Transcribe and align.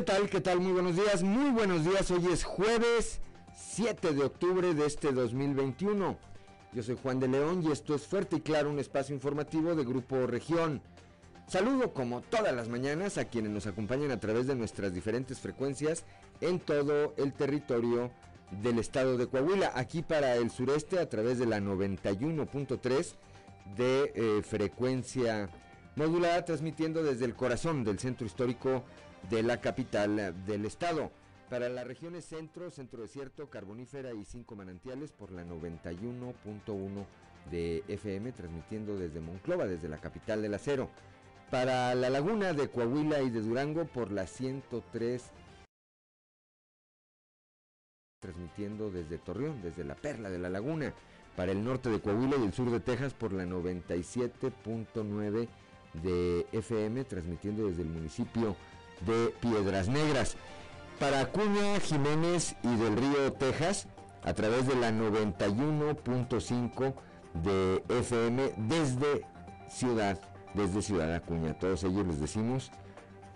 ¿Qué 0.00 0.06
tal? 0.06 0.30
¿Qué 0.30 0.40
tal? 0.40 0.60
Muy 0.60 0.72
buenos 0.72 0.96
días. 0.96 1.22
Muy 1.22 1.50
buenos 1.50 1.84
días. 1.84 2.10
Hoy 2.10 2.26
es 2.32 2.42
jueves 2.42 3.20
7 3.54 4.14
de 4.14 4.24
octubre 4.24 4.72
de 4.72 4.86
este 4.86 5.12
2021. 5.12 6.16
Yo 6.72 6.82
soy 6.82 6.96
Juan 7.02 7.20
de 7.20 7.28
León 7.28 7.62
y 7.62 7.70
esto 7.70 7.94
es 7.94 8.06
Fuerte 8.06 8.36
y 8.36 8.40
Claro, 8.40 8.70
un 8.70 8.78
espacio 8.78 9.14
informativo 9.14 9.74
de 9.74 9.84
Grupo 9.84 10.26
Región. 10.26 10.80
Saludo 11.46 11.92
como 11.92 12.22
todas 12.22 12.54
las 12.54 12.70
mañanas 12.70 13.18
a 13.18 13.26
quienes 13.26 13.52
nos 13.52 13.66
acompañan 13.66 14.10
a 14.10 14.18
través 14.18 14.46
de 14.46 14.54
nuestras 14.54 14.94
diferentes 14.94 15.38
frecuencias 15.38 16.04
en 16.40 16.60
todo 16.60 17.12
el 17.18 17.34
territorio 17.34 18.10
del 18.62 18.78
estado 18.78 19.18
de 19.18 19.26
Coahuila. 19.26 19.72
Aquí 19.74 20.00
para 20.00 20.34
el 20.36 20.50
sureste 20.50 20.98
a 20.98 21.10
través 21.10 21.38
de 21.38 21.44
la 21.44 21.60
91.3 21.60 23.12
de 23.76 24.12
eh, 24.14 24.42
frecuencia 24.42 25.50
modulada, 25.94 26.42
transmitiendo 26.46 27.02
desde 27.02 27.26
el 27.26 27.34
corazón 27.34 27.84
del 27.84 27.98
centro 27.98 28.26
histórico 28.26 28.82
de 29.28 29.42
la 29.42 29.60
capital 29.60 30.44
del 30.46 30.64
estado. 30.64 31.10
Para 31.48 31.68
las 31.68 31.86
regiones 31.86 32.24
centro, 32.24 32.70
centro 32.70 33.02
desierto, 33.02 33.50
carbonífera 33.50 34.12
y 34.12 34.24
cinco 34.24 34.54
manantiales 34.54 35.10
por 35.10 35.32
la 35.32 35.44
91.1 35.44 37.06
de 37.50 37.82
FM, 37.88 38.32
transmitiendo 38.32 38.96
desde 38.96 39.20
Monclova, 39.20 39.66
desde 39.66 39.88
la 39.88 40.00
capital 40.00 40.42
del 40.42 40.54
acero. 40.54 40.90
Para 41.50 41.94
la 41.96 42.08
laguna 42.08 42.52
de 42.52 42.68
Coahuila 42.68 43.20
y 43.22 43.30
de 43.30 43.40
Durango 43.40 43.84
por 43.84 44.12
la 44.12 44.26
103 44.26 45.32
transmitiendo 48.20 48.90
desde 48.90 49.18
Torreón, 49.18 49.62
desde 49.62 49.82
la 49.82 49.94
perla 49.94 50.30
de 50.30 50.38
la 50.38 50.50
laguna, 50.50 50.94
para 51.36 51.52
el 51.52 51.64
norte 51.64 51.88
de 51.88 52.00
Coahuila 52.00 52.36
y 52.36 52.44
el 52.44 52.52
sur 52.52 52.70
de 52.70 52.80
Texas 52.80 53.14
por 53.14 53.32
la 53.32 53.44
97.9 53.44 55.48
de 55.94 56.46
FM, 56.52 57.04
transmitiendo 57.04 57.66
desde 57.66 57.82
el 57.82 57.88
municipio 57.88 58.56
de 59.06 59.34
Piedras 59.40 59.88
Negras. 59.88 60.36
Para 60.98 61.20
Acuña, 61.20 61.80
Jiménez 61.80 62.56
y 62.62 62.76
del 62.76 62.96
Río, 62.96 63.32
Texas, 63.32 63.86
a 64.22 64.34
través 64.34 64.66
de 64.66 64.76
la 64.76 64.90
91.5 64.90 66.94
de 67.42 67.82
FM 67.88 68.52
desde 68.56 69.24
Ciudad, 69.68 70.20
desde 70.54 70.82
Ciudad 70.82 71.14
Acuña. 71.14 71.54
Todos 71.54 71.84
ellos 71.84 72.06
les 72.06 72.20
decimos 72.20 72.70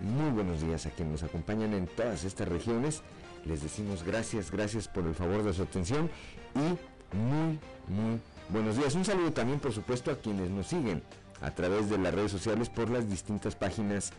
muy 0.00 0.30
buenos 0.30 0.60
días 0.60 0.86
a 0.86 0.90
quienes 0.90 1.22
nos 1.22 1.30
acompañan 1.30 1.72
en 1.74 1.86
todas 1.86 2.24
estas 2.24 2.48
regiones. 2.48 3.02
Les 3.44 3.62
decimos 3.62 4.02
gracias, 4.02 4.50
gracias 4.50 4.88
por 4.88 5.06
el 5.06 5.14
favor 5.14 5.42
de 5.42 5.52
su 5.52 5.62
atención 5.62 6.10
y 6.54 7.16
muy, 7.16 7.58
muy 7.88 8.20
buenos 8.48 8.76
días. 8.76 8.94
Un 8.94 9.04
saludo 9.04 9.32
también, 9.32 9.60
por 9.60 9.72
supuesto, 9.72 10.10
a 10.10 10.16
quienes 10.16 10.50
nos 10.50 10.66
siguen 10.66 11.02
a 11.40 11.50
través 11.50 11.90
de 11.90 11.98
las 11.98 12.14
redes 12.14 12.32
sociales 12.32 12.70
por 12.70 12.90
las 12.90 13.08
distintas 13.08 13.54
páginas 13.54 14.12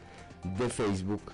de 0.58 0.70
Facebook 0.70 1.32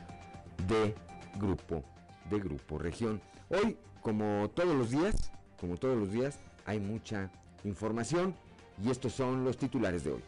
de 0.67 0.95
Grupo, 1.38 1.84
de 2.30 2.40
Grupo 2.40 2.78
Región. 2.78 3.22
Hoy, 3.50 3.78
como 4.02 4.50
todos 4.54 4.76
los 4.76 4.92
días, 4.92 5.31
como 5.59 5.78
todos 5.78 5.98
los 5.98 6.12
días, 6.12 6.40
hay 6.66 6.80
mucha 6.80 7.30
información 7.64 8.34
y 8.84 8.89
estos 8.89 9.14
son 9.14 9.44
los 9.44 9.58
titulares 9.58 10.04
de 10.04 10.14
hoy. 10.14 10.23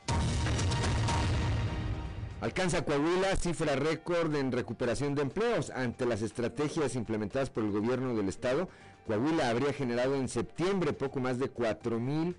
Alcanza 2.41 2.83
Coahuila 2.83 3.37
cifra 3.37 3.75
récord 3.77 4.35
en 4.35 4.51
recuperación 4.51 5.15
de 5.15 5.21
empleos. 5.21 5.69
Ante 5.69 6.05
las 6.05 6.21
estrategias 6.21 6.95
implementadas 6.95 7.49
por 7.49 7.63
el 7.63 7.71
gobierno 7.71 8.13
del 8.15 8.27
estado, 8.27 8.67
Coahuila 9.07 9.49
habría 9.49 9.71
generado 9.71 10.15
en 10.15 10.27
septiembre 10.27 10.91
poco 10.91 11.21
más 11.21 11.39
de 11.39 11.53
4.500 11.53 12.35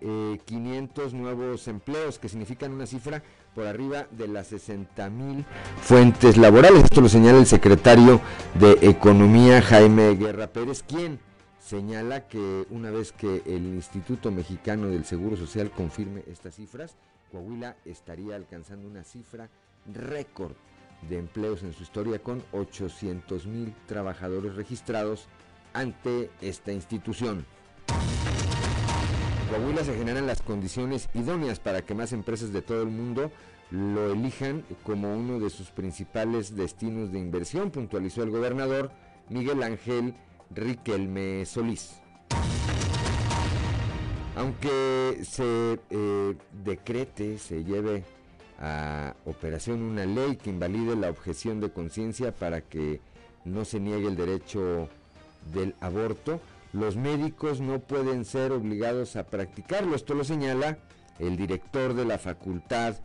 eh, 0.00 1.12
nuevos 1.12 1.68
empleos, 1.68 2.18
que 2.18 2.30
significan 2.30 2.72
una 2.72 2.86
cifra 2.86 3.22
por 3.54 3.66
arriba 3.66 4.06
de 4.10 4.28
las 4.28 4.48
60 4.48 5.10
mil 5.10 5.44
fuentes 5.80 6.36
laborales. 6.36 6.84
Esto 6.84 7.00
lo 7.00 7.08
señala 7.08 7.38
el 7.38 7.46
secretario 7.46 8.20
de 8.54 8.78
Economía 8.82 9.62
Jaime 9.62 10.14
Guerra 10.14 10.46
Pérez, 10.46 10.82
quien 10.82 11.20
señala 11.58 12.26
que 12.28 12.66
una 12.70 12.90
vez 12.90 13.12
que 13.12 13.42
el 13.46 13.66
Instituto 13.66 14.30
Mexicano 14.30 14.88
del 14.88 15.04
Seguro 15.04 15.36
Social 15.36 15.70
confirme 15.70 16.24
estas 16.30 16.56
cifras, 16.56 16.96
Coahuila 17.30 17.76
estaría 17.84 18.36
alcanzando 18.36 18.88
una 18.88 19.04
cifra 19.04 19.48
récord 19.92 20.52
de 21.08 21.18
empleos 21.18 21.62
en 21.62 21.72
su 21.72 21.82
historia 21.82 22.18
con 22.20 22.42
800 22.52 23.46
mil 23.46 23.74
trabajadores 23.86 24.54
registrados 24.54 25.26
ante 25.72 26.30
esta 26.40 26.72
institución. 26.72 27.44
Coahuila 29.52 29.84
se 29.84 29.94
generan 29.94 30.26
las 30.26 30.40
condiciones 30.40 31.10
idóneas 31.12 31.60
para 31.60 31.82
que 31.82 31.94
más 31.94 32.14
empresas 32.14 32.54
de 32.54 32.62
todo 32.62 32.80
el 32.80 32.88
mundo 32.88 33.30
lo 33.70 34.10
elijan 34.10 34.64
como 34.82 35.14
uno 35.14 35.38
de 35.40 35.50
sus 35.50 35.68
principales 35.68 36.56
destinos 36.56 37.12
de 37.12 37.18
inversión, 37.18 37.70
puntualizó 37.70 38.22
el 38.22 38.30
gobernador 38.30 38.90
Miguel 39.28 39.62
Ángel 39.62 40.14
Riquelme 40.54 41.44
Solís. 41.44 42.00
Aunque 44.36 45.20
se 45.22 45.78
eh, 45.90 46.34
decrete, 46.64 47.36
se 47.36 47.62
lleve 47.62 48.04
a 48.58 49.14
operación 49.26 49.82
una 49.82 50.06
ley 50.06 50.36
que 50.36 50.48
invalide 50.48 50.96
la 50.96 51.10
objeción 51.10 51.60
de 51.60 51.70
conciencia 51.70 52.32
para 52.32 52.62
que 52.62 53.02
no 53.44 53.66
se 53.66 53.80
niegue 53.80 54.08
el 54.08 54.16
derecho 54.16 54.88
del 55.52 55.74
aborto, 55.80 56.40
los 56.72 56.96
médicos 56.96 57.60
no 57.60 57.80
pueden 57.80 58.24
ser 58.24 58.52
obligados 58.52 59.16
a 59.16 59.26
practicarlo. 59.26 59.94
Esto 59.94 60.14
lo 60.14 60.24
señala 60.24 60.78
el 61.18 61.36
director 61.36 61.94
de 61.94 62.04
la 62.04 62.18
Facultad 62.18 62.96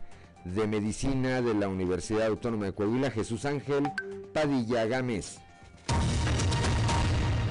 de 0.44 0.66
Medicina 0.66 1.42
de 1.42 1.54
la 1.54 1.68
Universidad 1.68 2.26
Autónoma 2.26 2.66
de 2.66 2.72
Coahuila, 2.72 3.10
Jesús 3.10 3.44
Ángel 3.44 3.90
Padilla 4.32 4.86
Gámez. 4.86 5.38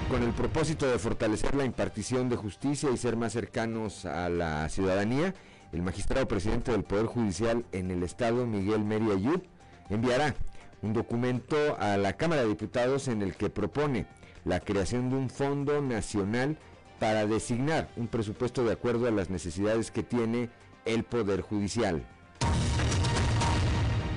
Con 0.09 0.23
el 0.23 0.31
propósito 0.31 0.89
de 0.89 0.97
fortalecer 0.97 1.53
la 1.53 1.65
impartición 1.65 2.29
de 2.29 2.37
justicia 2.37 2.89
y 2.89 2.97
ser 2.97 3.17
más 3.17 3.33
cercanos 3.33 4.05
a 4.05 4.29
la 4.29 4.67
ciudadanía, 4.69 5.35
el 5.73 5.81
magistrado 5.81 6.27
presidente 6.27 6.71
del 6.71 6.83
Poder 6.83 7.07
Judicial 7.07 7.65
en 7.73 7.91
el 7.91 8.03
Estado, 8.03 8.47
Miguel 8.47 8.85
Meri 8.85 9.11
Ayub, 9.11 9.43
enviará 9.89 10.33
un 10.81 10.93
documento 10.93 11.77
a 11.77 11.97
la 11.97 12.13
Cámara 12.13 12.43
de 12.43 12.49
Diputados 12.49 13.07
en 13.09 13.21
el 13.21 13.35
que 13.35 13.49
propone 13.49 14.07
la 14.47 14.61
creación 14.61 15.09
de 15.09 15.17
un 15.17 15.29
fondo 15.29 15.81
nacional 15.81 16.57
para 16.99 17.27
designar 17.27 17.89
un 17.97 18.07
presupuesto 18.07 18.63
de 18.63 18.73
acuerdo 18.73 19.07
a 19.07 19.11
las 19.11 19.29
necesidades 19.29 19.91
que 19.91 20.03
tiene 20.03 20.49
el 20.85 21.03
Poder 21.03 21.41
Judicial. 21.41 22.05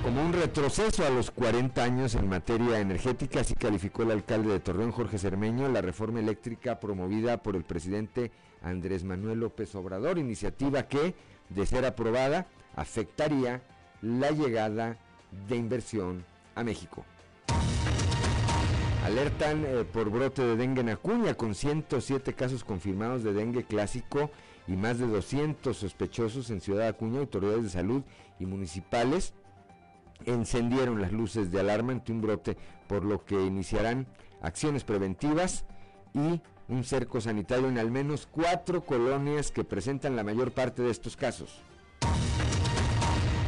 Como 0.03 0.25
un 0.25 0.33
retroceso 0.33 1.05
a 1.05 1.11
los 1.11 1.29
40 1.29 1.83
años 1.83 2.15
en 2.15 2.27
materia 2.27 2.79
energética, 2.79 3.41
así 3.41 3.53
calificó 3.53 4.01
el 4.01 4.11
alcalde 4.11 4.51
de 4.51 4.59
Torreón, 4.59 4.91
Jorge 4.91 5.19
Cermeño, 5.19 5.69
la 5.69 5.81
reforma 5.81 6.19
eléctrica 6.19 6.79
promovida 6.79 7.43
por 7.43 7.55
el 7.55 7.63
presidente 7.63 8.31
Andrés 8.63 9.03
Manuel 9.03 9.41
López 9.41 9.75
Obrador, 9.75 10.17
iniciativa 10.17 10.87
que, 10.87 11.13
de 11.49 11.65
ser 11.67 11.85
aprobada, 11.85 12.47
afectaría 12.75 13.61
la 14.01 14.31
llegada 14.31 14.97
de 15.47 15.55
inversión 15.57 16.25
a 16.55 16.63
México. 16.63 17.05
Alertan 19.03 19.65
eh, 19.65 19.83
por 19.83 20.11
brote 20.11 20.43
de 20.43 20.55
dengue 20.55 20.81
en 20.81 20.89
Acuña 20.89 21.33
con 21.33 21.55
107 21.55 22.33
casos 22.33 22.63
confirmados 22.63 23.23
de 23.23 23.33
dengue 23.33 23.63
clásico 23.63 24.29
y 24.67 24.73
más 24.73 24.99
de 24.99 25.07
200 25.07 25.75
sospechosos 25.75 26.51
en 26.51 26.61
Ciudad 26.61 26.87
Acuña. 26.87 27.19
Autoridades 27.19 27.63
de 27.63 27.69
salud 27.69 28.03
y 28.39 28.45
municipales 28.45 29.33
encendieron 30.25 31.01
las 31.01 31.11
luces 31.11 31.51
de 31.51 31.59
alarma 31.59 31.93
ante 31.93 32.11
un 32.11 32.21
brote, 32.21 32.57
por 32.87 33.03
lo 33.03 33.25
que 33.25 33.43
iniciarán 33.43 34.05
acciones 34.39 34.83
preventivas 34.83 35.65
y 36.13 36.39
un 36.67 36.83
cerco 36.83 37.21
sanitario 37.21 37.69
en 37.69 37.79
al 37.79 37.89
menos 37.89 38.27
cuatro 38.29 38.85
colonias 38.85 39.49
que 39.49 39.63
presentan 39.63 40.15
la 40.15 40.23
mayor 40.23 40.51
parte 40.51 40.83
de 40.83 40.91
estos 40.91 41.17
casos 41.17 41.63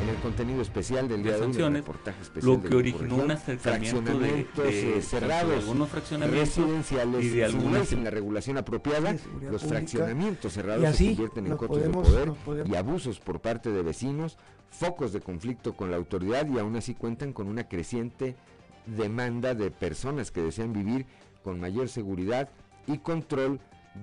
en 0.04 0.10
el 0.10 0.16
contenido 0.18 0.62
especial 0.62 1.08
del 1.08 1.24
día 1.24 1.38
de 1.38 1.46
hoy, 1.46 1.74
reportaje 1.74 2.22
especial 2.22 2.56
lo 2.56 2.62
que 2.62 2.76
originó 2.76 3.16
un 3.16 3.32
acercamiento 3.32 4.20
de, 4.20 4.48
de, 4.56 5.02
cerrados, 5.02 5.56
algunos 5.56 5.90
fraccionamientos 5.90 6.58
residenciales 6.58 7.24
y 7.26 7.30
de 7.30 7.46
algunas 7.46 7.88
sin 7.88 8.04
la 8.04 8.10
regulación 8.10 8.58
apropiada, 8.58 9.16
los 9.50 9.64
fraccionamientos 9.64 10.54
cerrados 10.54 10.96
se 10.96 11.08
convierten 11.08 11.48
en 11.48 11.58
cotos 11.58 11.82
de 11.82 11.90
poder 11.90 12.68
y 12.68 12.76
abusos 12.76 13.20
por 13.20 13.40
parte 13.40 13.72
de 13.72 13.82
vecinos, 13.82 14.38
focos 14.70 15.14
de 15.14 15.22
conflicto 15.22 15.74
con 15.74 15.90
la 15.90 15.98
autoridad 15.98 16.48
y 16.48 16.60
aún 16.60 16.76
así 16.76 16.96
cuentan 16.96 17.32
con 17.34 17.48
una 17.48 17.68
creciente 17.68 18.36
demanda 18.86 19.56
de 19.56 19.72
personas 19.72 20.32
que 20.32 20.42
desean 20.42 20.74
vivir 20.74 21.06
con 21.44 21.60
mayor 21.60 21.88
seguridad 21.88 22.50
y 22.88 22.98
control 22.98 23.60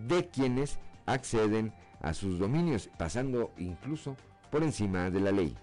de 0.09 0.29
quienes 0.29 0.79
acceden 1.07 1.73
a 2.01 2.15
sus 2.15 2.39
dominios, 2.39 2.89
pasando 2.97 3.53
incluso 3.59 4.17
por 4.51 4.63
encima 4.63 5.11
de 5.11 5.21
la 5.21 5.33
ley. 5.33 5.57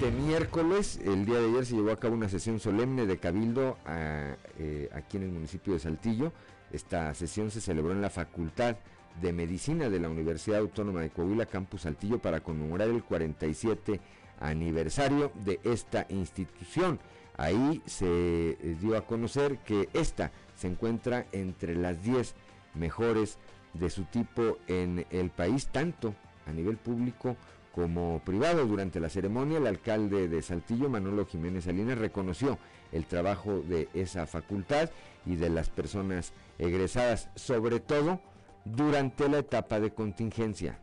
Este 0.00 0.12
miércoles, 0.12 0.98
el 1.04 1.26
día 1.26 1.40
de 1.40 1.50
ayer, 1.50 1.66
se 1.66 1.74
llevó 1.74 1.90
a 1.90 2.00
cabo 2.00 2.14
una 2.14 2.30
sesión 2.30 2.58
solemne 2.58 3.04
de 3.04 3.18
Cabildo 3.18 3.76
eh, 3.86 4.88
aquí 4.94 5.18
en 5.18 5.24
el 5.24 5.28
municipio 5.30 5.74
de 5.74 5.78
Saltillo. 5.78 6.32
Esta 6.72 7.12
sesión 7.14 7.50
se 7.50 7.60
celebró 7.60 7.92
en 7.92 8.00
la 8.00 8.08
Facultad 8.08 8.76
de 9.20 9.34
Medicina 9.34 9.90
de 9.90 10.00
la 10.00 10.08
Universidad 10.08 10.60
Autónoma 10.60 11.02
de 11.02 11.10
Coahuila, 11.10 11.44
Campus 11.44 11.82
Saltillo, 11.82 12.18
para 12.18 12.40
conmemorar 12.40 12.88
el 12.88 13.04
47 13.04 14.00
aniversario 14.40 15.32
de 15.44 15.60
esta 15.64 16.06
institución. 16.08 16.98
Ahí 17.36 17.82
se 17.84 18.52
eh, 18.52 18.76
dio 18.80 18.96
a 18.96 19.04
conocer 19.04 19.58
que 19.58 19.90
esta 19.92 20.32
se 20.56 20.68
encuentra 20.68 21.26
entre 21.32 21.74
las 21.74 22.02
10 22.02 22.36
mejores 22.72 23.36
de 23.74 23.90
su 23.90 24.04
tipo 24.04 24.56
en 24.66 25.04
el 25.10 25.28
país, 25.28 25.66
tanto 25.66 26.14
a 26.46 26.52
nivel 26.52 26.78
público 26.78 27.36
como 27.74 28.20
privado. 28.24 28.66
Durante 28.66 29.00
la 29.00 29.08
ceremonia, 29.08 29.58
el 29.58 29.66
alcalde 29.66 30.28
de 30.28 30.42
Saltillo, 30.42 30.88
Manolo 30.88 31.26
Jiménez 31.26 31.64
Salinas, 31.64 31.98
reconoció 31.98 32.58
el 32.92 33.06
trabajo 33.06 33.60
de 33.60 33.88
esa 33.94 34.26
facultad 34.26 34.90
y 35.26 35.36
de 35.36 35.50
las 35.50 35.68
personas 35.68 36.32
egresadas, 36.58 37.28
sobre 37.34 37.80
todo 37.80 38.20
durante 38.64 39.28
la 39.28 39.38
etapa 39.38 39.80
de 39.80 39.92
contingencia. 39.92 40.78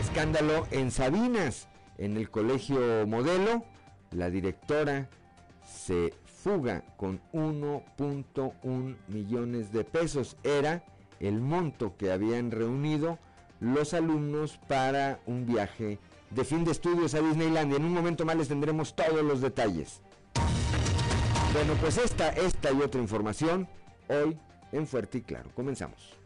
Escándalo 0.00 0.66
en 0.70 0.90
Sabinas, 0.90 1.68
en 1.98 2.16
el 2.16 2.30
colegio 2.30 3.06
modelo 3.06 3.64
la 4.10 4.30
directora 4.30 5.08
se 5.64 6.14
fuga 6.24 6.82
con 6.96 7.20
1.1 7.32 8.96
millones 9.08 9.72
de 9.72 9.84
pesos. 9.84 10.36
Era 10.42 10.84
el 11.20 11.40
monto 11.40 11.96
que 11.96 12.10
habían 12.10 12.50
reunido 12.50 13.18
los 13.60 13.94
alumnos 13.94 14.58
para 14.68 15.20
un 15.26 15.46
viaje 15.46 15.98
de 16.30 16.44
fin 16.44 16.64
de 16.64 16.72
estudios 16.72 17.14
a 17.14 17.20
Disneylandia. 17.20 17.76
En 17.76 17.84
un 17.84 17.92
momento 17.94 18.24
más 18.24 18.36
les 18.36 18.48
tendremos 18.48 18.94
todos 18.94 19.22
los 19.22 19.40
detalles. 19.40 20.00
Bueno, 21.52 21.74
pues 21.80 21.98
esta, 21.98 22.28
esta 22.30 22.72
y 22.72 22.82
otra 22.82 23.00
información 23.00 23.68
hoy 24.08 24.38
en 24.72 24.86
Fuerte 24.86 25.18
y 25.18 25.22
Claro. 25.22 25.50
Comenzamos. 25.54 26.17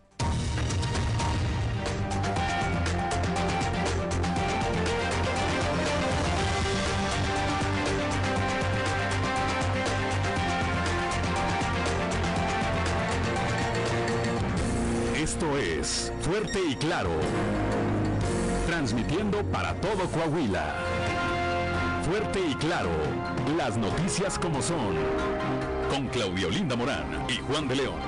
Esto 15.43 15.59
es 15.59 16.13
Fuerte 16.21 16.61
y 16.69 16.77
Claro. 16.77 17.11
Transmitiendo 18.69 19.43
para 19.43 19.75
todo 19.75 20.09
Coahuila. 20.09 20.77
Fuerte 22.05 22.39
y 22.49 22.55
Claro. 22.55 22.91
Las 23.57 23.77
noticias 23.77 24.39
como 24.39 24.63
son. 24.63 24.95
Con 25.91 26.07
Claudio 26.11 26.49
Linda 26.49 26.77
Morán 26.77 27.27
y 27.29 27.39
Juan 27.39 27.67
de 27.67 27.75
León. 27.75 27.99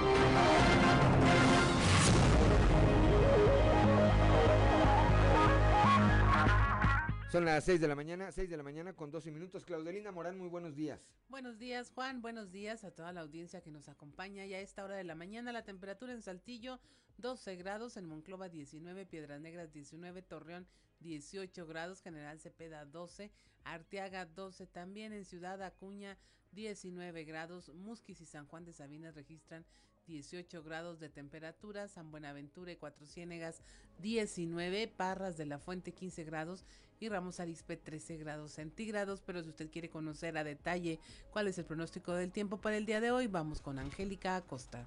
Son 7.35 7.45
las 7.45 7.65
6 7.65 7.81
de 7.81 7.89
la 7.89 7.97
mañana, 7.97 8.31
6 8.31 8.49
de 8.49 8.57
la 8.57 8.63
mañana 8.63 8.93
con 8.93 9.11
12 9.11 9.33
minutos. 9.33 9.65
Claudelina 9.65 10.13
Morán, 10.13 10.39
muy 10.39 10.47
buenos 10.47 10.77
días. 10.77 11.01
Buenos 11.29 11.59
días, 11.59 11.91
Juan. 11.93 12.23
Buenos 12.23 12.53
días 12.53 12.85
a 12.85 12.93
toda 12.93 13.13
la 13.13 13.23
audiencia 13.23 13.61
que 13.61 13.73
nos 13.73 13.89
acompaña. 13.89 14.47
Ya 14.47 14.59
a 14.59 14.61
esta 14.61 14.85
hora 14.85 14.95
de 14.95 15.03
la 15.03 15.17
mañana, 15.17 15.51
la 15.51 15.65
temperatura 15.65 16.13
en 16.13 16.23
Saltillo, 16.23 16.79
12 17.19 17.57
grados, 17.57 17.97
en 17.97 18.07
Monclova 18.07 18.49
19, 18.49 19.05
Piedras 19.07 19.41
Negras 19.41 19.73
19, 19.73 20.23
Torreón 20.23 20.69
18 21.01 21.67
grados, 21.67 22.03
General 22.03 22.39
Cepeda 22.39 22.85
12, 22.85 23.33
Arteaga 23.65 24.27
12, 24.27 24.69
también 24.69 25.13
en 25.13 25.25
Ciudad 25.25 25.61
Acuña 25.61 26.17
19 26.53 27.25
grados, 27.25 27.69
Musquis 27.75 28.21
y 28.21 28.27
San 28.27 28.47
Juan 28.47 28.65
de 28.65 28.73
Sabinas 28.73 29.17
registran 29.17 29.67
18 30.07 30.63
grados 30.63 31.01
de 31.01 31.09
temperatura, 31.09 31.89
San 31.89 32.11
Buenaventura 32.11 32.73
y 32.73 32.77
Cuatro 32.77 33.07
Ciénegas 33.07 33.63
19, 34.01 34.89
Parras 34.89 35.37
de 35.37 35.47
la 35.47 35.59
Fuente 35.59 35.93
15 35.93 36.25
grados 36.25 36.65
y 37.01 37.09
Ramos 37.09 37.41
Arispe 37.41 37.77
13 37.77 38.19
grados 38.19 38.53
centígrados. 38.53 39.23
Pero 39.23 39.43
si 39.43 39.49
usted 39.51 39.71
quiere 39.71 39.89
conocer 39.89 40.37
a 40.37 40.45
detalle 40.45 41.01
cuál 41.31 41.49
es 41.49 41.59
el 41.59 41.65
pronóstico 41.65 42.13
del 42.13 42.33
tiempo 42.33 42.59
para 42.59 42.77
el 42.77 42.87
día 42.87 43.01
de 43.01 43.11
hoy, 43.11 43.27
vamos 43.27 43.61
con 43.61 43.79
Angélica 43.79 44.37
Acosta. 44.37 44.87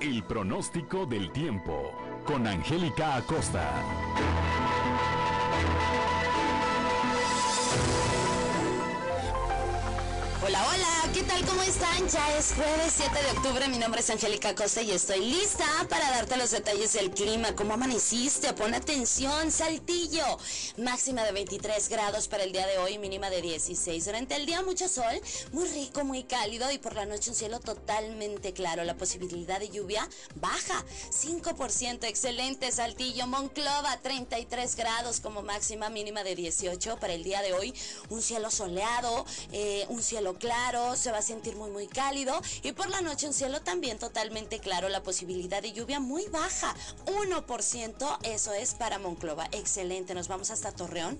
El 0.00 0.22
pronóstico 0.24 1.06
del 1.06 1.32
tiempo 1.32 1.92
con 2.26 2.46
Angélica 2.46 3.16
Acosta. 3.16 4.45
Hola, 10.46 10.62
hola, 10.62 10.85
¿qué 11.12 11.22
tal? 11.22 11.44
¿Cómo 11.46 11.62
están? 11.62 12.08
Ya 12.08 12.36
es 12.36 12.52
jueves 12.54 12.94
7 12.96 13.22
de 13.22 13.30
octubre, 13.38 13.68
mi 13.68 13.78
nombre 13.78 14.00
es 14.00 14.10
Angélica 14.10 14.54
Costa 14.54 14.82
y 14.82 14.90
estoy 14.90 15.20
lista 15.20 15.64
para 15.88 16.10
darte 16.10 16.36
los 16.36 16.50
detalles 16.50 16.94
del 16.94 17.10
clima. 17.10 17.54
¿Cómo 17.54 17.74
amaneciste? 17.74 18.52
Pon 18.54 18.74
atención, 18.74 19.52
Saltillo. 19.52 20.24
Máxima 20.78 21.22
de 21.24 21.32
23 21.32 21.88
grados 21.88 22.28
para 22.28 22.42
el 22.42 22.52
día 22.52 22.66
de 22.66 22.78
hoy, 22.78 22.98
mínima 22.98 23.30
de 23.30 23.40
16. 23.40 24.04
Durante 24.04 24.34
el 24.34 24.46
día 24.46 24.62
mucho 24.62 24.88
sol, 24.88 25.20
muy 25.52 25.68
rico, 25.68 26.04
muy 26.04 26.24
cálido 26.24 26.70
y 26.72 26.78
por 26.78 26.94
la 26.94 27.06
noche 27.06 27.30
un 27.30 27.36
cielo 27.36 27.60
totalmente 27.60 28.52
claro. 28.52 28.82
La 28.82 28.96
posibilidad 28.96 29.60
de 29.60 29.68
lluvia 29.68 30.08
baja, 30.34 30.84
5%. 31.10 32.04
Excelente, 32.04 32.72
Saltillo. 32.72 33.26
Monclova, 33.26 33.96
33 34.02 34.74
grados 34.76 35.20
como 35.20 35.42
máxima, 35.42 35.88
mínima 35.88 36.24
de 36.24 36.34
18 36.34 36.98
para 36.98 37.12
el 37.12 37.22
día 37.22 37.42
de 37.42 37.52
hoy. 37.52 37.74
Un 38.08 38.22
cielo 38.22 38.50
soleado, 38.50 39.24
eh, 39.52 39.84
un 39.88 40.02
cielo 40.02 40.34
claro, 40.38 40.95
se 40.96 41.12
va 41.12 41.18
a 41.18 41.22
sentir 41.22 41.56
muy 41.56 41.70
muy 41.70 41.86
cálido. 41.86 42.40
Y 42.62 42.72
por 42.72 42.88
la 42.88 43.00
noche 43.00 43.26
un 43.26 43.34
cielo 43.34 43.60
también 43.60 43.98
totalmente 43.98 44.58
claro, 44.58 44.88
la 44.88 45.02
posibilidad 45.02 45.62
de 45.62 45.72
lluvia 45.72 46.00
muy 46.00 46.26
baja, 46.28 46.74
1%, 47.06 48.18
eso 48.22 48.52
es 48.52 48.74
para 48.74 48.98
Monclova, 48.98 49.48
excelente, 49.52 50.14
nos 50.14 50.28
vamos 50.28 50.50
hasta 50.50 50.72
Torreón. 50.72 51.18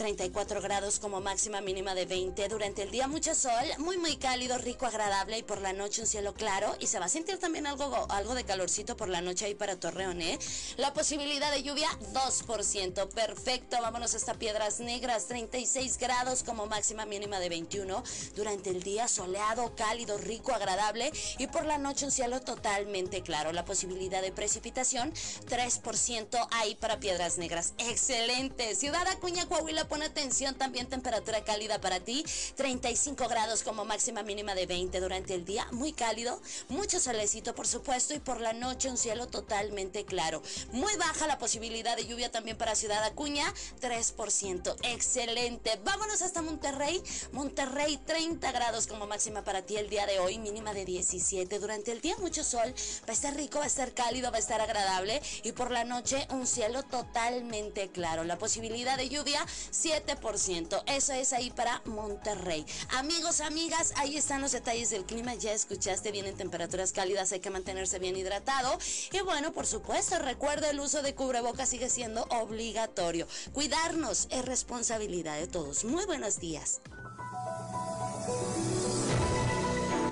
34 0.00 0.62
grados 0.62 0.98
como 0.98 1.20
máxima 1.20 1.60
mínima 1.60 1.94
de 1.94 2.06
20. 2.06 2.48
Durante 2.48 2.84
el 2.84 2.90
día 2.90 3.06
mucho 3.06 3.34
sol, 3.34 3.52
muy 3.76 3.98
muy 3.98 4.16
cálido, 4.16 4.56
rico, 4.56 4.86
agradable 4.86 5.36
y 5.36 5.42
por 5.42 5.60
la 5.60 5.74
noche 5.74 6.00
un 6.00 6.06
cielo 6.06 6.32
claro 6.32 6.74
y 6.80 6.86
se 6.86 6.98
va 6.98 7.04
a 7.04 7.10
sentir 7.10 7.38
también 7.38 7.66
algo, 7.66 8.06
algo 8.10 8.34
de 8.34 8.44
calorcito 8.44 8.96
por 8.96 9.10
la 9.10 9.20
noche 9.20 9.44
ahí 9.44 9.54
para 9.54 9.78
Torreón, 9.78 10.22
¿eh? 10.22 10.38
La 10.78 10.94
posibilidad 10.94 11.52
de 11.52 11.62
lluvia 11.62 11.90
2%. 12.14 13.10
Perfecto, 13.10 13.76
vámonos 13.82 14.14
hasta 14.14 14.32
Piedras 14.32 14.80
Negras, 14.80 15.26
36 15.26 15.98
grados 15.98 16.44
como 16.44 16.64
máxima 16.64 17.04
mínima 17.04 17.38
de 17.38 17.50
21. 17.50 18.02
Durante 18.34 18.70
el 18.70 18.82
día 18.82 19.06
soleado, 19.06 19.74
cálido, 19.76 20.16
rico, 20.16 20.54
agradable 20.54 21.12
y 21.36 21.46
por 21.48 21.66
la 21.66 21.76
noche 21.76 22.06
un 22.06 22.10
cielo 22.10 22.40
totalmente 22.40 23.20
claro. 23.20 23.52
La 23.52 23.66
posibilidad 23.66 24.22
de 24.22 24.32
precipitación 24.32 25.12
3% 25.46 26.48
ahí 26.52 26.74
para 26.76 26.98
Piedras 27.00 27.36
Negras. 27.36 27.74
Excelente. 27.76 28.74
Ciudad 28.74 29.06
Acuña, 29.06 29.46
Coahuila 29.46 29.89
pon 29.90 30.02
atención, 30.04 30.54
también 30.54 30.86
temperatura 30.88 31.42
cálida 31.42 31.80
para 31.80 31.98
ti, 31.98 32.24
35 32.54 33.28
grados 33.28 33.64
como 33.64 33.84
máxima 33.84 34.22
mínima 34.22 34.54
de 34.54 34.66
20 34.66 35.00
durante 35.00 35.34
el 35.34 35.44
día, 35.44 35.66
muy 35.72 35.92
cálido, 35.92 36.40
mucho 36.68 37.00
solecito 37.00 37.56
por 37.56 37.66
supuesto 37.66 38.14
y 38.14 38.20
por 38.20 38.40
la 38.40 38.52
noche 38.52 38.88
un 38.88 38.96
cielo 38.96 39.26
totalmente 39.26 40.04
claro. 40.04 40.42
Muy 40.70 40.94
baja 40.96 41.26
la 41.26 41.38
posibilidad 41.38 41.96
de 41.96 42.06
lluvia 42.06 42.30
también 42.30 42.56
para 42.56 42.76
Ciudad 42.76 43.02
Acuña, 43.02 43.52
3%. 43.80 44.76
Excelente. 44.84 45.80
Vámonos 45.82 46.22
hasta 46.22 46.40
Monterrey. 46.40 47.02
Monterrey 47.32 47.96
30 47.96 48.52
grados 48.52 48.86
como 48.86 49.08
máxima 49.08 49.42
para 49.42 49.62
ti 49.62 49.76
el 49.76 49.90
día 49.90 50.06
de 50.06 50.20
hoy, 50.20 50.38
mínima 50.38 50.72
de 50.72 50.84
17. 50.84 51.58
Durante 51.58 51.90
el 51.90 52.00
día 52.00 52.16
mucho 52.18 52.44
sol, 52.44 52.72
va 53.08 53.08
a 53.08 53.12
estar 53.12 53.34
rico, 53.34 53.58
va 53.58 53.64
a 53.64 53.66
estar 53.66 53.92
cálido, 53.92 54.30
va 54.30 54.36
a 54.36 54.40
estar 54.40 54.60
agradable 54.60 55.20
y 55.42 55.50
por 55.50 55.72
la 55.72 55.82
noche 55.82 56.28
un 56.30 56.46
cielo 56.46 56.84
totalmente 56.84 57.88
claro. 57.88 58.22
La 58.22 58.38
posibilidad 58.38 58.96
de 58.96 59.08
lluvia 59.08 59.44
7%. 59.82 60.82
Eso 60.86 61.12
es 61.12 61.32
ahí 61.32 61.50
para 61.50 61.82
Monterrey. 61.86 62.66
Amigos, 62.90 63.40
amigas, 63.40 63.92
ahí 63.96 64.16
están 64.16 64.40
los 64.40 64.52
detalles 64.52 64.90
del 64.90 65.04
clima. 65.04 65.34
Ya 65.34 65.52
escuchaste, 65.52 66.12
vienen 66.12 66.36
temperaturas 66.36 66.92
cálidas, 66.92 67.32
hay 67.32 67.40
que 67.40 67.50
mantenerse 67.50 67.98
bien 67.98 68.16
hidratado. 68.16 68.78
Y 69.12 69.20
bueno, 69.22 69.52
por 69.52 69.66
supuesto, 69.66 70.18
recuerda 70.18 70.70
el 70.70 70.80
uso 70.80 71.02
de 71.02 71.14
cubrebocas 71.14 71.68
sigue 71.68 71.88
siendo 71.88 72.24
obligatorio. 72.24 73.26
Cuidarnos 73.52 74.26
es 74.30 74.44
responsabilidad 74.44 75.38
de 75.38 75.46
todos. 75.46 75.84
Muy 75.84 76.04
buenos 76.04 76.40
días. 76.40 76.80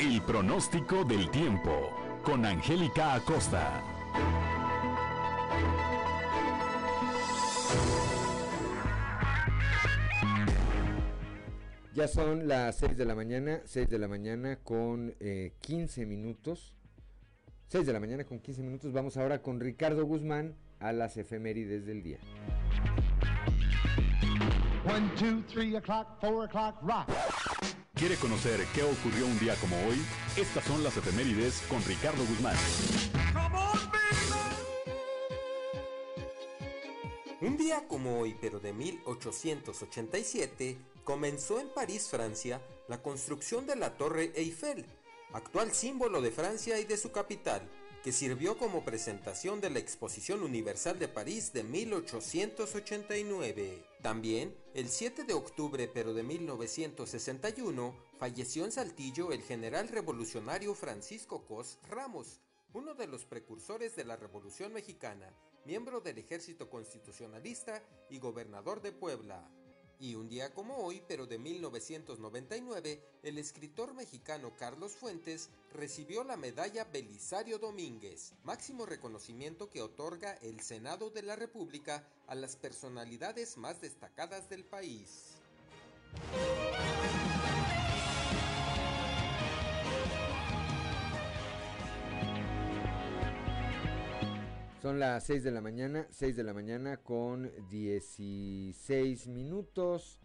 El 0.00 0.22
pronóstico 0.22 1.04
del 1.04 1.30
tiempo 1.30 1.90
con 2.24 2.46
Angélica 2.46 3.14
Acosta. 3.14 3.82
Ya 11.98 12.06
son 12.06 12.46
las 12.46 12.76
6 12.76 12.96
de 12.96 13.04
la 13.04 13.16
mañana, 13.16 13.60
6 13.64 13.90
de 13.90 13.98
la 13.98 14.06
mañana 14.06 14.60
con 14.62 15.16
15 15.18 16.00
eh, 16.00 16.06
minutos. 16.06 16.72
6 17.70 17.84
de 17.84 17.92
la 17.92 17.98
mañana 17.98 18.22
con 18.22 18.38
15 18.38 18.62
minutos. 18.62 18.92
Vamos 18.92 19.16
ahora 19.16 19.42
con 19.42 19.58
Ricardo 19.58 20.04
Guzmán 20.04 20.54
a 20.78 20.92
las 20.92 21.16
efemérides 21.16 21.86
del 21.86 22.04
día. 22.04 22.20
1, 24.84 25.10
2, 25.20 25.44
3 25.52 25.74
o'clock, 25.74 26.06
4 26.20 26.44
o'clock, 26.44 26.82
rock. 26.82 27.10
¿Quiere 27.94 28.14
conocer 28.14 28.60
qué 28.76 28.84
ocurrió 28.84 29.26
un 29.26 29.36
día 29.40 29.56
como 29.56 29.76
hoy? 29.88 29.96
Estas 30.36 30.62
son 30.66 30.84
las 30.84 30.96
efemérides 30.96 31.64
con 31.68 31.82
Ricardo 31.82 32.24
Guzmán. 32.26 32.54
Un 37.40 37.56
día 37.56 37.88
como 37.88 38.20
hoy, 38.20 38.36
pero 38.40 38.60
de 38.60 38.72
1887, 38.72 40.78
comenzó 41.08 41.58
en 41.58 41.70
París, 41.70 42.08
Francia, 42.10 42.60
la 42.86 43.02
construcción 43.02 43.66
de 43.66 43.76
la 43.76 43.96
Torre 43.96 44.30
Eiffel, 44.34 44.84
actual 45.32 45.72
símbolo 45.72 46.20
de 46.20 46.30
Francia 46.30 46.78
y 46.78 46.84
de 46.84 46.98
su 46.98 47.12
capital, 47.12 47.66
que 48.04 48.12
sirvió 48.12 48.58
como 48.58 48.84
presentación 48.84 49.62
de 49.62 49.70
la 49.70 49.78
Exposición 49.78 50.42
Universal 50.42 50.98
de 50.98 51.08
París 51.08 51.54
de 51.54 51.62
1889. 51.62 53.82
También, 54.02 54.54
el 54.74 54.90
7 54.90 55.24
de 55.24 55.32
octubre 55.32 55.88
pero 55.88 56.12
de 56.12 56.24
1961, 56.24 57.96
falleció 58.18 58.66
en 58.66 58.72
Saltillo 58.72 59.32
el 59.32 59.40
general 59.40 59.88
revolucionario 59.88 60.74
Francisco 60.74 61.46
Cos 61.46 61.78
Ramos, 61.88 62.42
uno 62.74 62.92
de 62.92 63.06
los 63.06 63.24
precursores 63.24 63.96
de 63.96 64.04
la 64.04 64.16
Revolución 64.16 64.74
Mexicana, 64.74 65.32
miembro 65.64 66.02
del 66.02 66.18
Ejército 66.18 66.68
Constitucionalista 66.68 67.82
y 68.10 68.18
gobernador 68.18 68.82
de 68.82 68.92
Puebla. 68.92 69.50
Y 70.00 70.14
un 70.14 70.28
día 70.28 70.54
como 70.54 70.76
hoy, 70.76 71.02
pero 71.08 71.26
de 71.26 71.38
1999, 71.38 73.02
el 73.24 73.38
escritor 73.38 73.94
mexicano 73.94 74.52
Carlos 74.56 74.92
Fuentes 74.92 75.50
recibió 75.72 76.22
la 76.22 76.36
medalla 76.36 76.84
Belisario 76.84 77.58
Domínguez, 77.58 78.34
máximo 78.44 78.86
reconocimiento 78.86 79.68
que 79.68 79.82
otorga 79.82 80.34
el 80.34 80.60
Senado 80.60 81.10
de 81.10 81.22
la 81.22 81.34
República 81.34 82.08
a 82.28 82.36
las 82.36 82.54
personalidades 82.54 83.56
más 83.56 83.80
destacadas 83.80 84.48
del 84.48 84.64
país. 84.64 85.34
Son 94.88 95.00
las 95.00 95.24
6 95.24 95.44
de 95.44 95.50
la 95.50 95.60
mañana, 95.60 96.06
6 96.08 96.34
de 96.34 96.42
la 96.42 96.54
mañana 96.54 96.96
con 96.96 97.52
16 97.68 99.26
minutos. 99.26 100.18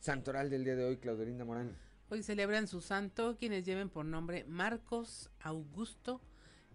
Santoral 0.00 0.50
del 0.50 0.64
día 0.64 0.76
de 0.76 0.84
hoy, 0.84 0.98
Claudelinda 0.98 1.46
Morán. 1.46 1.78
Hoy 2.10 2.22
celebran 2.22 2.68
su 2.68 2.82
santo 2.82 3.38
quienes 3.38 3.64
lleven 3.64 3.88
por 3.88 4.04
nombre 4.04 4.44
Marcos, 4.44 5.30
Augusto, 5.40 6.20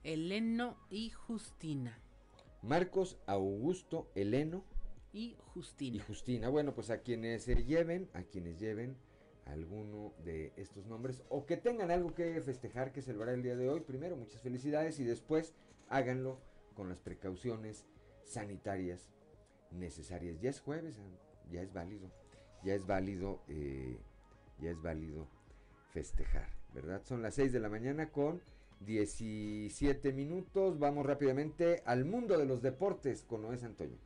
Eleno 0.01 0.79
y 0.89 1.12
Justina. 1.12 2.00
Marcos, 2.63 3.20
Augusto, 3.27 4.10
Eleno 4.15 4.65
y 5.13 5.38
Justina. 5.53 5.98
Y 5.98 6.00
Justina. 6.00 6.50
Bueno, 6.50 6.74
pues 6.74 6.89
a 6.89 7.03
quienes 7.03 7.44
se 7.44 7.65
lleven, 7.65 8.10
a 8.13 8.24
quienes 8.24 8.58
lleven 8.58 8.98
alguno 9.46 10.15
de 10.24 10.53
estos 10.56 10.88
nombres 10.88 11.22
o 11.29 11.46
que 11.46 11.56
tengan 11.56 11.91
algo 11.91 12.15
que 12.15 12.41
festejar, 12.41 12.91
que 12.91 13.03
celebrar 13.03 13.36
el 13.36 13.44
día 13.44 13.56
de 13.56 13.70
hoy, 13.70 13.82
primero 13.82 14.17
muchas 14.17 14.41
felicidades 14.41 15.00
y 15.00 15.03
después 15.03 15.53
háganlo 15.88 16.41
con 16.77 16.89
las 16.89 17.00
precauciones 17.00 17.86
sanitarias 18.24 19.10
necesarias. 19.72 20.39
Ya 20.39 20.51
es 20.51 20.62
jueves, 20.62 21.00
ah, 21.00 21.50
ya 21.51 21.63
es 21.63 21.74
válido, 21.74 22.12
ya 22.63 22.75
es 22.75 22.86
válido, 22.86 23.41
eh, 23.48 23.98
ya 24.60 24.69
es 24.69 24.81
válido 24.81 25.27
festejar, 25.91 26.48
¿verdad? 26.74 27.01
Son 27.03 27.24
las 27.24 27.34
6 27.34 27.51
de 27.51 27.60
la 27.60 27.69
mañana 27.69 28.12
con 28.12 28.41
17 28.81 30.13
minutos. 30.13 30.77
Vamos 30.77 31.05
rápidamente 31.05 31.81
al 31.86 32.05
mundo 32.05 32.38
de 32.38 32.46
los 32.46 32.62
deportes 32.62 33.24
con 33.24 33.41
Noé 33.41 33.57
Santoyo. 33.57 33.98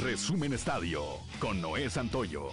Resumen 0.00 0.52
Estadio 0.52 1.02
con 1.40 1.60
Noé 1.60 1.90
Santoyo. 1.90 2.50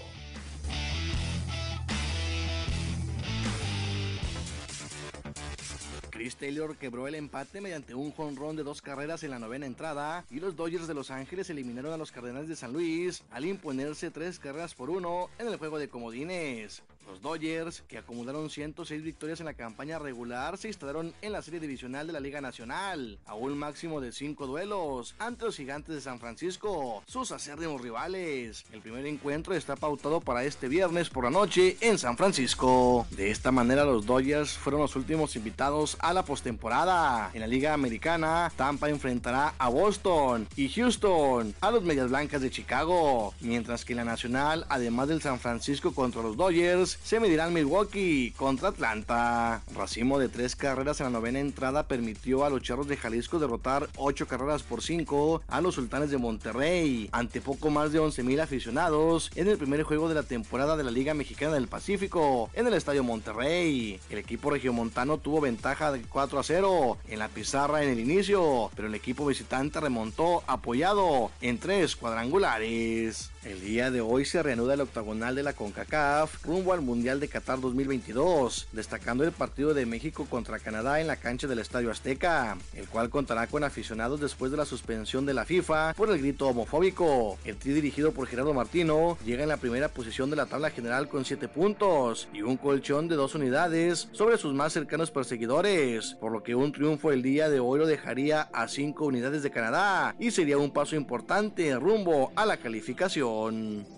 Chris 6.22 6.36
Taylor 6.36 6.78
quebró 6.78 7.08
el 7.08 7.16
empate 7.16 7.62
mediante 7.62 7.96
un 7.96 8.12
jonrón 8.12 8.56
de 8.56 8.62
dos 8.62 8.84
carreras 8.84 9.24
en 9.24 9.32
la 9.32 9.40
novena 9.40 9.66
entrada 9.66 10.24
y 10.30 10.40
los 10.40 10.56
Dodgers 10.56 10.86
de 10.86 10.94
Los 10.94 11.10
Ángeles 11.10 11.50
eliminaron 11.50 11.94
a 11.94 11.98
los 11.98 12.12
Cardenales 12.12 12.48
de 12.48 12.56
San 12.56 12.74
Luis 12.74 13.24
al 13.32 13.46
imponerse 13.46 14.12
tres 14.12 14.38
carreras 14.38 14.76
por 14.76 14.92
uno 14.92 15.32
en 15.40 15.48
el 15.48 15.58
juego 15.58 15.80
de 15.80 15.90
comodines. 15.90 16.84
Los 17.08 17.22
Dodgers, 17.22 17.84
que 17.88 17.98
acumularon 17.98 18.50
106 18.50 19.04
victorias 19.04 19.40
en 19.40 19.46
la 19.46 19.54
campaña 19.54 20.00
regular, 20.00 20.58
se 20.58 20.68
instalaron 20.68 21.14
en 21.22 21.32
la 21.32 21.42
serie 21.42 21.60
divisional 21.60 22.08
de 22.08 22.14
la 22.14 22.20
Liga 22.20 22.42
Nacional, 22.42 23.20
a 23.26 23.36
un 23.36 23.58
máximo 23.58 24.00
de 24.00 24.12
5 24.12 24.48
duelos, 24.48 25.16
ante 25.20 25.46
los 25.46 25.58
gigantes 25.58 25.96
de 25.96 26.02
San 26.02 26.20
Francisco, 26.20 27.04
sus 27.08 27.32
acérrimos 27.32 27.82
rivales. 27.82 28.66
El 28.72 28.82
primer 28.82 29.06
encuentro 29.06 29.54
está 29.54 29.76
pautado 29.76 30.22
para 30.22 30.44
este 30.44 30.68
viernes 30.68 31.10
por 31.10 31.26
la 31.26 31.30
noche 31.30 31.78
en 31.82 31.98
San 31.98 32.18
Francisco. 32.18 33.06
De 33.12 33.32
esta 33.32 33.52
manera, 33.52 33.84
los 33.84 34.06
Dodgers 34.06 34.58
fueron 34.58 34.82
los 34.82 34.96
últimos 34.96 35.36
invitados 35.36 35.98
a 36.00 36.14
la 36.14 36.24
postemporada. 36.24 37.32
En 37.34 37.42
la 37.42 37.48
Liga 37.48 37.74
Americana, 37.74 38.52
Tampa 38.56 38.90
enfrentará 38.90 39.54
a 39.58 39.70
Boston 39.70 40.48
y 40.56 40.70
Houston 40.70 41.54
a 41.62 41.72
los 41.72 41.84
Medias 41.84 42.10
Blancas 42.10 42.42
de 42.42 42.52
Chicago, 42.52 43.34
mientras 43.42 43.86
que 43.86 43.94
en 43.94 43.98
la 43.98 44.06
Nacional, 44.06 44.66
además 44.70 45.08
del 45.08 45.22
San 45.22 45.40
Francisco 45.40 45.94
contra 45.94 46.22
los 46.22 46.38
Dodgers, 46.38 46.91
se 47.04 47.20
medirán 47.20 47.54
Milwaukee 47.54 48.34
contra 48.38 48.70
Atlanta. 48.70 49.62
Racimo 49.74 50.20
de 50.20 50.30
tres 50.30 50.56
carreras 50.56 51.00
en 51.00 51.06
la 51.06 51.10
novena 51.12 51.40
entrada 51.40 51.88
permitió 51.88 52.46
a 52.46 52.50
los 52.50 52.62
Charros 52.62 52.88
de 52.88 52.98
Jalisco 52.98 53.40
derrotar 53.40 53.90
ocho 53.98 54.28
carreras 54.28 54.64
por 54.64 54.82
cinco 54.82 55.42
a 55.48 55.62
los 55.62 55.76
Sultanes 55.76 56.12
de 56.12 56.18
Monterrey 56.18 57.10
ante 57.12 57.42
poco 57.42 57.70
más 57.70 57.92
de 57.92 58.00
11 58.00 58.24
mil 58.24 58.40
aficionados 58.40 59.32
en 59.36 59.48
el 59.48 59.58
primer 59.58 59.84
juego 59.84 60.10
de 60.10 60.16
la 60.16 60.24
temporada 60.24 60.78
de 60.78 60.84
la 60.84 60.92
Liga 60.92 61.14
Mexicana 61.14 61.54
del 61.54 61.68
Pacífico 61.68 62.50
en 62.54 62.68
el 62.68 62.74
Estadio 62.74 63.04
Monterrey. 63.04 64.00
El 64.10 64.18
equipo 64.18 64.50
regiomontano 64.50 65.18
tuvo 65.18 65.42
ventaja 65.42 65.92
de 65.92 66.02
4 66.02 66.40
a 66.40 66.44
0 66.44 66.98
en 67.08 67.20
la 67.20 67.30
pizarra 67.30 67.84
en 67.84 67.90
el 67.90 68.00
inicio, 68.00 68.72
pero 68.76 68.88
el 68.88 68.96
equipo 68.96 69.26
visitante 69.26 69.80
remontó 69.80 70.44
apoyado 70.48 71.32
en 71.42 71.58
tres 71.58 71.96
cuadrangulares. 71.96 73.32
El 73.44 73.60
día 73.60 73.90
de 73.90 74.02
hoy 74.02 74.24
se 74.24 74.44
reanuda 74.44 74.76
el 74.76 74.82
octagonal 74.82 75.34
de 75.34 75.42
la 75.42 75.54
CONCACAF 75.54 76.46
rumbo 76.46 76.74
al 76.74 76.82
Mundial 76.82 77.20
de 77.20 77.28
Qatar 77.28 77.60
2022, 77.60 78.68
destacando 78.72 79.24
el 79.24 79.32
partido 79.32 79.74
de 79.74 79.88
México 79.88 80.28
contra 80.30 80.60
Canadá 80.60 81.02
en 81.02 81.08
la 81.08 81.16
cancha 81.16 81.48
del 81.48 81.58
Estadio 81.58 81.90
Azteca, 81.90 82.56
el 82.76 82.88
cual 82.88 83.10
contará 83.10 83.48
con 83.48 83.64
aficionados 83.64 84.22
después 84.22 84.52
de 84.52 84.58
la 84.58 84.66
suspensión 84.66 85.26
de 85.26 85.34
la 85.34 85.46
FIFA 85.46 85.96
por 85.98 86.12
el 86.12 86.20
grito 86.20 86.50
homofóbico. 86.50 87.40
El 87.44 87.58
tri 87.58 87.74
dirigido 87.74 88.12
por 88.12 88.28
Gerardo 88.28 88.54
Martino 88.54 89.18
llega 89.26 89.42
en 89.42 89.50
la 89.50 89.58
primera 89.58 89.90
posición 89.90 90.30
de 90.30 90.36
la 90.36 90.46
tabla 90.46 90.70
general 90.70 91.08
con 91.08 91.26
7 91.26 91.48
puntos 91.48 92.28
y 92.34 92.44
un 92.44 92.58
colchón 92.58 93.08
de 93.08 93.16
dos 93.16 93.34
unidades 93.34 94.08
sobre 94.12 94.38
sus 94.38 94.54
más 94.54 94.72
cercanos 94.72 95.10
perseguidores, 95.10 96.16
por 96.20 96.32
lo 96.32 96.44
que 96.44 96.54
un 96.54 96.72
triunfo 96.72 97.12
el 97.12 97.24
día 97.24 97.50
de 97.50 97.60
hoy 97.60 97.80
lo 97.80 97.88
dejaría 97.88 98.42
a 98.54 98.68
5 98.68 99.04
unidades 99.04 99.42
de 99.42 99.50
Canadá 99.50 100.16
y 100.20 100.30
sería 100.30 100.60
un 100.60 100.70
paso 100.70 100.96
importante 100.96 101.74
rumbo 101.80 102.32
a 102.36 102.46
la 102.46 102.58
calificación. 102.58 103.31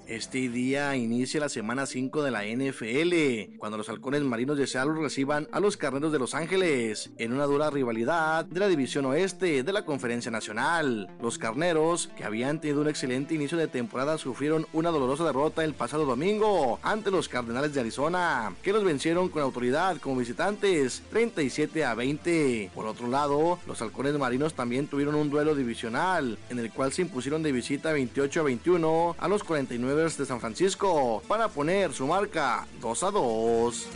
Este 0.08 0.50
día 0.50 0.96
inicia 0.96 1.40
la 1.40 1.50
semana 1.50 1.86
5 1.86 2.24
de 2.24 2.30
la 2.30 2.44
NFL, 2.46 3.58
cuando 3.58 3.78
los 3.78 3.90
halcones 3.90 4.22
marinos 4.22 4.58
de 4.58 4.68
Seattle 4.68 5.02
reciban 5.02 5.48
a 5.52 5.60
los 5.60 5.76
carneros 5.76 6.12
de 6.12 6.20
Los 6.20 6.36
Ángeles, 6.36 7.10
en 7.18 7.34
una 7.34 7.46
dura 7.46 7.70
rivalidad 7.70 8.46
de 8.46 8.60
la 8.60 8.68
división 8.68 9.06
oeste 9.06 9.64
de 9.64 9.74
la 9.74 9.86
Conferencia 9.86 10.30
Nacional. 10.30 11.10
Los 11.22 11.38
carneros, 11.38 12.10
que 12.16 12.26
habían 12.26 12.62
tenido 12.62 12.82
un 12.82 12.90
excelente 12.90 13.34
inicio 13.34 13.58
de 13.58 13.68
temporada, 13.68 14.18
sufrieron 14.18 14.68
una 14.72 14.92
dolorosa 14.92 15.24
derrota 15.24 15.64
el 15.64 15.74
pasado 15.74 16.06
domingo 16.06 16.80
ante 16.84 17.10
los 17.10 17.30
Cardenales 17.30 17.74
de 17.74 17.80
Arizona, 17.80 18.54
que 18.62 18.74
los 18.74 18.84
vencieron 18.84 19.30
con 19.30 19.42
autoridad 19.42 19.98
como 19.98 20.18
visitantes 20.18 21.02
37 21.10 21.86
a 21.86 21.96
20. 21.96 22.72
Por 22.76 22.86
otro 22.86 23.08
lado, 23.08 23.58
los 23.66 23.82
halcones 23.82 24.18
marinos 24.20 24.54
también 24.54 24.88
tuvieron 24.88 25.16
un 25.16 25.30
duelo 25.30 25.56
divisional, 25.56 26.38
en 26.50 26.60
el 26.60 26.72
cual 26.72 26.92
se 26.92 27.02
impusieron 27.02 27.42
de 27.42 27.52
visita 27.52 27.94
28 27.94 28.42
a 28.42 28.44
21 28.44 29.16
a 29.24 29.30
los 29.30 29.42
49 29.46 30.10
de 30.18 30.26
San 30.26 30.42
Francisco 30.42 31.24
para 31.30 31.48
poner 31.48 31.94
su 31.94 32.06
marca 32.06 32.68
2 32.82 33.04
a 33.04 33.12
2. 33.12 33.88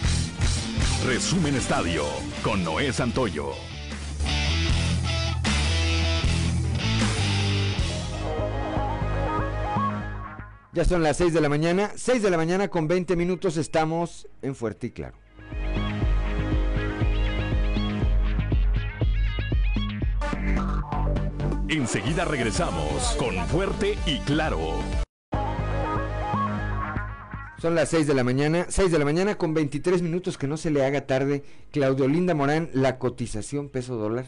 Resumen 1.06 1.54
Estadio 1.54 2.06
con 2.42 2.64
Noé 2.64 2.94
Santoyo. 2.94 3.52
Ya 10.72 10.86
son 10.86 11.04
las 11.04 11.18
6 11.18 11.34
de 11.34 11.42
la 11.42 11.50
mañana, 11.50 11.92
6 11.98 12.24
de 12.24 12.30
la 12.30 12.38
mañana 12.38 12.70
con 12.70 12.88
20 12.88 13.18
minutos 13.18 13.58
estamos 13.58 14.30
en 14.42 14.56
Fuerte 14.56 14.88
y 14.88 14.92
Claro. 14.92 15.18
Enseguida 21.68 22.24
regresamos 22.24 23.18
con 23.20 23.36
Fuerte 23.48 23.98
y 24.06 24.20
Claro. 24.20 24.80
Son 27.60 27.74
las 27.74 27.90
6 27.90 28.06
de 28.06 28.14
la 28.14 28.24
mañana, 28.24 28.68
6 28.70 28.92
de 28.92 29.00
la 29.00 29.06
mañana 29.06 29.36
con 29.36 29.56
23 29.56 30.04
minutos, 30.04 30.38
que 30.38 30.48
no 30.48 30.58
se 30.58 30.70
le 30.70 30.86
haga 30.86 31.08
tarde. 31.08 31.44
Claudio 31.72 32.08
Linda 32.08 32.36
Morán, 32.36 32.70
la 32.74 33.00
cotización 33.00 33.70
peso 33.70 33.96
dólar. 33.96 34.26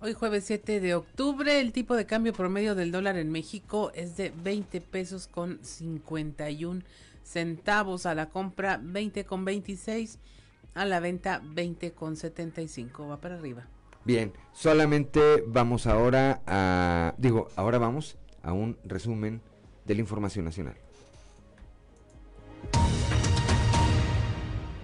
Hoy 0.00 0.12
jueves 0.14 0.44
7 0.44 0.78
de 0.78 0.94
octubre, 0.94 1.58
el 1.58 1.72
tipo 1.72 1.96
de 1.96 2.06
cambio 2.06 2.32
promedio 2.32 2.76
del 2.76 2.92
dólar 2.92 3.16
en 3.16 3.32
México 3.32 3.90
es 3.96 4.16
de 4.16 4.32
20 4.44 4.80
pesos 4.80 5.26
con 5.26 5.58
51 5.60 6.82
centavos 7.24 8.06
a 8.06 8.14
la 8.14 8.28
compra, 8.28 8.78
20 8.80 9.24
con 9.24 9.44
26 9.44 10.20
a 10.74 10.84
la 10.84 11.00
venta, 11.00 11.42
20 11.44 11.92
con 11.92 12.14
75. 12.14 13.08
Va 13.08 13.20
para 13.20 13.34
arriba. 13.34 13.66
Bien, 14.04 14.32
solamente 14.52 15.42
vamos 15.48 15.88
ahora 15.88 16.42
a, 16.46 17.14
digo, 17.18 17.48
ahora 17.56 17.78
vamos 17.78 18.18
a 18.44 18.52
un 18.52 18.78
resumen 18.84 19.40
de 19.84 19.96
la 19.96 20.00
información 20.00 20.44
nacional. 20.44 20.76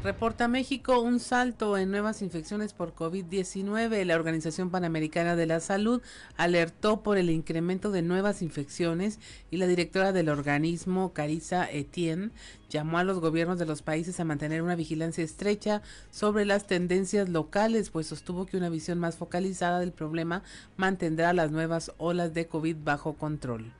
Reporta 0.04 0.46
México 0.46 1.00
un 1.00 1.18
salto 1.18 1.76
en 1.76 1.90
nuevas 1.90 2.22
infecciones 2.22 2.72
por 2.72 2.94
COVID-19. 2.94 4.04
La 4.04 4.14
Organización 4.14 4.70
Panamericana 4.70 5.34
de 5.34 5.46
la 5.46 5.58
Salud 5.58 6.00
alertó 6.36 7.02
por 7.02 7.18
el 7.18 7.30
incremento 7.30 7.90
de 7.90 8.02
nuevas 8.02 8.40
infecciones 8.40 9.18
y 9.50 9.56
la 9.56 9.66
directora 9.66 10.12
del 10.12 10.28
organismo, 10.28 11.12
Carissa 11.12 11.68
Etienne, 11.68 12.30
llamó 12.70 12.98
a 12.98 13.04
los 13.04 13.18
gobiernos 13.18 13.58
de 13.58 13.66
los 13.66 13.82
países 13.82 14.20
a 14.20 14.24
mantener 14.24 14.62
una 14.62 14.76
vigilancia 14.76 15.24
estrecha 15.24 15.82
sobre 16.12 16.44
las 16.44 16.68
tendencias 16.68 17.28
locales, 17.28 17.90
pues 17.90 18.06
sostuvo 18.06 18.46
que 18.46 18.56
una 18.56 18.68
visión 18.68 19.00
más 19.00 19.16
focalizada 19.16 19.80
del 19.80 19.90
problema 19.90 20.44
mantendrá 20.76 21.32
las 21.32 21.50
nuevas 21.50 21.90
olas 21.98 22.32
de 22.34 22.46
COVID 22.46 22.76
bajo 22.84 23.14
control 23.14 23.72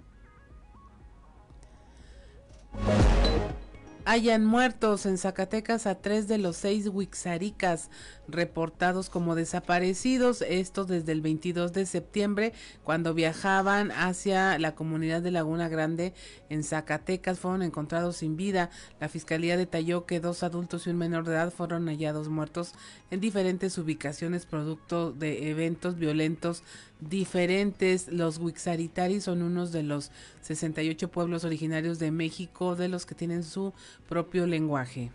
hayan 4.09 4.43
muertos 4.43 5.05
en 5.05 5.19
Zacatecas 5.19 5.87
a 5.87 5.97
tres 5.97 6.29
de 6.29 6.39
los 6.39 6.57
seis 6.57 6.89
Huixaricas 6.89 7.91
reportados 8.27 9.11
como 9.11 9.35
desaparecidos, 9.35 10.41
esto 10.41 10.87
desde 10.87 11.13
el 11.13 11.21
22 11.21 11.75
de 11.75 11.85
septiembre, 11.85 12.55
cuando 12.85 13.13
viajaban 13.13 13.91
hacia 13.91 14.59
la 14.59 14.75
comunidad 14.75 15.21
de 15.21 15.31
Laguna 15.31 15.69
Grande 15.69 16.15
en 16.49 16.65
Zacatecas, 16.65 17.39
fueron 17.39 17.63
encontrados 17.63 18.17
sin 18.17 18.39
vida. 18.39 18.71
La 18.99 19.11
fiscalía 19.11 19.59
detalló 19.59 20.07
que 20.07 20.21
dos 20.21 20.43
adultos 20.43 20.87
y 20.87 20.91
un 20.91 20.97
menor 20.97 21.25
de 21.25 21.33
edad 21.33 21.53
fueron 21.53 21.87
hallados 21.87 22.31
muertos 22.31 22.73
en 23.11 23.21
diferentes 23.21 23.77
ubicaciones 23.77 24.47
producto 24.47 25.13
de 25.13 25.51
eventos 25.51 25.99
violentos 25.99 26.63
diferentes. 27.01 28.09
Los 28.09 28.39
Huixaritari 28.39 29.21
son 29.21 29.43
unos 29.43 29.73
de 29.73 29.83
los 29.83 30.11
68 30.43 31.09
pueblos 31.09 31.45
originarios 31.45 31.99
de 31.99 32.11
México 32.11 32.77
de 32.77 32.89
los 32.89 33.07
que 33.07 33.15
tienen 33.15 33.45
su 33.45 33.73
propio 34.09 34.47
lenguaje. 34.47 35.11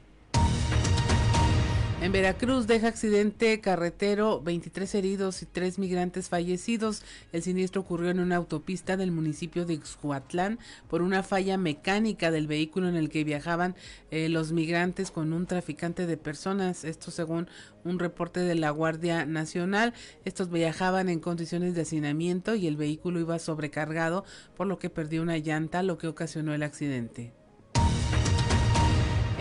En 2.04 2.12
Veracruz 2.12 2.68
deja 2.68 2.90
accidente 2.90 3.62
carretero, 3.62 4.42
23 4.42 4.94
heridos 4.94 5.42
y 5.42 5.46
3 5.46 5.80
migrantes 5.80 6.28
fallecidos. 6.28 7.02
El 7.32 7.44
siniestro 7.44 7.80
ocurrió 7.80 8.10
en 8.10 8.20
una 8.20 8.36
autopista 8.36 8.98
del 8.98 9.14
municipio 9.14 9.66
de 9.66 9.76
Ixhuatlán 9.76 10.60
por 10.90 11.02
una 11.02 11.24
falla 11.24 11.58
mecánica 11.58 12.30
del 12.30 12.46
vehículo 12.48 12.90
en 12.90 12.98
el 12.98 13.10
que 13.10 13.24
viajaban 13.24 13.78
eh, 14.12 14.28
los 14.28 14.52
migrantes 14.52 15.12
con 15.12 15.32
un 15.32 15.46
traficante 15.46 16.06
de 16.06 16.18
personas. 16.18 16.84
Esto 16.84 17.10
según 17.10 17.48
un 17.86 18.00
reporte 18.00 18.42
de 18.42 18.56
la 18.56 18.72
Guardia 18.72 19.26
Nacional. 19.26 19.94
Estos 20.26 20.52
viajaban 20.52 21.08
en 21.08 21.22
condiciones 21.22 21.74
de 21.74 21.84
hacinamiento 21.84 22.54
y 22.54 22.68
el 22.68 22.76
vehículo 22.76 23.22
iba 23.22 23.40
sobrecargado, 23.40 24.26
por 24.58 24.68
lo 24.68 24.78
que 24.78 24.90
perdió 24.90 25.22
una 25.22 25.38
llanta, 25.38 25.84
lo 25.84 25.98
que 25.98 26.08
ocasionó 26.08 26.54
el 26.54 26.64
accidente. 26.64 27.32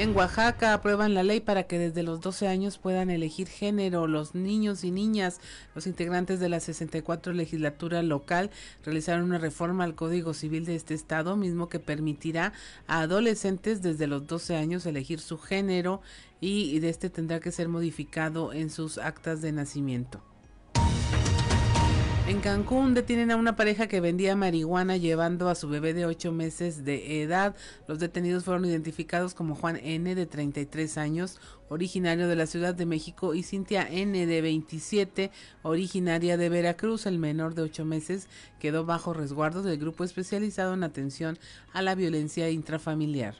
En 0.02 0.16
Oaxaca 0.16 0.74
aprueban 0.74 1.14
la 1.14 1.22
ley 1.22 1.38
para 1.38 1.68
que 1.68 1.78
desde 1.78 2.02
los 2.02 2.20
12 2.20 2.48
años 2.48 2.76
puedan 2.76 3.08
elegir 3.08 3.46
género 3.46 4.08
los 4.08 4.34
niños 4.34 4.82
y 4.82 4.90
niñas. 4.90 5.40
Los 5.76 5.86
integrantes 5.86 6.40
de 6.40 6.48
la 6.48 6.58
64 6.58 7.32
legislatura 7.32 8.02
local 8.02 8.50
realizaron 8.84 9.26
una 9.26 9.38
reforma 9.38 9.84
al 9.84 9.94
Código 9.94 10.34
Civil 10.34 10.64
de 10.64 10.74
este 10.74 10.94
estado, 10.94 11.36
mismo 11.36 11.68
que 11.68 11.78
permitirá 11.78 12.52
a 12.88 13.02
adolescentes 13.02 13.80
desde 13.80 14.08
los 14.08 14.26
12 14.26 14.56
años 14.56 14.86
elegir 14.86 15.20
su 15.20 15.38
género 15.38 16.00
y 16.40 16.80
de 16.80 16.88
este 16.88 17.08
tendrá 17.08 17.38
que 17.38 17.52
ser 17.52 17.68
modificado 17.68 18.52
en 18.52 18.70
sus 18.70 18.98
actas 18.98 19.40
de 19.40 19.52
nacimiento. 19.52 20.31
En 22.28 22.40
Cancún 22.40 22.94
detienen 22.94 23.32
a 23.32 23.36
una 23.36 23.56
pareja 23.56 23.88
que 23.88 24.00
vendía 24.00 24.36
marihuana 24.36 24.96
llevando 24.96 25.48
a 25.48 25.56
su 25.56 25.68
bebé 25.68 25.92
de 25.92 26.06
8 26.06 26.30
meses 26.30 26.84
de 26.84 27.20
edad. 27.20 27.56
Los 27.88 27.98
detenidos 27.98 28.44
fueron 28.44 28.64
identificados 28.64 29.34
como 29.34 29.56
Juan 29.56 29.76
N 29.82 30.14
de 30.14 30.26
33 30.26 30.98
años, 30.98 31.40
originario 31.68 32.28
de 32.28 32.36
la 32.36 32.46
Ciudad 32.46 32.74
de 32.76 32.86
México, 32.86 33.34
y 33.34 33.42
Cintia 33.42 33.88
N 33.90 34.24
de 34.24 34.40
27, 34.40 35.32
originaria 35.62 36.36
de 36.36 36.48
Veracruz. 36.48 37.06
El 37.06 37.18
menor 37.18 37.56
de 37.56 37.62
8 37.62 37.84
meses 37.84 38.28
quedó 38.60 38.86
bajo 38.86 39.12
resguardo 39.12 39.64
del 39.64 39.78
grupo 39.78 40.04
especializado 40.04 40.74
en 40.74 40.84
atención 40.84 41.40
a 41.72 41.82
la 41.82 41.96
violencia 41.96 42.48
intrafamiliar. 42.50 43.34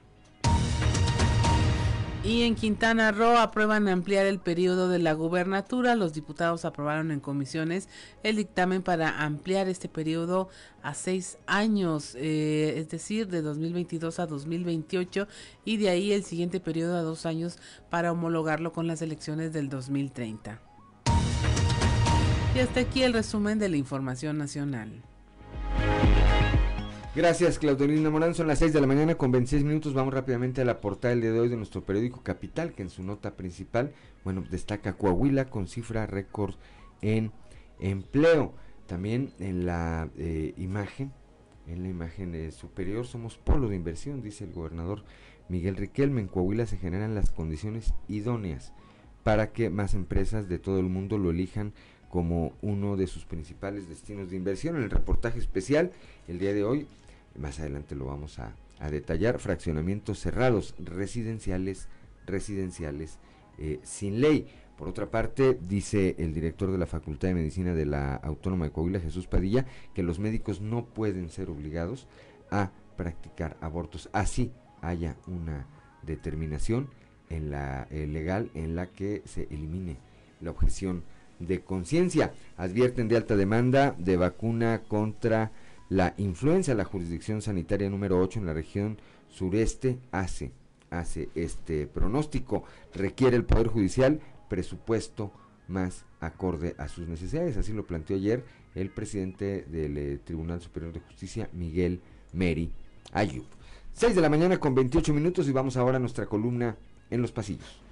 Y 2.25 2.43
en 2.43 2.55
Quintana 2.55 3.11
Roo 3.11 3.37
aprueban 3.37 3.89
ampliar 3.89 4.27
el 4.27 4.39
periodo 4.39 4.89
de 4.89 5.01
la 5.01 5.13
gubernatura. 5.13 5.97
Los 5.97 6.13
diputados 6.13 6.65
aprobaron 6.65 7.11
en 7.11 7.19
comisiones 7.19 7.89
el 8.23 8.37
dictamen 8.37 8.83
para 8.83 9.25
ampliar 9.25 9.69
este 9.69 9.89
periodo 9.89 10.49
a 10.85 10.95
seis 10.95 11.39
años, 11.49 12.15
eh, 12.17 12.75
es 12.77 12.89
decir, 12.91 13.27
de 13.27 13.43
2022 13.43 14.21
a 14.21 14.27
2028 14.27 15.27
y 15.65 15.79
de 15.79 15.89
ahí 15.91 16.13
el 16.13 16.23
siguiente 16.23 16.61
periodo 16.61 16.97
a 16.97 17.03
dos 17.03 17.27
años 17.27 17.59
para 17.91 18.13
homologarlo 18.13 18.73
con 18.73 18.87
las 18.87 19.03
elecciones 19.03 19.53
del 19.53 19.69
2030. 19.69 20.61
Y 22.55 22.59
hasta 22.61 22.81
aquí 22.81 23.03
el 23.03 23.15
resumen 23.15 23.59
de 23.59 23.69
la 23.69 23.79
información 23.79 24.39
nacional. 24.39 25.03
Gracias, 27.15 27.59
Claudelina 27.59 28.09
Morán. 28.09 28.35
Son 28.35 28.47
las 28.47 28.61
6 28.61 28.73
de 28.73 28.81
la 28.81 28.87
mañana 28.87 29.17
con 29.17 29.31
26 29.31 29.65
minutos. 29.65 29.93
Vamos 29.93 30.15
rápidamente 30.15 30.63
a 30.63 30.65
la 30.65 30.81
portada 30.81 31.11
del 31.11 31.21
día 31.21 31.33
de 31.33 31.41
hoy 31.41 31.51
de 31.51 31.59
nuestro 31.59 31.85
periódico 31.85 32.23
Capital, 32.23 32.73
que 32.73 32.81
en 32.81 32.89
su 32.89 33.03
nota 33.03 33.37
principal, 33.37 33.93
bueno, 34.25 34.43
destaca 34.51 34.95
Coahuila 34.95 35.51
con 35.51 35.69
cifra 35.69 36.07
récord 36.07 36.55
en 37.03 37.31
empleo. 37.81 38.55
También 38.87 39.35
en 39.41 39.67
la 39.67 40.09
eh, 40.17 40.55
imagen, 40.57 41.13
en 41.67 41.83
la 41.83 41.91
imagen 41.91 42.35
eh, 42.35 42.51
superior, 42.51 43.07
somos 43.07 43.37
polo 43.37 43.69
de 43.69 43.77
inversión, 43.77 44.23
dice 44.23 44.45
el 44.45 44.55
gobernador 44.55 45.05
Miguel 45.51 45.77
Riquelme. 45.77 46.23
En 46.23 46.29
Coahuila 46.29 46.65
se 46.65 46.79
generan 46.79 47.15
las 47.15 47.31
condiciones 47.31 47.93
idóneas 48.09 48.73
para 49.23 49.53
que 49.53 49.69
más 49.69 49.93
empresas 49.93 50.49
de 50.49 50.59
todo 50.59 50.81
el 50.81 50.87
mundo 50.87 51.19
lo 51.19 51.31
elijan 51.31 51.75
como 52.09 52.53
uno 52.61 52.97
de 52.97 53.07
sus 53.07 53.25
principales 53.25 53.89
destinos 53.89 54.31
de 54.31 54.37
inversión. 54.37 54.77
En 54.77 54.83
el 54.83 54.91
reportaje 54.91 55.39
especial, 55.39 55.93
el 56.29 56.39
día 56.39 56.53
de 56.53 56.63
hoy, 56.63 56.87
más 57.39 57.59
adelante 57.61 57.95
lo 57.95 58.07
vamos 58.07 58.39
a, 58.39 58.55
detallar, 58.91 59.39
fraccionamientos 59.39 60.19
cerrados, 60.19 60.75
residenciales, 60.81 61.89
residenciales 62.27 63.21
eh, 63.59 63.79
sin 63.85 64.21
ley. 64.21 64.49
Por 64.77 64.89
otra 64.89 65.09
parte, 65.09 65.57
dice 65.69 66.17
el 66.19 66.35
director 66.35 66.73
de 66.73 66.79
la 66.79 66.87
Facultad 66.87 67.29
de 67.29 67.35
Medicina 67.35 67.75
de 67.75 67.87
la 67.87 68.17
Autónoma 68.17 68.65
de 68.65 68.73
Coahuila, 68.73 68.99
Jesús 68.99 69.29
Padilla, 69.29 69.67
que 69.95 70.03
los 70.03 70.19
médicos 70.19 70.61
no 70.61 70.87
pueden 70.87 71.31
ser 71.31 71.49
obligados 71.49 72.09
a 72.51 72.73
practicar 72.97 73.57
abortos. 73.61 74.11
Así 74.13 74.51
haya 74.81 75.17
una 75.29 75.67
determinación 76.03 76.89
en 77.31 77.51
la 77.53 77.87
eh, 77.91 78.09
legal 78.09 78.51
en 78.55 78.75
la 78.75 78.89
que 78.89 79.23
se 79.25 79.45
elimine 79.51 79.99
la 80.41 80.51
objeción 80.51 81.05
de 81.39 81.63
conciencia. 81.63 82.33
Advierten 82.57 83.09
de 83.09 83.17
alta 83.17 83.37
demanda 83.37 83.95
de 83.99 84.17
vacuna 84.17 84.83
contra 84.89 85.53
la 85.93 86.15
influencia, 86.17 86.75
la 86.75 86.87
jurisdicción 86.87 87.43
sanitaria 87.43 87.91
número 87.91 88.19
8 88.19 88.41
en 88.41 88.47
la 88.47 88.55
región 88.55 88.99
sureste 89.29 89.99
hace, 90.11 90.51
hace 90.89 91.29
este 91.35 91.87
pronóstico. 91.87 92.65
Requiere 92.95 93.37
el 93.37 93.45
Poder 93.45 93.67
Judicial 93.69 94.19
presupuesto 94.49 95.33
más 95.69 96.07
acorde 96.19 96.75
a 96.79 96.89
sus 96.89 97.07
necesidades. 97.09 97.59
Así 97.59 97.75
lo 97.75 97.87
planteó 97.87 98.17
ayer 98.17 98.43
el 98.75 98.89
presidente 98.89 99.67
del 99.71 99.99
eh, 99.99 100.19
Tribunal 100.25 100.63
Superior 100.63 100.95
de 100.95 101.01
Justicia, 101.01 101.51
Miguel 101.53 102.01
Meri 102.33 102.73
Ayub. 103.13 103.45
6 103.93 104.15
de 104.15 104.23
la 104.23 104.31
mañana 104.31 104.59
con 104.59 104.75
28 104.75 105.13
minutos 105.13 105.47
y 105.47 105.53
vamos 105.53 105.77
ahora 105.77 105.99
a 105.99 106.01
nuestra 106.01 106.25
columna 106.25 106.75
en 107.11 107.21
los 107.21 107.33
pasillos. 107.33 107.83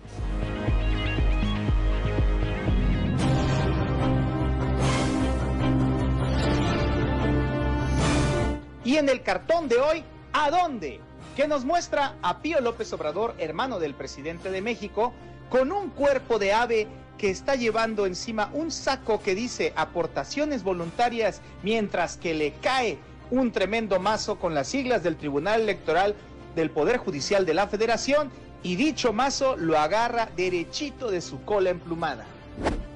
Y 8.90 8.96
en 8.96 9.09
el 9.09 9.22
cartón 9.22 9.68
de 9.68 9.79
hoy, 9.79 10.03
¿a 10.33 10.50
dónde? 10.50 10.98
Que 11.37 11.46
nos 11.46 11.64
muestra 11.64 12.16
a 12.22 12.42
Pío 12.42 12.61
López 12.61 12.92
Obrador, 12.92 13.37
hermano 13.38 13.79
del 13.79 13.94
presidente 13.94 14.50
de 14.50 14.62
México, 14.62 15.12
con 15.48 15.70
un 15.70 15.90
cuerpo 15.90 16.40
de 16.40 16.53
ave 16.53 16.88
que 17.16 17.31
está 17.31 17.55
llevando 17.55 18.05
encima 18.05 18.50
un 18.53 18.72
saco 18.72 19.22
que 19.22 19.37
dice 19.37 19.72
aportaciones 19.76 20.64
voluntarias, 20.64 21.40
mientras 21.62 22.16
que 22.16 22.35
le 22.35 22.55
cae 22.55 22.98
un 23.31 23.53
tremendo 23.53 24.00
mazo 24.00 24.40
con 24.40 24.55
las 24.55 24.66
siglas 24.66 25.05
del 25.05 25.14
Tribunal 25.14 25.61
Electoral 25.61 26.16
del 26.57 26.72
Poder 26.72 26.96
Judicial 26.96 27.46
de 27.46 27.55
la 27.55 27.68
Federación 27.68 28.29
y 28.64 28.74
dicho 28.74 29.12
mazo 29.12 29.57
lo 29.57 29.79
agarra 29.79 30.31
derechito 30.37 31.12
de 31.12 31.20
su 31.20 31.44
cola 31.44 31.70
emplumada. 31.70 32.26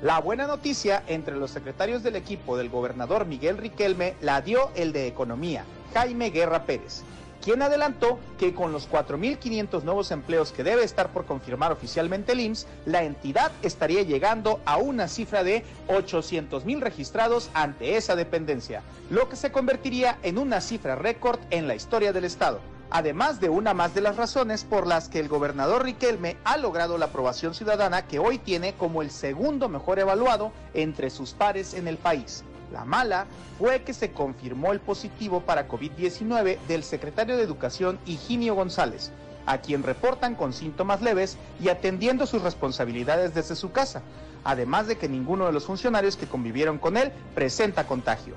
La 0.02 0.20
buena 0.20 0.46
noticia 0.46 1.02
entre 1.06 1.36
los 1.36 1.50
secretarios 1.50 2.02
del 2.02 2.16
equipo 2.16 2.58
del 2.58 2.68
gobernador 2.68 3.24
Miguel 3.24 3.56
Riquelme 3.56 4.16
la 4.20 4.42
dio 4.42 4.70
el 4.74 4.92
de 4.92 5.06
Economía, 5.06 5.64
Jaime 5.94 6.28
Guerra 6.28 6.64
Pérez, 6.64 7.02
quien 7.42 7.62
adelantó 7.62 8.18
que 8.38 8.52
con 8.52 8.70
los 8.70 8.90
4.500 8.90 9.82
nuevos 9.82 10.10
empleos 10.10 10.52
que 10.52 10.62
debe 10.62 10.84
estar 10.84 11.10
por 11.10 11.24
confirmar 11.24 11.72
oficialmente 11.72 12.32
el 12.32 12.40
IMSS, 12.40 12.66
la 12.84 13.04
entidad 13.04 13.52
estaría 13.62 14.02
llegando 14.02 14.60
a 14.66 14.76
una 14.76 15.08
cifra 15.08 15.42
de 15.42 15.64
800.000 15.88 16.80
registrados 16.80 17.48
ante 17.54 17.96
esa 17.96 18.14
dependencia, 18.14 18.82
lo 19.08 19.28
que 19.28 19.36
se 19.36 19.52
convertiría 19.52 20.18
en 20.22 20.36
una 20.36 20.60
cifra 20.60 20.96
récord 20.96 21.38
en 21.50 21.66
la 21.66 21.74
historia 21.74 22.12
del 22.12 22.24
Estado 22.24 22.60
además 22.94 23.40
de 23.40 23.48
una 23.48 23.74
más 23.74 23.92
de 23.92 24.00
las 24.00 24.16
razones 24.16 24.62
por 24.62 24.86
las 24.86 25.08
que 25.08 25.18
el 25.18 25.26
gobernador 25.26 25.82
Riquelme 25.82 26.36
ha 26.44 26.56
logrado 26.56 26.96
la 26.96 27.06
aprobación 27.06 27.52
ciudadana 27.52 28.06
que 28.06 28.20
hoy 28.20 28.38
tiene 28.38 28.74
como 28.74 29.02
el 29.02 29.10
segundo 29.10 29.68
mejor 29.68 29.98
evaluado 29.98 30.52
entre 30.74 31.10
sus 31.10 31.32
pares 31.32 31.74
en 31.74 31.88
el 31.88 31.96
país. 31.96 32.44
La 32.72 32.84
mala 32.84 33.26
fue 33.58 33.82
que 33.82 33.92
se 33.92 34.12
confirmó 34.12 34.70
el 34.70 34.78
positivo 34.78 35.40
para 35.40 35.66
COVID-19 35.66 36.60
del 36.68 36.84
secretario 36.84 37.36
de 37.36 37.42
Educación 37.42 37.98
Higinio 38.06 38.54
González, 38.54 39.10
a 39.44 39.58
quien 39.58 39.82
reportan 39.82 40.36
con 40.36 40.52
síntomas 40.52 41.02
leves 41.02 41.36
y 41.60 41.70
atendiendo 41.70 42.26
sus 42.26 42.42
responsabilidades 42.42 43.34
desde 43.34 43.56
su 43.56 43.72
casa, 43.72 44.02
además 44.44 44.86
de 44.86 44.98
que 44.98 45.08
ninguno 45.08 45.46
de 45.46 45.52
los 45.52 45.64
funcionarios 45.64 46.16
que 46.16 46.28
convivieron 46.28 46.78
con 46.78 46.96
él 46.96 47.10
presenta 47.34 47.88
contagio. 47.88 48.36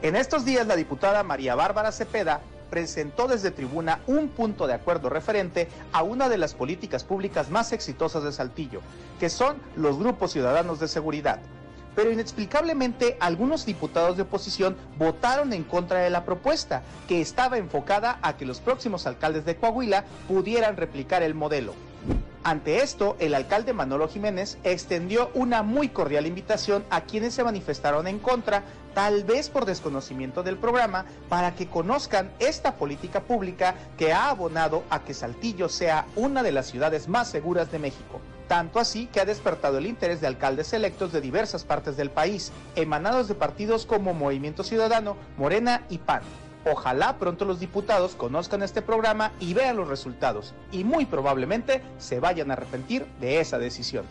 En 0.00 0.16
estos 0.16 0.46
días 0.46 0.66
la 0.66 0.76
diputada 0.76 1.22
María 1.22 1.54
Bárbara 1.54 1.92
Cepeda 1.92 2.40
presentó 2.70 3.28
desde 3.28 3.50
tribuna 3.50 4.00
un 4.06 4.28
punto 4.28 4.66
de 4.66 4.74
acuerdo 4.74 5.08
referente 5.10 5.68
a 5.92 6.02
una 6.02 6.28
de 6.28 6.38
las 6.38 6.54
políticas 6.54 7.04
públicas 7.04 7.50
más 7.50 7.72
exitosas 7.72 8.22
de 8.22 8.32
Saltillo, 8.32 8.80
que 9.18 9.28
son 9.28 9.56
los 9.76 9.98
grupos 9.98 10.32
ciudadanos 10.32 10.80
de 10.80 10.88
seguridad 10.88 11.40
pero 11.94 12.12
inexplicablemente 12.12 13.16
algunos 13.20 13.66
diputados 13.66 14.16
de 14.16 14.22
oposición 14.22 14.76
votaron 14.98 15.52
en 15.52 15.64
contra 15.64 15.98
de 15.98 16.10
la 16.10 16.24
propuesta, 16.24 16.82
que 17.08 17.20
estaba 17.20 17.58
enfocada 17.58 18.18
a 18.22 18.36
que 18.36 18.46
los 18.46 18.60
próximos 18.60 19.06
alcaldes 19.06 19.44
de 19.44 19.56
Coahuila 19.56 20.04
pudieran 20.28 20.76
replicar 20.76 21.22
el 21.22 21.34
modelo. 21.34 21.74
Ante 22.42 22.82
esto, 22.82 23.16
el 23.18 23.34
alcalde 23.34 23.74
Manolo 23.74 24.08
Jiménez 24.08 24.56
extendió 24.64 25.30
una 25.34 25.62
muy 25.62 25.90
cordial 25.90 26.26
invitación 26.26 26.84
a 26.88 27.02
quienes 27.02 27.34
se 27.34 27.44
manifestaron 27.44 28.06
en 28.06 28.18
contra, 28.18 28.64
tal 28.94 29.24
vez 29.24 29.50
por 29.50 29.66
desconocimiento 29.66 30.42
del 30.42 30.56
programa, 30.56 31.04
para 31.28 31.54
que 31.54 31.68
conozcan 31.68 32.30
esta 32.38 32.76
política 32.76 33.20
pública 33.20 33.74
que 33.98 34.14
ha 34.14 34.30
abonado 34.30 34.84
a 34.88 35.04
que 35.04 35.12
Saltillo 35.12 35.68
sea 35.68 36.06
una 36.16 36.42
de 36.42 36.52
las 36.52 36.66
ciudades 36.66 37.08
más 37.08 37.28
seguras 37.28 37.70
de 37.70 37.78
México 37.78 38.20
tanto 38.48 38.80
así 38.80 39.06
que 39.06 39.20
ha 39.20 39.24
despertado 39.24 39.78
el 39.78 39.86
interés 39.86 40.20
de 40.20 40.26
alcaldes 40.26 40.72
electos 40.72 41.12
de 41.12 41.20
diversas 41.20 41.62
partes 41.62 41.96
del 41.96 42.10
país, 42.10 42.50
emanados 42.74 43.28
de 43.28 43.36
partidos 43.36 43.86
como 43.86 44.12
Movimiento 44.12 44.64
Ciudadano, 44.64 45.16
Morena 45.36 45.84
y 45.88 45.98
PAN. 45.98 46.22
Ojalá 46.64 47.16
pronto 47.18 47.44
los 47.44 47.58
diputados 47.58 48.14
conozcan 48.14 48.62
este 48.62 48.82
programa 48.82 49.32
y 49.40 49.54
vean 49.54 49.76
los 49.76 49.88
resultados, 49.88 50.52
y 50.70 50.84
muy 50.84 51.06
probablemente 51.06 51.82
se 51.98 52.20
vayan 52.20 52.50
a 52.50 52.54
arrepentir 52.54 53.06
de 53.20 53.40
esa 53.40 53.58
decisión. 53.58 54.04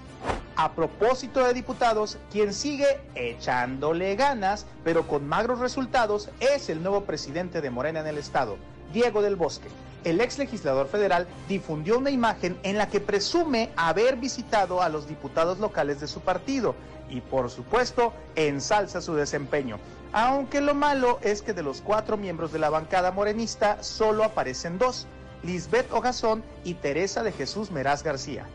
A 0.55 0.71
propósito 0.73 1.45
de 1.45 1.53
diputados, 1.53 2.17
quien 2.31 2.53
sigue 2.53 2.99
echándole 3.15 4.15
ganas, 4.15 4.65
pero 4.83 5.07
con 5.07 5.27
magros 5.27 5.59
resultados, 5.59 6.29
es 6.39 6.69
el 6.69 6.81
nuevo 6.81 7.05
presidente 7.05 7.61
de 7.61 7.69
Morena 7.69 7.99
en 7.99 8.07
el 8.07 8.17
estado, 8.17 8.57
Diego 8.91 9.21
del 9.21 9.35
Bosque 9.35 9.69
el 10.03 10.21
ex 10.21 10.37
legislador 10.37 10.87
federal 10.87 11.27
difundió 11.47 11.97
una 11.97 12.09
imagen 12.09 12.57
en 12.63 12.77
la 12.77 12.87
que 12.87 12.99
presume 12.99 13.69
haber 13.75 14.15
visitado 14.15 14.81
a 14.81 14.89
los 14.89 15.07
diputados 15.07 15.59
locales 15.59 15.99
de 15.99 16.07
su 16.07 16.21
partido 16.21 16.75
y 17.09 17.21
por 17.21 17.49
supuesto 17.49 18.13
ensalza 18.35 19.01
su 19.01 19.15
desempeño. 19.15 19.79
Aunque 20.11 20.61
lo 20.61 20.73
malo 20.73 21.19
es 21.21 21.41
que 21.41 21.53
de 21.53 21.63
los 21.63 21.81
cuatro 21.81 22.17
miembros 22.17 22.51
de 22.51 22.59
la 22.59 22.69
bancada 22.69 23.11
morenista 23.11 23.83
solo 23.83 24.23
aparecen 24.23 24.79
dos, 24.79 25.07
Lisbeth 25.43 25.91
Ogazón 25.91 26.43
y 26.63 26.73
Teresa 26.73 27.23
de 27.23 27.31
Jesús 27.31 27.71
Meraz 27.71 28.03
García. 28.03 28.45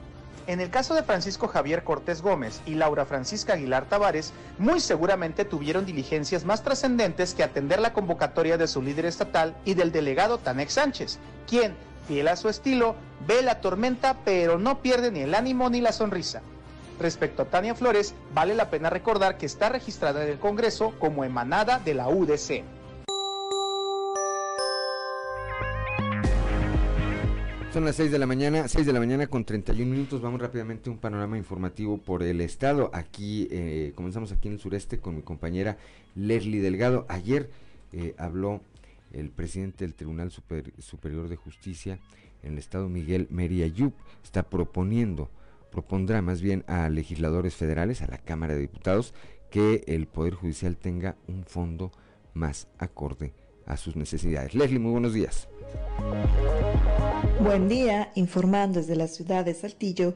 En 0.46 0.60
el 0.60 0.68
caso 0.68 0.94
de 0.94 1.02
Francisco 1.02 1.48
Javier 1.48 1.84
Cortés 1.84 2.20
Gómez 2.20 2.60
y 2.66 2.74
Laura 2.74 3.06
Francisca 3.06 3.54
Aguilar 3.54 3.86
Tavares, 3.86 4.32
muy 4.58 4.80
seguramente 4.80 5.46
tuvieron 5.46 5.86
diligencias 5.86 6.44
más 6.44 6.62
trascendentes 6.62 7.32
que 7.32 7.44
atender 7.44 7.80
la 7.80 7.94
convocatoria 7.94 8.58
de 8.58 8.66
su 8.66 8.82
líder 8.82 9.06
estatal 9.06 9.54
y 9.64 9.72
del 9.72 9.90
delegado 9.90 10.36
Tanex 10.36 10.74
Sánchez, 10.74 11.18
quien, 11.48 11.74
fiel 12.06 12.28
a 12.28 12.36
su 12.36 12.50
estilo, 12.50 12.94
ve 13.26 13.40
la 13.40 13.60
tormenta 13.60 14.16
pero 14.24 14.58
no 14.58 14.82
pierde 14.82 15.10
ni 15.10 15.20
el 15.20 15.34
ánimo 15.34 15.70
ni 15.70 15.80
la 15.80 15.92
sonrisa. 15.92 16.42
Respecto 16.98 17.42
a 17.42 17.46
Tania 17.46 17.74
Flores, 17.74 18.14
vale 18.34 18.54
la 18.54 18.70
pena 18.70 18.88
recordar 18.88 19.36
que 19.36 19.46
está 19.46 19.68
registrada 19.68 20.24
en 20.24 20.30
el 20.30 20.38
Congreso 20.38 20.94
como 20.98 21.24
emanada 21.24 21.78
de 21.78 21.94
la 21.94 22.08
UDC. 22.08 22.62
Son 27.74 27.84
las 27.84 27.96
6 27.96 28.12
de 28.12 28.20
la 28.20 28.26
mañana, 28.26 28.68
6 28.68 28.86
de 28.86 28.92
la 28.92 29.00
mañana 29.00 29.26
con 29.26 29.44
31 29.44 29.90
minutos. 29.90 30.20
Vamos 30.20 30.40
rápidamente 30.40 30.88
a 30.88 30.92
un 30.92 30.98
panorama 31.00 31.36
informativo 31.36 31.98
por 31.98 32.22
el 32.22 32.40
estado. 32.40 32.88
Aquí 32.92 33.48
eh, 33.50 33.92
comenzamos 33.96 34.30
aquí 34.30 34.46
en 34.46 34.54
el 34.54 34.60
sureste 34.60 35.00
con 35.00 35.16
mi 35.16 35.22
compañera 35.22 35.76
Leslie 36.14 36.60
Delgado. 36.60 37.04
Ayer 37.08 37.50
eh, 37.92 38.14
habló 38.16 38.60
el 39.12 39.30
presidente 39.30 39.84
del 39.84 39.94
Tribunal 39.94 40.30
Superior 40.30 41.28
de 41.28 41.34
Justicia 41.34 41.98
en 42.44 42.52
el 42.52 42.58
estado 42.58 42.88
Miguel 42.88 43.26
Meriayub. 43.30 43.92
Está 44.22 44.44
proponiendo, 44.44 45.28
propondrá 45.74 46.22
más 46.22 46.40
bien 46.40 46.64
a 46.68 46.88
legisladores 46.88 47.56
federales, 47.56 48.00
a 48.00 48.06
la 48.06 48.18
Cámara 48.18 48.54
de 48.54 48.60
Diputados, 48.60 49.12
que 49.50 49.82
el 49.88 50.06
Poder 50.06 50.34
Judicial 50.34 50.76
tenga 50.76 51.16
un 51.26 51.44
fondo 51.44 51.90
más 52.32 52.68
acorde 52.78 53.34
a 53.66 53.76
sus 53.76 53.96
necesidades. 53.96 54.54
Leslie, 54.54 54.78
muy 54.78 54.92
buenos 54.92 55.14
días. 55.14 55.48
Buen 57.40 57.68
día, 57.68 58.12
informando 58.14 58.78
desde 58.78 58.94
la 58.94 59.08
ciudad 59.08 59.44
de 59.44 59.54
Saltillo, 59.54 60.14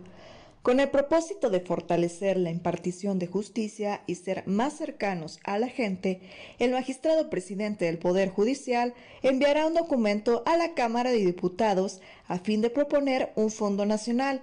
con 0.62 0.80
el 0.80 0.90
propósito 0.90 1.50
de 1.50 1.60
fortalecer 1.60 2.36
la 2.36 2.50
impartición 2.50 3.18
de 3.18 3.26
justicia 3.26 4.02
y 4.06 4.14
ser 4.16 4.46
más 4.46 4.74
cercanos 4.74 5.40
a 5.42 5.58
la 5.58 5.68
gente, 5.68 6.20
el 6.58 6.72
magistrado 6.72 7.30
presidente 7.30 7.86
del 7.86 7.98
Poder 7.98 8.28
Judicial 8.28 8.94
enviará 9.22 9.66
un 9.66 9.74
documento 9.74 10.42
a 10.46 10.56
la 10.56 10.74
Cámara 10.74 11.10
de 11.10 11.24
Diputados 11.24 12.00
a 12.28 12.38
fin 12.38 12.60
de 12.60 12.70
proponer 12.70 13.32
un 13.34 13.50
fondo 13.50 13.86
nacional 13.86 14.42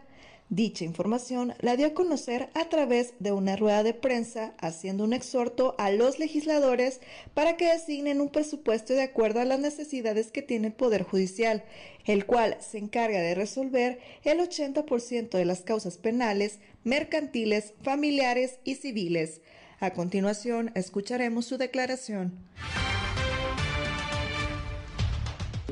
Dicha 0.49 0.85
información 0.85 1.53
la 1.59 1.75
dio 1.75 1.87
a 1.87 1.93
conocer 1.95 2.49
a 2.53 2.69
través 2.69 3.15
de 3.19 3.31
una 3.31 3.55
rueda 3.55 3.81
de 3.81 3.95
prensa, 3.95 4.53
haciendo 4.59 5.03
un 5.03 5.13
exhorto 5.13 5.73
a 5.79 5.89
los 5.89 6.19
legisladores 6.19 7.01
para 7.33 7.57
que 7.57 7.71
designen 7.71 8.21
un 8.21 8.29
presupuesto 8.29 8.93
de 8.93 9.01
acuerdo 9.01 9.39
a 9.39 9.45
las 9.45 9.59
necesidades 9.59 10.31
que 10.31 10.43
tiene 10.43 10.67
el 10.67 10.73
Poder 10.73 11.01
Judicial, 11.01 11.63
el 12.05 12.27
cual 12.27 12.57
se 12.59 12.77
encarga 12.77 13.21
de 13.21 13.33
resolver 13.33 13.97
el 14.23 14.37
80% 14.37 15.31
de 15.31 15.45
las 15.45 15.61
causas 15.61 15.97
penales, 15.97 16.59
mercantiles, 16.83 17.73
familiares 17.81 18.59
y 18.63 18.75
civiles. 18.75 19.41
A 19.79 19.93
continuación, 19.93 20.71
escucharemos 20.75 21.47
su 21.47 21.57
declaración. 21.57 22.33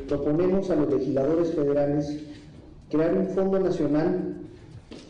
Proponemos 0.07 0.71
a 0.71 0.75
los 0.75 0.91
legisladores 0.91 1.53
federales 1.53 2.23
crear 2.89 3.13
un 3.13 3.29
fondo 3.29 3.59
nacional 3.59 4.39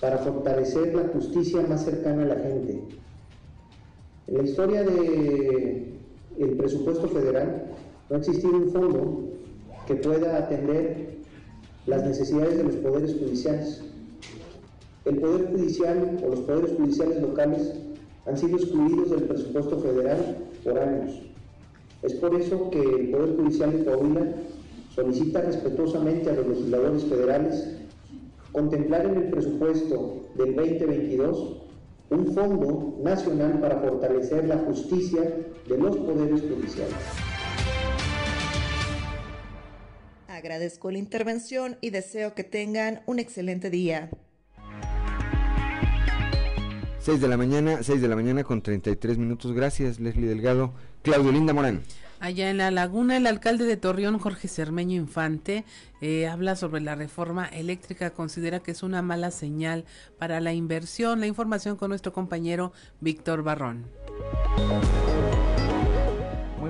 para 0.04 0.18
fortalecer 0.18 0.94
la 0.94 1.04
justicia 1.14 1.62
más 1.62 1.86
cercana 1.86 2.24
a 2.24 2.26
la 2.26 2.36
gente. 2.36 2.78
En 4.28 4.36
la 4.36 4.44
historia 4.44 4.84
del 4.84 5.94
el 6.38 6.58
presupuesto 6.58 7.08
federal 7.08 7.72
no 8.10 8.18
ha 8.18 8.20
existido 8.20 8.58
un 8.58 8.70
fondo 8.74 9.30
que 9.88 9.96
pueda 9.96 10.40
atender 10.40 11.20
las 11.86 12.04
necesidades 12.04 12.58
de 12.58 12.64
los 12.66 12.76
poderes 12.76 13.14
judiciales. 13.14 13.82
El 15.06 15.20
Poder 15.20 15.50
Judicial 15.52 16.20
o 16.22 16.30
los 16.32 16.40
poderes 16.42 16.76
judiciales 16.76 17.22
locales 17.22 17.74
han 18.26 18.38
sido 18.38 18.58
excluidos 18.58 19.10
del 19.10 19.24
presupuesto 19.24 19.80
federal 19.80 20.38
por 20.66 20.80
años. 20.80 21.22
Es 22.02 22.14
por 22.16 22.36
eso 22.36 22.70
que 22.72 22.82
el 22.82 23.10
Poder 23.10 23.38
Judicial 23.38 23.72
de 23.72 23.86
Coahuila 23.86 24.34
solicita 24.94 25.40
respetuosamente 25.44 26.30
a 26.30 26.34
los 26.34 26.48
legisladores 26.48 27.06
federales 27.06 27.83
contemplar 28.54 29.06
en 29.06 29.16
el 29.16 29.30
presupuesto 29.30 30.30
del 30.36 30.56
2022 30.56 31.58
un 32.10 32.34
fondo 32.34 33.00
nacional 33.04 33.60
para 33.60 33.80
fortalecer 33.80 34.46
la 34.46 34.60
justicia 34.60 35.22
de 35.68 35.78
los 35.78 35.98
poderes 35.98 36.42
judiciales. 36.42 36.96
Agradezco 40.28 40.92
la 40.92 41.00
intervención 41.00 41.78
y 41.82 41.90
deseo 41.90 42.36
que 42.36 42.44
tengan 42.44 43.02
un 43.08 43.20
excelente 43.20 43.70
día. 43.70 44.12
6 47.00 47.20
de 47.20 47.28
la 47.28 47.38
mañana, 47.38 47.82
6 47.82 48.02
de 48.02 48.08
la 48.08 48.16
mañana 48.16 48.44
con 48.44 48.62
33 48.62 49.18
minutos. 49.18 49.52
Gracias, 49.54 50.00
Leslie 50.00 50.28
Delgado. 50.28 50.74
Claudio 51.02 51.32
Linda 51.32 51.54
Morán. 51.54 51.82
Allá 52.24 52.50
en 52.50 52.60
la 52.60 52.72
laguna, 52.72 53.18
el 53.18 53.28
alcalde 53.28 53.66
de 53.66 53.76
Torreón, 53.76 54.18
Jorge 54.18 54.48
Cermeño 54.48 54.96
Infante, 54.96 55.66
eh, 56.00 56.26
habla 56.26 56.56
sobre 56.56 56.80
la 56.80 56.96
reforma 56.96 57.46
eléctrica, 57.48 58.12
considera 58.12 58.62
que 58.62 58.72
es 58.72 58.82
una 58.82 59.02
mala 59.02 59.30
señal 59.30 59.84
para 60.18 60.40
la 60.40 60.54
inversión. 60.54 61.20
La 61.20 61.28
información 61.28 61.76
con 61.76 61.90
nuestro 61.90 62.14
compañero 62.14 62.72
Víctor 63.02 63.44
Barrón 63.44 63.88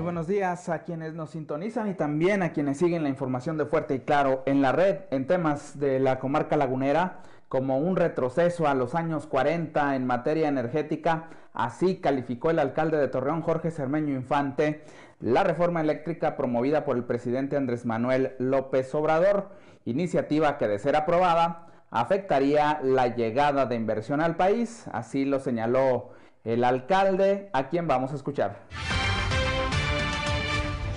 buenos 0.04 0.26
días 0.26 0.68
a 0.68 0.84
quienes 0.84 1.14
nos 1.14 1.30
sintonizan 1.30 1.88
y 1.88 1.94
también 1.94 2.42
a 2.42 2.52
quienes 2.52 2.76
siguen 2.76 3.02
la 3.02 3.08
información 3.08 3.56
de 3.56 3.64
Fuerte 3.64 3.94
y 3.94 4.00
Claro 4.00 4.42
en 4.44 4.60
la 4.60 4.70
red 4.70 4.98
en 5.10 5.26
temas 5.26 5.80
de 5.80 5.98
la 5.98 6.18
comarca 6.18 6.58
lagunera 6.58 7.22
como 7.48 7.78
un 7.78 7.96
retroceso 7.96 8.68
a 8.68 8.74
los 8.74 8.94
años 8.94 9.26
40 9.26 9.96
en 9.96 10.06
materia 10.06 10.48
energética. 10.48 11.30
Así 11.54 11.96
calificó 11.96 12.50
el 12.50 12.58
alcalde 12.58 12.98
de 12.98 13.08
Torreón, 13.08 13.40
Jorge 13.40 13.70
Cermeño 13.70 14.14
Infante, 14.14 14.84
la 15.24 15.42
reforma 15.42 15.80
eléctrica 15.80 16.36
promovida 16.36 16.84
por 16.84 16.98
el 16.98 17.04
presidente 17.04 17.56
Andrés 17.56 17.86
Manuel 17.86 18.34
López 18.38 18.94
Obrador, 18.94 19.48
iniciativa 19.86 20.58
que 20.58 20.68
de 20.68 20.78
ser 20.78 20.96
aprobada 20.96 21.66
afectaría 21.90 22.78
la 22.82 23.08
llegada 23.08 23.64
de 23.64 23.74
inversión 23.74 24.20
al 24.20 24.36
país. 24.36 24.84
Así 24.92 25.24
lo 25.24 25.40
señaló 25.40 26.10
el 26.44 26.62
alcalde, 26.62 27.48
a 27.54 27.70
quien 27.70 27.88
vamos 27.88 28.12
a 28.12 28.16
escuchar. 28.16 28.58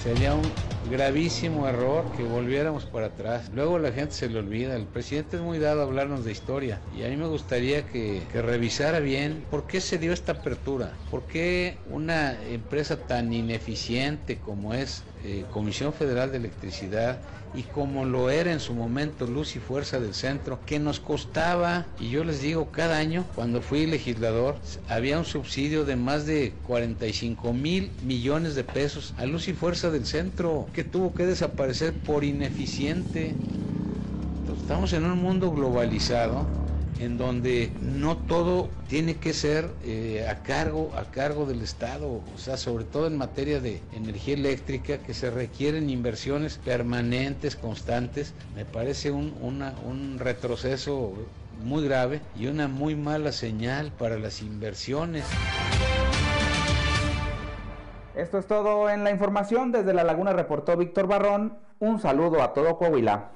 Sería 0.04 0.34
un 0.34 0.42
gravísimo 0.90 1.68
error 1.68 2.06
que 2.16 2.24
volviéramos 2.24 2.86
para 2.86 3.08
atrás. 3.08 3.50
Luego 3.54 3.80
la 3.80 3.92
gente 3.92 4.14
se 4.14 4.30
le 4.30 4.40
olvida. 4.40 4.76
El 4.76 4.86
presidente 4.86 5.38
es 5.38 5.42
muy 5.42 5.60
dado 5.60 5.82
a 5.82 5.84
hablarnos 5.84 6.26
de 6.26 6.32
historia 6.32 6.82
y 6.96 7.04
a 7.04 7.10
mí 7.10 7.18
me 7.18 7.28
gustaría 7.28 7.86
que, 7.86 8.22
que, 8.32 8.42
revisara 8.42 9.00
bien 9.00 9.46
por 9.50 9.68
qué 9.68 9.82
se 9.82 9.98
dio 9.98 10.14
esta 10.14 10.34
apertura, 10.34 10.94
por 11.10 11.26
qué 11.28 11.78
una 11.90 12.42
empresa 12.50 12.98
tan 12.98 13.34
ineficiente 13.34 14.40
como 14.40 14.74
es 14.74 15.04
eh, 15.24 15.46
Comisión 15.52 15.94
Federal 15.94 16.32
de 16.32 16.38
Electricidad 16.38 17.20
y 17.54 17.64
como 17.64 18.06
lo 18.06 18.30
era 18.30 18.52
en 18.52 18.60
su 18.60 18.74
momento 18.74 19.26
Luz 19.26 19.56
y 19.56 19.60
Fuerza 19.60 20.00
del 20.00 20.14
Centro, 20.14 20.60
que 20.66 20.80
nos 20.80 21.00
costaba, 21.00 21.86
y 22.00 22.10
yo 22.10 22.24
les 22.24 22.42
digo, 22.42 22.72
cada 22.72 22.98
año, 22.98 23.26
cuando 23.36 23.62
fui 23.62 23.86
legislador, 23.86 24.58
había 24.88 25.18
un 25.18 25.26
subsidio 25.26 25.86
de 25.86 25.96
más 25.96 26.26
de 26.26 26.54
45 26.68 27.54
mil 27.54 27.92
millones 28.04 28.56
de 28.56 28.64
pesos 28.64 29.14
a 29.18 29.26
Luz 29.26 29.48
y 29.48 29.54
Fuerza 29.54 29.90
del 29.90 30.06
Centro, 30.06 30.68
que 30.74 30.84
tuvo 30.84 31.14
que 31.14 31.26
desaparecer 31.26 31.94
por 31.94 32.24
ineficiente. 32.24 33.34
estamos 34.62 34.94
en 34.94 35.06
un 35.06 35.18
mundo 35.18 35.52
globalizado 35.52 36.67
en 37.00 37.18
donde 37.18 37.72
no 37.82 38.18
todo 38.18 38.70
tiene 38.88 39.16
que 39.16 39.34
ser 39.34 39.70
eh, 39.84 40.28
a 40.30 40.44
cargo 40.44 40.92
a 40.96 41.06
cargo 41.06 41.46
del 41.46 41.62
Estado, 41.62 42.08
o 42.08 42.38
sea, 42.38 42.58
sobre 42.58 42.86
todo 42.86 43.08
en 43.08 43.18
materia 43.18 43.60
de 43.60 43.82
energía 43.94 44.34
eléctrica 44.34 44.98
que 45.00 45.14
se 45.14 45.30
requieren 45.30 45.90
inversiones 45.90 46.58
permanentes, 46.58 47.56
constantes, 47.56 48.34
me 48.56 48.66
parece 48.66 49.12
un, 49.12 49.34
un 49.42 50.20
retroceso 50.20 51.14
muy 51.64 51.84
grave 51.84 52.22
y 52.36 52.48
una 52.48 52.68
muy 52.68 52.96
mala 52.96 53.32
señal 53.32 53.92
para 53.92 54.18
las 54.18 54.42
inversiones. 54.42 55.26
Esto 58.16 58.40
es 58.40 58.48
todo 58.48 58.90
en 58.90 59.04
la 59.04 59.12
información. 59.12 59.72
Desde 59.72 59.94
La 59.94 60.04
Laguna 60.04 60.34
reportó 60.34 60.76
Víctor 60.76 61.08
Barrón. 61.08 61.58
Un 61.80 62.00
saludo 62.00 62.42
a 62.42 62.54
todo 62.54 62.78
Coahuila. 62.78 63.30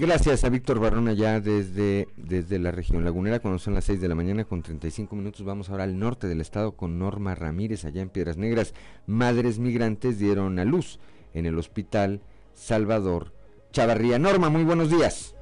Gracias 0.00 0.44
a 0.44 0.48
Víctor 0.48 0.78
Barrón 0.78 1.08
allá 1.08 1.40
desde, 1.40 2.06
desde 2.16 2.60
la 2.60 2.70
región 2.70 3.04
lagunera, 3.04 3.40
cuando 3.40 3.58
son 3.58 3.74
las 3.74 3.84
6 3.86 4.00
de 4.00 4.06
la 4.06 4.14
mañana 4.14 4.44
con 4.44 4.62
35 4.62 5.16
minutos. 5.16 5.44
Vamos 5.44 5.70
ahora 5.70 5.82
al 5.82 5.98
norte 5.98 6.28
del 6.28 6.40
estado 6.40 6.76
con 6.76 7.00
Norma 7.00 7.34
Ramírez, 7.34 7.84
allá 7.84 8.00
en 8.00 8.08
Piedras 8.08 8.36
Negras. 8.36 8.74
Madres 9.08 9.58
migrantes 9.58 10.20
dieron 10.20 10.60
a 10.60 10.64
luz 10.64 11.00
en 11.34 11.46
el 11.46 11.58
hospital 11.58 12.20
Salvador 12.54 13.32
Chavarría. 13.72 14.20
Norma, 14.20 14.50
muy 14.50 14.62
buenos 14.62 14.88
días. 14.88 15.34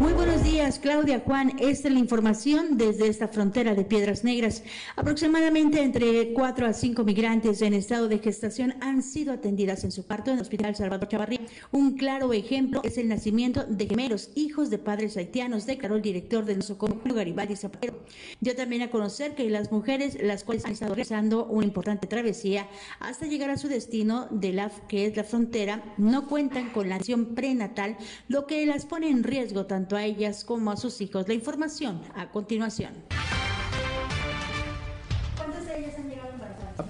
Muy 0.00 0.12
buenos 0.12 0.44
días, 0.44 0.78
Claudia 0.78 1.22
Juan. 1.26 1.54
Esta 1.58 1.88
es 1.88 1.94
la 1.94 1.98
información 1.98 2.78
desde 2.78 3.08
esta 3.08 3.26
frontera 3.26 3.74
de 3.74 3.84
Piedras 3.84 4.22
Negras. 4.22 4.62
Aproximadamente 4.94 5.82
entre 5.82 6.32
4 6.32 6.66
a 6.68 6.72
5 6.72 7.02
migrantes 7.02 7.62
en 7.62 7.74
estado 7.74 8.06
de 8.06 8.20
gestación 8.20 8.76
han 8.80 9.02
sido 9.02 9.32
atendidas 9.32 9.82
en 9.82 9.90
su 9.90 10.06
parto 10.06 10.30
en 10.30 10.36
el 10.36 10.42
Hospital 10.42 10.76
Salvador 10.76 11.08
Chavarría. 11.08 11.40
Un 11.72 11.96
claro 11.96 12.32
ejemplo 12.32 12.80
es 12.84 12.96
el 12.96 13.08
nacimiento 13.08 13.64
de 13.64 13.86
gemelos, 13.86 14.30
hijos 14.36 14.70
de 14.70 14.78
padres 14.78 15.16
haitianos, 15.16 15.66
declaró 15.66 15.96
el 15.96 16.02
director 16.02 16.44
del 16.44 16.58
nosocomio 16.58 17.12
Garibaldi 17.12 17.56
Zapatero. 17.56 17.98
Dio 18.38 18.54
también 18.54 18.82
a 18.82 18.90
conocer 18.90 19.34
que 19.34 19.50
las 19.50 19.72
mujeres, 19.72 20.16
las 20.22 20.44
cuales 20.44 20.64
han 20.64 20.72
estado 20.72 20.94
realizando 20.94 21.46
una 21.46 21.66
importante 21.66 22.06
travesía 22.06 22.68
hasta 23.00 23.26
llegar 23.26 23.50
a 23.50 23.58
su 23.58 23.66
destino 23.66 24.28
de 24.30 24.52
la 24.52 24.70
que 24.86 25.06
es 25.06 25.16
la 25.16 25.24
frontera, 25.24 25.82
no 25.96 26.28
cuentan 26.28 26.70
con 26.70 26.88
la 26.88 26.94
acción 26.94 27.34
prenatal, 27.34 27.96
lo 28.28 28.46
que 28.46 28.64
las 28.64 28.86
pone 28.86 29.10
en 29.10 29.24
riesgo 29.24 29.57
tanto 29.66 29.96
a 29.96 30.04
ellas 30.04 30.44
como 30.44 30.70
a 30.70 30.76
sus 30.76 31.00
hijos. 31.00 31.28
La 31.28 31.34
información 31.34 32.00
a 32.14 32.30
continuación. 32.30 32.92
¿Cuántas 35.36 35.66
de 35.66 35.78
ellas 35.78 35.94
han 35.98 36.08
llegado 36.08 36.30
embarazadas? 36.30 36.86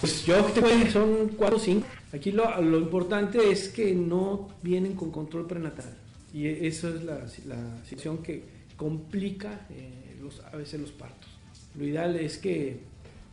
Pues 0.00 0.26
yo 0.26 0.44
te 0.44 0.90
son 0.90 1.28
cuatro 1.36 1.56
o 1.56 1.60
cinco. 1.60 1.86
Aquí 2.12 2.32
lo, 2.32 2.60
lo, 2.62 2.78
importante 2.78 3.50
es 3.50 3.68
que 3.68 3.94
no 3.94 4.48
vienen 4.62 4.94
con 4.94 5.10
control 5.10 5.46
prenatal. 5.46 5.96
Y 6.32 6.46
eso 6.46 6.88
es 6.88 7.02
la, 7.02 7.18
la 7.46 7.84
situación 7.84 8.18
que 8.18 8.44
complica 8.76 9.66
eh, 9.70 10.16
los, 10.20 10.40
a 10.40 10.56
veces 10.56 10.80
los 10.80 10.92
partos. 10.92 11.30
Lo 11.76 11.84
ideal 11.84 12.16
es 12.16 12.38
que 12.38 12.80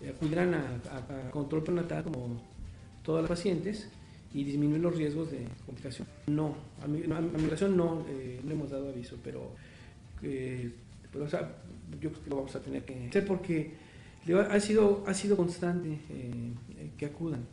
acudan 0.09 0.53
a, 0.53 0.81
a, 0.91 1.27
a 1.27 1.31
control 1.31 1.63
prenatal 1.63 2.03
como 2.03 2.41
todas 3.03 3.23
las 3.23 3.29
pacientes 3.29 3.89
y 4.33 4.43
disminuir 4.43 4.81
los 4.81 4.95
riesgos 4.95 5.31
de 5.31 5.45
complicación. 5.65 6.07
No, 6.27 6.55
a, 6.81 6.87
migración 6.87 7.77
no, 7.77 8.03
eh, 8.09 8.41
no 8.43 8.51
hemos 8.51 8.71
dado 8.71 8.89
aviso, 8.89 9.17
pero 9.23 9.51
eh, 10.21 10.71
pues, 11.11 11.31
yo 11.31 12.09
creo 12.09 12.23
que 12.23 12.29
lo 12.29 12.37
vamos 12.37 12.55
a 12.55 12.61
tener 12.61 12.83
que 12.83 13.07
hacer 13.07 13.25
porque 13.25 13.71
ha 14.49 14.59
sido, 14.59 15.03
ha 15.05 15.13
sido 15.13 15.37
constante 15.37 15.99
eh, 16.09 16.89
que 16.97 17.05
acudan, 17.05 17.45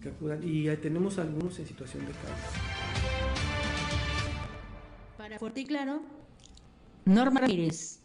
que 0.00 0.08
acudan 0.10 0.40
y 0.42 0.68
tenemos 0.76 1.18
algunos 1.18 1.58
en 1.58 1.66
situación 1.66 2.04
de 2.04 2.12
caos. 2.12 2.40
Para 5.16 5.38
Fuerte 5.38 5.60
y 5.60 5.66
Claro, 5.66 6.02
Norma 7.06 7.40
Ramírez. 7.40 8.00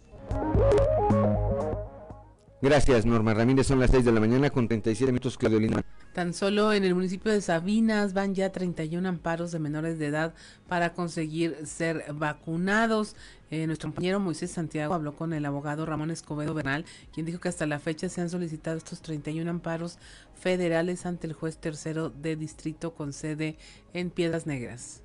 Gracias, 2.61 3.05
Norma 3.05 3.33
Ramírez. 3.33 3.67
Son 3.67 3.79
las 3.79 3.91
6 3.91 4.03
de 4.03 4.11
la 4.11 4.19
mañana 4.19 4.49
con 4.49 4.67
37 4.67 5.11
minutos, 5.11 5.37
Claudio 5.37 5.59
Lima. 5.59 5.81
Tan 6.13 6.33
solo 6.33 6.73
en 6.73 6.83
el 6.83 6.93
municipio 6.93 7.31
de 7.31 7.39
Sabinas 7.39 8.13
van 8.13 8.35
ya 8.35 8.51
31 8.51 9.07
amparos 9.07 9.51
de 9.51 9.59
menores 9.59 9.97
de 9.97 10.07
edad 10.07 10.33
para 10.67 10.93
conseguir 10.93 11.65
ser 11.65 12.03
vacunados. 12.13 13.15
Eh, 13.49 13.65
nuestro 13.65 13.89
compañero 13.89 14.19
Moisés 14.19 14.51
Santiago 14.51 14.93
habló 14.93 15.15
con 15.15 15.31
el 15.31 15.45
abogado 15.45 15.85
Ramón 15.85 16.11
Escobedo 16.11 16.53
Bernal, 16.53 16.85
quien 17.13 17.25
dijo 17.25 17.39
que 17.39 17.49
hasta 17.49 17.65
la 17.65 17.79
fecha 17.79 18.09
se 18.09 18.19
han 18.19 18.29
solicitado 18.29 18.77
estos 18.77 19.01
31 19.01 19.49
amparos 19.49 19.97
federales 20.35 21.05
ante 21.05 21.27
el 21.27 21.33
juez 21.33 21.57
tercero 21.57 22.09
de 22.09 22.35
distrito 22.35 22.93
con 22.93 23.13
sede 23.13 23.57
en 23.93 24.09
Piedras 24.09 24.45
Negras 24.45 25.01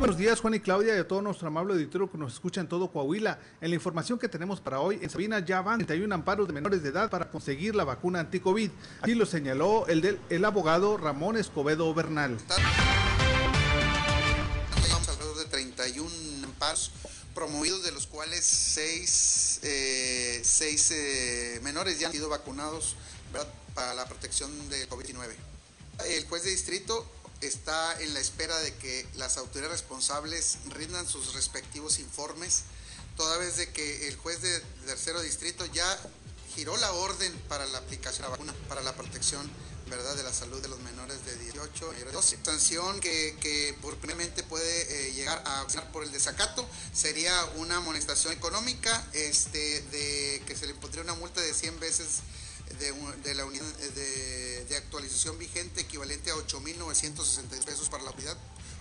buenos 0.00 0.16
días, 0.16 0.40
Juan 0.40 0.54
y 0.54 0.60
Claudia, 0.60 0.96
y 0.96 0.98
a 0.98 1.06
todo 1.06 1.20
nuestro 1.20 1.48
amable 1.48 1.74
auditorio 1.74 2.10
que 2.10 2.16
nos 2.16 2.32
escucha 2.32 2.62
en 2.62 2.68
todo 2.68 2.90
Coahuila. 2.90 3.38
En 3.60 3.68
la 3.68 3.74
información 3.74 4.18
que 4.18 4.30
tenemos 4.30 4.58
para 4.58 4.80
hoy, 4.80 4.98
en 5.02 5.10
Sabina 5.10 5.44
ya 5.44 5.60
van 5.60 5.84
31 5.84 6.14
amparos 6.14 6.46
de 6.46 6.54
menores 6.54 6.82
de 6.82 6.88
edad 6.88 7.10
para 7.10 7.30
conseguir 7.30 7.74
la 7.74 7.84
vacuna 7.84 8.20
anti-COVID. 8.20 8.70
Así 9.02 9.14
lo 9.14 9.26
señaló 9.26 9.86
el, 9.88 10.00
del, 10.00 10.18
el 10.30 10.42
abogado 10.46 10.96
Ramón 10.96 11.36
Escobedo 11.36 11.92
Bernal. 11.92 12.38
Vamos 14.90 15.06
alrededor 15.06 15.36
de 15.36 15.44
31 15.44 16.10
amparos 16.46 16.92
promovidos, 17.34 17.82
de 17.84 17.92
los 17.92 18.06
cuales 18.06 18.42
6 18.42 19.60
eh, 19.64 20.42
eh, 20.92 21.60
menores 21.62 21.98
ya 21.98 22.06
han 22.06 22.12
sido 22.14 22.30
vacunados 22.30 22.96
para 23.74 23.94
la 23.94 24.06
protección 24.06 24.50
del 24.70 24.88
COVID-19. 24.88 25.28
El 26.08 26.24
juez 26.26 26.44
de 26.44 26.50
distrito 26.52 27.06
está 27.40 28.00
en 28.00 28.14
la 28.14 28.20
espera 28.20 28.58
de 28.58 28.74
que 28.76 29.06
las 29.16 29.36
autoridades 29.36 29.80
responsables 29.80 30.58
rindan 30.70 31.08
sus 31.08 31.34
respectivos 31.34 31.98
informes, 31.98 32.64
toda 33.16 33.38
vez 33.38 33.56
de 33.56 33.70
que 33.72 34.08
el 34.08 34.16
juez 34.16 34.42
de 34.42 34.60
tercero 34.86 35.20
distrito 35.20 35.64
ya 35.66 35.98
giró 36.54 36.76
la 36.76 36.92
orden 36.92 37.32
para 37.48 37.66
la 37.66 37.78
aplicación 37.78 38.22
de 38.22 38.28
la 38.28 38.30
vacuna 38.30 38.54
para 38.68 38.82
la 38.82 38.94
protección 38.94 39.48
¿verdad? 39.88 40.14
de 40.16 40.22
la 40.22 40.32
salud 40.32 40.60
de 40.62 40.68
los 40.68 40.78
menores 40.80 41.24
de 41.24 41.36
18 41.36 41.94
y 41.98 42.12
12. 42.12 42.38
Sanción 42.44 43.00
que, 43.00 43.36
que 43.40 43.74
puede 44.48 45.08
eh, 45.08 45.12
llegar 45.12 45.42
a 45.44 45.66
por 45.92 46.04
el 46.04 46.12
desacato 46.12 46.66
sería 46.94 47.44
una 47.56 47.76
amonestación 47.76 48.32
económica 48.32 49.04
este, 49.12 49.82
de 49.82 50.42
que 50.46 50.56
se 50.56 50.66
le 50.66 50.74
pondría 50.74 51.02
una 51.02 51.14
multa 51.14 51.40
de 51.40 51.52
100 51.52 51.80
veces 51.80 52.20
de, 52.78 53.34
la 53.34 53.44
unidad 53.44 53.64
de, 53.94 54.76
actualización 54.76 55.38
vigente 55.38 55.80
equivalente 55.80 56.30
a 56.30 56.34
8.960 56.34 57.64
pesos 57.64 57.88
para 57.88 58.04
la 58.04 58.10
unidad 58.10 58.36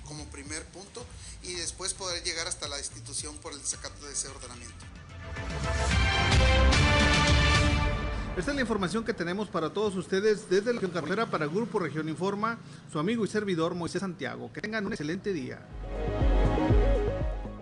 como 0.05 0.25
primer 0.25 0.63
punto 0.65 1.05
y 1.43 1.53
después 1.53 1.93
poder 1.93 2.23
llegar 2.23 2.47
hasta 2.47 2.67
la 2.67 2.77
destitución 2.77 3.37
por 3.37 3.53
el 3.53 3.59
desacato 3.59 4.05
de 4.05 4.13
ese 4.13 4.27
ordenamiento. 4.27 4.85
Esta 8.37 8.51
es 8.51 8.55
la 8.55 8.61
información 8.61 9.03
que 9.03 9.13
tenemos 9.13 9.49
para 9.49 9.73
todos 9.73 9.95
ustedes 9.95 10.49
desde 10.49 10.73
la 10.73 10.81
carrera 10.81 11.25
para 11.29 11.45
Grupo 11.45 11.79
Región 11.79 12.07
Informa, 12.07 12.57
su 12.91 12.97
amigo 12.97 13.25
y 13.25 13.27
servidor 13.27 13.75
Moisés 13.75 13.99
Santiago. 13.99 14.53
Que 14.53 14.61
tengan 14.61 14.85
un 14.85 14.93
excelente 14.93 15.33
día. 15.33 15.59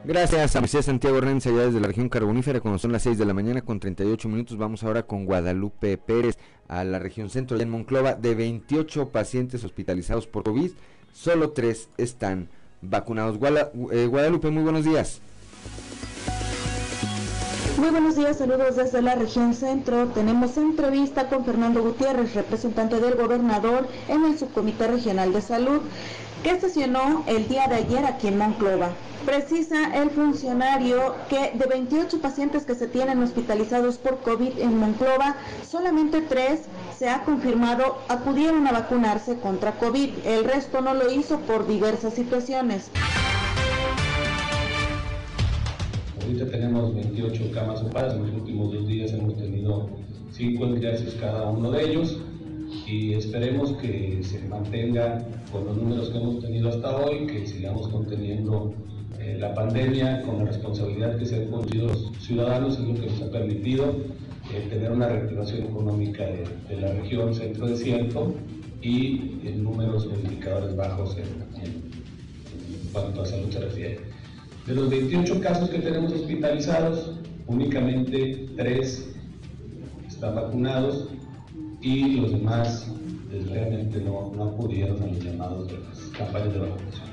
Gracias 0.08 0.56
a 0.56 0.62
Moisés 0.62 0.86
Santiago 0.86 1.20
Renz, 1.20 1.48
allá 1.48 1.66
desde 1.66 1.82
la 1.82 1.88
región 1.88 2.08
carbonífera, 2.08 2.62
cuando 2.62 2.80
son 2.80 2.94
las 2.94 3.02
6 3.02 3.18
de 3.18 3.26
la 3.26 3.34
mañana 3.34 3.62
con 3.62 3.82
38 3.82 4.30
minutos. 4.30 4.58
Vamos 4.58 4.82
ahora 4.84 5.04
con 5.04 5.26
Guadalupe 5.26 5.98
Pérez, 5.98 6.38
a 6.70 6.86
la 6.86 6.98
región 6.98 7.30
centro, 7.30 7.60
en 7.60 7.70
Monclova. 7.70 8.14
De 8.14 8.34
28 8.34 9.10
pacientes 9.10 9.66
hospitalizados 9.66 10.26
por 10.26 10.46
COVID, 10.46 10.72
solo 11.12 11.50
3 11.50 11.90
están 11.98 12.48
vacunados. 12.82 13.38
Eh, 13.92 14.08
Guadalupe, 14.08 14.50
muy 14.50 14.64
buenos 14.64 14.86
días. 14.86 15.20
Muy 17.78 17.90
buenos 17.90 18.16
días, 18.16 18.38
saludos 18.38 18.78
desde 18.78 19.02
la 19.02 19.16
región 19.16 19.54
centro. 19.54 20.08
Tenemos 20.08 20.56
entrevista 20.56 21.28
con 21.28 21.44
Fernando 21.44 21.84
Gutiérrez, 21.84 22.34
representante 22.34 23.02
del 23.02 23.16
gobernador 23.16 23.88
en 24.08 24.24
el 24.24 24.40
subcomité 24.40 24.88
regional 24.88 25.32
de 25.34 25.42
salud, 25.42 25.82
que 26.44 26.60
sesionó 26.60 27.24
el 27.28 27.48
día 27.48 27.68
de 27.68 27.76
ayer 27.76 28.06
aquí 28.06 28.28
en 28.28 28.38
Monclova. 28.38 28.90
Precisa 29.26 29.94
el 30.02 30.10
funcionario 30.10 31.16
que 31.30 31.52
de 31.58 31.66
28 31.66 32.22
pacientes 32.22 32.64
que 32.66 32.76
se 32.76 32.88
tienen 32.88 33.22
hospitalizados 33.22 33.98
por 33.98 34.20
COVID 34.20 34.60
en 34.60 34.78
Monclova, 34.78 35.36
solamente 35.70 36.22
tres 36.22 36.62
se 36.98 37.10
ha 37.10 37.24
confirmado 37.24 37.98
acudieron 38.08 38.66
a 38.68 38.72
vacunarse 38.72 39.38
contra 39.40 39.74
COVID. 39.74 40.10
El 40.26 40.46
resto 40.46 40.82
no 40.82 40.94
lo 40.94 41.12
hizo 41.12 41.40
por 41.42 41.68
diversas 41.68 42.14
situaciones. 42.14 42.90
Ahorita 46.22 46.48
tenemos 46.50 46.94
28 46.96 47.52
camas 47.54 47.82
ocupadas, 47.82 48.14
en 48.14 48.28
los 48.28 48.36
últimos 48.36 48.74
dos 48.74 48.88
días 48.88 49.12
hemos 49.12 49.36
tenido 49.38 49.90
5 50.32 50.66
ingresos 50.66 51.16
cada 51.20 51.50
uno 51.50 51.72
de 51.72 51.84
ellos 51.84 52.18
y 52.86 53.14
esperemos 53.14 53.74
que 53.78 54.20
se 54.24 54.40
mantenga 54.48 55.26
con 55.52 55.66
los 55.66 55.78
números 55.78 56.10
que 56.10 56.18
hemos 56.18 56.42
tenido 56.42 56.70
hasta 56.70 56.98
hoy, 56.98 57.28
que 57.28 57.46
sigamos 57.46 57.88
conteniendo 57.90 58.74
eh, 59.20 59.38
la 59.40 59.54
pandemia 59.54 60.22
con 60.24 60.40
la 60.40 60.46
responsabilidad 60.46 61.18
que 61.18 61.26
se 61.26 61.36
han 61.38 61.48
conducido 61.48 61.88
los 61.88 62.12
ciudadanos, 62.20 62.78
es 62.80 62.88
lo 62.88 62.94
que 62.96 63.08
nos 63.08 63.22
ha 63.22 63.32
permitido 63.32 63.96
eh, 64.54 64.68
tener 64.70 64.92
una 64.92 65.08
reactivación 65.10 65.66
económica 65.66 66.26
de, 66.26 66.78
la 66.80 66.94
región 66.94 67.34
centro 67.34 67.68
desierto 67.68 68.34
y 68.82 69.40
en 69.44 69.64
números 69.64 70.08
indicadores 70.24 70.76
bajos 70.76 71.18
en, 71.18 71.48
cuanto 72.94 73.22
a 73.22 73.26
salud 73.26 73.50
se 73.52 73.60
refiere. 73.60 74.00
De 74.66 74.76
los 74.76 74.90
28 74.90 75.42
casos 75.42 75.70
que 75.70 75.80
tenemos 75.80 76.14
hospitalizados, 76.14 77.14
únicamente 77.48 78.48
3 78.56 79.16
están 80.08 80.36
vacunados 80.36 81.10
y 81.88 82.20
los 82.20 82.32
demás 82.32 82.92
realmente 83.50 84.02
no, 84.02 84.32
no 84.36 84.50
acudieron 84.50 85.02
a 85.02 85.08
los 85.08 85.24
llamados 85.24 85.68
de 85.68 85.80
las 85.80 86.00
campañas 86.18 86.54
de 86.54 86.60
vacunación. 86.60 87.08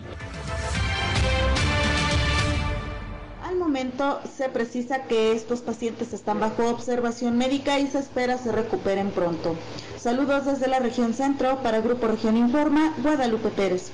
momento 3.74 4.20
se 4.36 4.48
precisa 4.50 5.04
que 5.08 5.32
estos 5.32 5.60
pacientes 5.60 6.12
están 6.12 6.38
bajo 6.38 6.70
observación 6.70 7.36
médica 7.36 7.80
y 7.80 7.88
se 7.88 7.98
espera 7.98 8.38
se 8.38 8.52
recuperen 8.52 9.10
pronto. 9.10 9.56
Saludos 9.96 10.46
desde 10.46 10.68
la 10.68 10.78
región 10.78 11.12
centro 11.12 11.60
para 11.62 11.80
Grupo 11.80 12.06
Región 12.06 12.36
Informa, 12.36 12.94
Guadalupe 13.02 13.48
Pérez. 13.48 13.90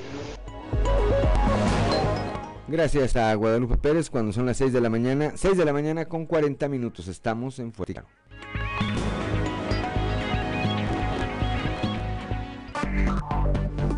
Gracias 2.69 3.17
a 3.17 3.35
Guadalupe 3.35 3.79
Pérez 3.79 4.11
cuando 4.11 4.33
son 4.33 4.45
las 4.45 4.59
6 4.59 4.73
de 4.73 4.81
la 4.83 4.91
mañana, 4.91 5.33
6 5.35 5.57
de 5.57 5.65
la 5.65 5.73
mañana 5.73 6.05
con 6.05 6.27
40 6.27 6.69
minutos, 6.69 7.09
estamos 7.09 7.59
en 7.59 7.73
Fuerte 7.73 8.03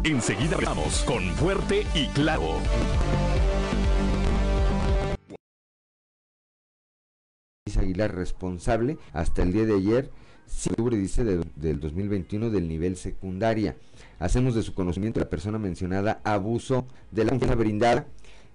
Enseguida 0.05 0.57
vamos 0.67 1.05
con 1.05 1.23
Fuerte 1.37 1.87
y 1.95 2.09
Claro. 2.09 2.59
Aguilar 7.79 8.13
responsable 8.13 8.99
hasta 9.13 9.43
el 9.45 9.53
día 9.53 9.65
de 9.65 9.75
ayer, 9.75 10.11
octubre 10.71 10.97
dice 10.97 11.23
del 11.23 11.79
2021 11.79 12.51
del 12.51 12.67
nivel 12.67 12.97
secundaria. 12.97 13.77
Hacemos 14.19 14.57
de 14.57 14.63
su 14.63 14.75
conocimiento 14.75 15.21
la 15.21 15.31
persona 15.31 15.59
mencionada 15.59 16.21
abuso 16.25 16.89
de 17.13 17.25
la 17.25 17.31
confianza 17.31 17.55
brindada 17.55 18.07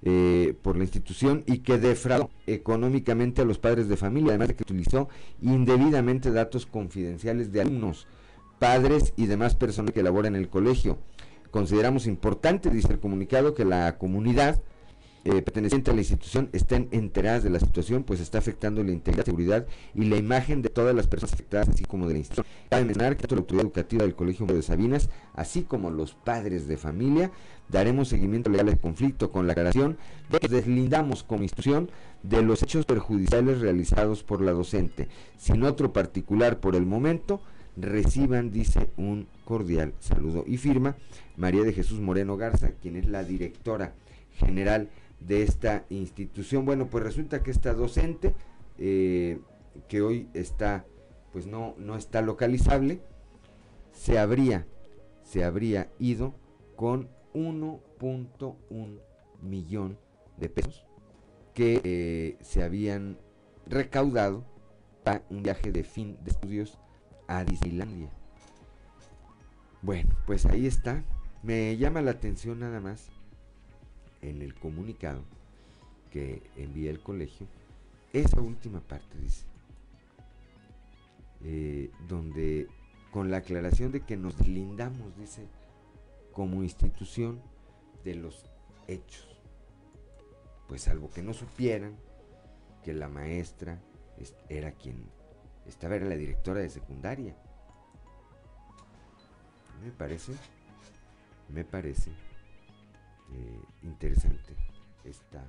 eh, 0.04 0.54
por 0.62 0.76
la 0.76 0.84
institución 0.84 1.44
y 1.46 1.60
que 1.60 1.78
defraudó 1.78 2.30
económicamente 2.46 3.42
a 3.42 3.46
los 3.46 3.58
padres 3.58 3.88
de 3.88 3.96
familia, 3.96 4.32
además 4.32 4.50
de 4.50 4.56
que 4.56 4.64
utilizó 4.64 5.08
indebidamente 5.42 6.30
datos 6.30 6.66
confidenciales 6.66 7.54
de 7.54 7.62
alumnos, 7.62 8.06
padres 8.60 9.14
y 9.16 9.28
demás 9.28 9.56
personas 9.56 9.94
que 9.94 10.02
elaboran 10.02 10.36
en 10.36 10.42
el 10.42 10.50
colegio. 10.50 10.98
Consideramos 11.58 12.06
importante, 12.06 12.70
dice 12.70 12.94
el 12.94 13.00
comunicado, 13.00 13.56
que 13.56 13.66
la 13.66 13.98
comunidad 13.98 14.62
eh, 15.26 15.42
pertenecientes 15.42 15.92
a 15.92 15.96
la 15.96 16.02
institución 16.02 16.52
estén 16.54 16.88
enteradas 16.92 17.42
de 17.42 17.50
la 17.50 17.60
situación, 17.60 18.04
pues 18.04 18.20
está 18.20 18.38
afectando 18.38 18.84
la 18.84 18.92
integridad, 18.92 19.26
seguridad 19.26 19.66
y 19.96 20.06
la 20.06 20.18
imagen 20.18 20.62
de 20.62 20.70
todas 20.70 20.94
las 20.94 21.08
personas 21.08 21.34
afectadas, 21.34 21.70
así 21.70 21.84
como 21.84 22.06
de 22.06 22.14
la 22.14 22.20
institución. 22.20 22.46
Cabe 22.70 22.86
mencionar 22.86 23.18
que 23.18 23.26
la 23.28 23.40
autoridad 23.40 23.66
educativa 23.66 24.04
del 24.04 24.14
Colegio 24.14 24.46
de 24.46 24.62
Sabinas, 24.62 25.10
así 25.34 25.64
como 25.64 25.90
los 25.90 26.14
padres 26.14 26.68
de 26.68 26.78
familia, 26.78 27.32
daremos 27.70 28.10
seguimiento 28.10 28.52
legal 28.52 28.70
al 28.70 28.80
conflicto 28.80 29.32
con 29.32 29.48
la 29.48 29.54
aclaración 29.54 29.98
de 30.30 30.38
que 30.38 30.50
deslindamos 30.50 31.24
como 31.24 31.42
institución 31.42 31.90
de 32.22 32.44
los 32.44 32.62
hechos 32.62 32.86
perjudiciales 32.86 33.62
realizados 33.62 34.22
por 34.22 34.42
la 34.42 34.52
docente. 34.52 35.08
Sin 35.38 35.64
otro 35.64 35.92
particular 35.92 36.60
por 36.60 36.76
el 36.76 36.86
momento, 36.86 37.42
reciban, 37.78 38.52
dice, 38.52 38.90
un 38.98 39.28
cordial 39.44 39.94
saludo 40.00 40.44
y 40.46 40.58
firma 40.58 40.96
María 41.38 41.64
de 41.64 41.74
Jesús 41.74 42.02
Moreno 42.02 42.36
Garza, 42.36 42.72
quien 42.82 42.96
es 42.98 43.08
la 43.08 43.24
directora 43.24 43.94
general 44.34 44.90
de 45.20 45.44
esta 45.44 45.86
institución. 45.90 46.66
Bueno, 46.66 46.88
pues 46.88 47.04
resulta 47.04 47.44
que 47.44 47.52
esta 47.52 47.74
docente, 47.74 48.36
eh, 48.78 49.40
que 49.88 50.02
hoy 50.02 50.28
está, 50.34 50.86
pues 51.32 51.48
no, 51.48 51.76
no 51.78 51.96
está 51.96 52.22
localizable, 52.22 53.02
se 53.94 54.20
habría, 54.20 54.66
se 55.24 55.44
habría 55.44 55.90
ido 56.00 56.34
con 56.76 57.10
1.1 57.34 59.00
millón 59.42 59.98
de 60.38 60.50
pesos 60.50 60.86
que 61.54 61.82
eh, 61.84 62.38
se 62.42 62.62
habían 62.64 63.18
recaudado 63.66 64.46
para 65.04 65.24
un 65.32 65.42
viaje 65.42 65.72
de 65.72 65.84
fin 65.84 66.16
de 66.24 66.30
estudios 66.30 66.78
a 67.28 67.44
Disneylandia. 67.44 68.12
Bueno, 69.82 70.16
pues 70.28 70.46
ahí 70.46 70.68
está. 70.68 71.04
Me 71.48 71.78
llama 71.78 72.02
la 72.02 72.12
atención 72.12 72.60
nada 72.60 72.82
más 72.82 73.08
en 74.22 74.42
el 74.42 74.54
comunicado 74.54 75.24
que 76.12 76.44
envía 76.58 76.92
el 76.92 77.00
colegio, 77.00 77.48
esa 78.12 78.42
última 78.42 78.82
parte 78.82 79.18
dice, 79.18 79.46
eh, 81.46 81.90
donde 82.10 82.68
con 83.12 83.32
la 83.32 83.38
aclaración 83.38 83.94
de 83.94 84.02
que 84.02 84.18
nos 84.18 84.46
lindamos, 84.46 85.18
dice, 85.18 85.48
como 86.34 86.64
institución 86.64 87.40
de 88.04 88.16
los 88.16 88.44
hechos, 88.90 89.40
pues 90.68 90.82
salvo 90.82 91.10
que 91.12 91.24
no 91.24 91.34
supieran 91.34 91.96
que 92.84 92.92
la 92.92 93.08
maestra 93.08 93.80
era 94.50 94.74
quien 94.74 94.98
estaba, 95.66 95.96
era 95.96 96.08
la 96.08 96.18
directora 96.18 96.60
de 96.60 96.70
secundaria. 96.70 97.38
Me 99.82 99.92
parece, 99.92 100.34
me 101.50 101.64
parece 101.64 102.12
eh, 102.12 103.62
interesante 103.84 104.56
esta 105.04 105.44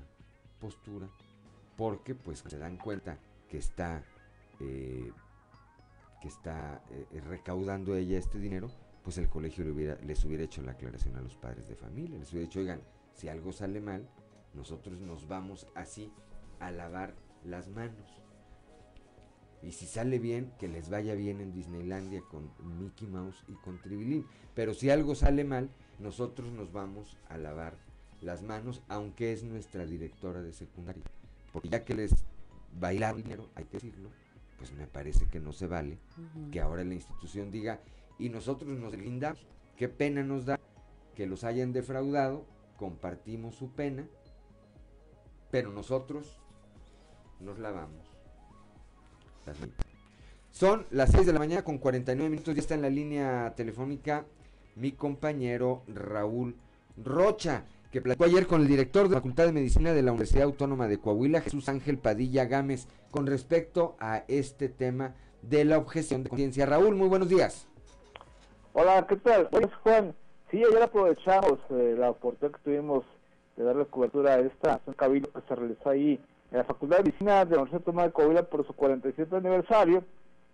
postura 0.61 1.09
porque 1.77 2.15
pues 2.15 2.45
se 2.47 2.59
dan 2.59 2.77
cuenta 2.77 3.19
que 3.49 3.59
está 3.59 4.03
eh, 4.61 5.11
que 6.21 6.29
está 6.29 6.83
eh, 6.91 7.21
recaudando 7.21 7.95
ella 7.95 8.19
este 8.19 8.39
dinero 8.39 8.71
pues 9.05 9.19
el 9.19 9.29
colegio 9.29 9.65
le 9.65 9.71
hubiera, 9.71 9.95
les 10.03 10.25
hubiera 10.25 10.45
hecho 10.45 10.63
la 10.63 10.73
aclaración 10.73 11.17
a 11.17 11.21
los 11.21 11.37
padres 11.37 11.69
de 11.69 11.77
familia 11.77 12.19
les 12.19 12.31
hubiera 12.33 12.49
dicho 12.49 12.61
oigan 12.61 12.81
si 13.15 13.29
algo 13.29 13.53
sale 13.53 13.81
mal 13.81 14.09
nosotros 14.55 15.01
nos 15.01 15.29
vamos 15.29 15.67
así 15.75 16.13
a 16.61 16.71
lavar 16.71 17.15
las 17.45 17.69
manos 17.69 18.19
y 19.63 19.73
si 19.73 19.87
sale 19.87 20.19
bien, 20.19 20.53
que 20.59 20.69
les 20.69 20.89
vaya 20.89 21.15
bien 21.15 21.41
en 21.41 21.53
Disneylandia 21.53 22.23
con 22.31 22.51
Mickey 22.79 23.09
Mouse 23.09 23.45
y 23.49 23.55
con 23.55 23.81
Tribilín. 23.81 24.25
Pero 24.55 24.73
si 24.73 24.91
algo 24.91 25.15
sale 25.15 25.45
mal, 25.45 25.69
nosotros 25.99 26.53
nos 26.53 26.73
vamos 26.73 27.17
a 27.29 27.39
lavar 27.39 27.75
las 28.21 28.43
manos, 28.43 28.83
aunque 28.89 29.33
es 29.33 29.45
nuestra 29.45 29.87
directora 29.87 30.43
de 30.43 30.53
secundaria. 30.53 31.05
Porque 31.53 31.69
ya 31.69 31.85
que 31.85 31.95
les 31.95 32.13
bailar 32.79 33.17
dinero, 33.17 33.49
hay 33.55 33.65
que 33.65 33.79
decirlo, 33.79 34.11
pues 34.59 34.73
me 34.73 34.87
parece 34.87 35.27
que 35.27 35.41
no 35.41 35.53
se 35.53 35.67
vale 35.67 35.99
que 36.53 36.61
ahora 36.61 36.85
la 36.85 36.95
institución 36.95 37.51
diga, 37.51 37.81
y 38.19 38.29
nosotros 38.29 38.77
nos 38.79 38.97
lindamos, 38.97 39.47
qué 39.77 39.89
pena 39.89 40.23
nos 40.23 40.47
da 40.47 40.59
que 41.15 41.27
los 41.27 41.45
hayan 41.45 41.73
defraudado, 41.73 42.45
compartimos 42.77 43.55
su 43.55 43.71
pena, 43.71 44.07
pero 45.51 45.73
nosotros 45.73 46.39
nos 47.41 47.59
lavamos 47.59 48.05
Son 50.51 50.85
las 50.91 51.11
6 51.13 51.27
de 51.27 51.33
la 51.33 51.39
mañana 51.39 51.63
con 51.63 51.79
49 51.79 52.29
minutos, 52.29 52.55
ya 52.55 52.61
está 52.61 52.75
en 52.75 52.83
la 52.83 52.91
línea 52.91 53.55
telefónica 53.57 54.27
mi 54.79 54.93
compañero 54.93 55.83
Raúl 55.89 56.55
Rocha. 56.97 57.65
que 57.91 58.03
platicó 58.03 58.25
ayer 58.25 58.47
con 58.47 58.61
el 58.61 58.69
director 58.69 59.05
de 59.05 59.15
la 59.15 59.21
Facultad 59.21 59.47
de 59.47 59.53
Medicina 59.53 59.93
de 59.95 60.03
la 60.03 60.13
Universidad 60.13 60.45
Autónoma 60.45 60.89
de 60.89 60.99
Coahuila, 60.99 61.41
Jesús 61.41 61.69
Ángel 61.71 61.97
Padilla 61.97 62.45
Gámez, 62.45 62.87
con 63.11 63.27
respecto 63.27 63.97
a 63.99 64.25
este 64.29 64.69
tema 64.69 65.15
de 65.41 65.65
la 65.65 65.79
objeción 65.79 66.23
de 66.23 66.29
conciencia. 66.29 66.67
Raúl, 66.67 66.95
muy 66.95 67.09
buenos 67.09 67.31
días. 67.31 67.67
Hola, 68.75 69.07
¿qué 69.09 69.17
tal? 69.17 69.49
Pues 69.49 69.69
Juan, 69.83 70.15
sí, 70.51 70.63
ayer 70.63 70.83
aprovechamos 70.83 71.59
eh, 71.71 71.97
la 71.99 72.11
oportunidad 72.11 72.59
que 72.59 72.63
tuvimos 72.63 73.05
de 73.57 73.65
darle 73.65 73.87
cobertura 73.87 74.35
a 74.35 74.41
esta 74.41 74.81
cabildo 74.97 75.33
que 75.33 75.41
se 75.49 75.55
realizó 75.55 75.89
ahí 75.89 76.21
en 76.51 76.59
la 76.59 76.65
Facultad 76.65 76.99
de 76.99 77.05
Medicina 77.05 77.45
de 77.45 77.57
la 77.57 77.63
Universidad 77.63 77.81
Autónoma 77.81 78.07
de 78.07 78.13
Coahuila 78.13 78.43
por 78.43 78.67
su 78.67 78.75
47 78.75 79.35
aniversario. 79.35 80.05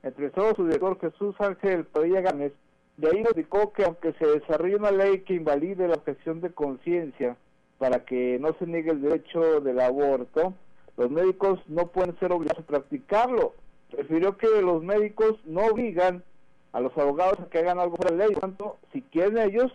Entrevistó 0.04 0.54
su 0.54 0.66
director 0.66 1.00
Jesús 1.00 1.34
Ángel 1.40 1.84
Padilla 1.84 2.20
Gámez, 2.20 2.52
de 2.96 3.08
ahí 3.08 3.24
indicó 3.28 3.72
que 3.72 3.84
aunque 3.84 4.12
se 4.14 4.26
desarrolle 4.26 4.76
una 4.76 4.90
ley 4.90 5.20
que 5.20 5.34
invalide 5.34 5.88
la 5.88 5.94
objeción 5.94 6.40
de 6.40 6.50
conciencia 6.50 7.36
para 7.78 8.04
que 8.04 8.38
no 8.40 8.54
se 8.58 8.66
niegue 8.66 8.92
el 8.92 9.02
derecho 9.02 9.60
del 9.60 9.80
aborto, 9.80 10.54
los 10.96 11.10
médicos 11.10 11.58
no 11.66 11.88
pueden 11.88 12.16
ser 12.18 12.32
obligados 12.32 12.62
a 12.62 12.66
practicarlo. 12.66 13.54
Refirió 13.90 14.36
que 14.36 14.46
los 14.62 14.82
médicos 14.82 15.36
no 15.44 15.66
obligan 15.66 16.22
a 16.72 16.80
los 16.80 16.96
abogados 16.96 17.40
a 17.40 17.48
que 17.50 17.58
hagan 17.58 17.78
algo 17.78 17.96
por 17.96 18.10
la 18.12 18.26
ley, 18.26 18.34
tanto, 18.36 18.78
si 18.92 19.02
quieren 19.02 19.38
ellos, 19.38 19.72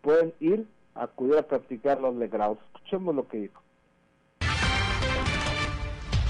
pueden 0.00 0.32
ir 0.40 0.66
a 0.94 1.04
acudir 1.04 1.38
a 1.38 1.42
practicar 1.42 2.00
los 2.00 2.14
legrados. 2.16 2.58
Escuchemos 2.74 3.14
lo 3.14 3.26
que 3.28 3.38
dijo. 3.38 3.62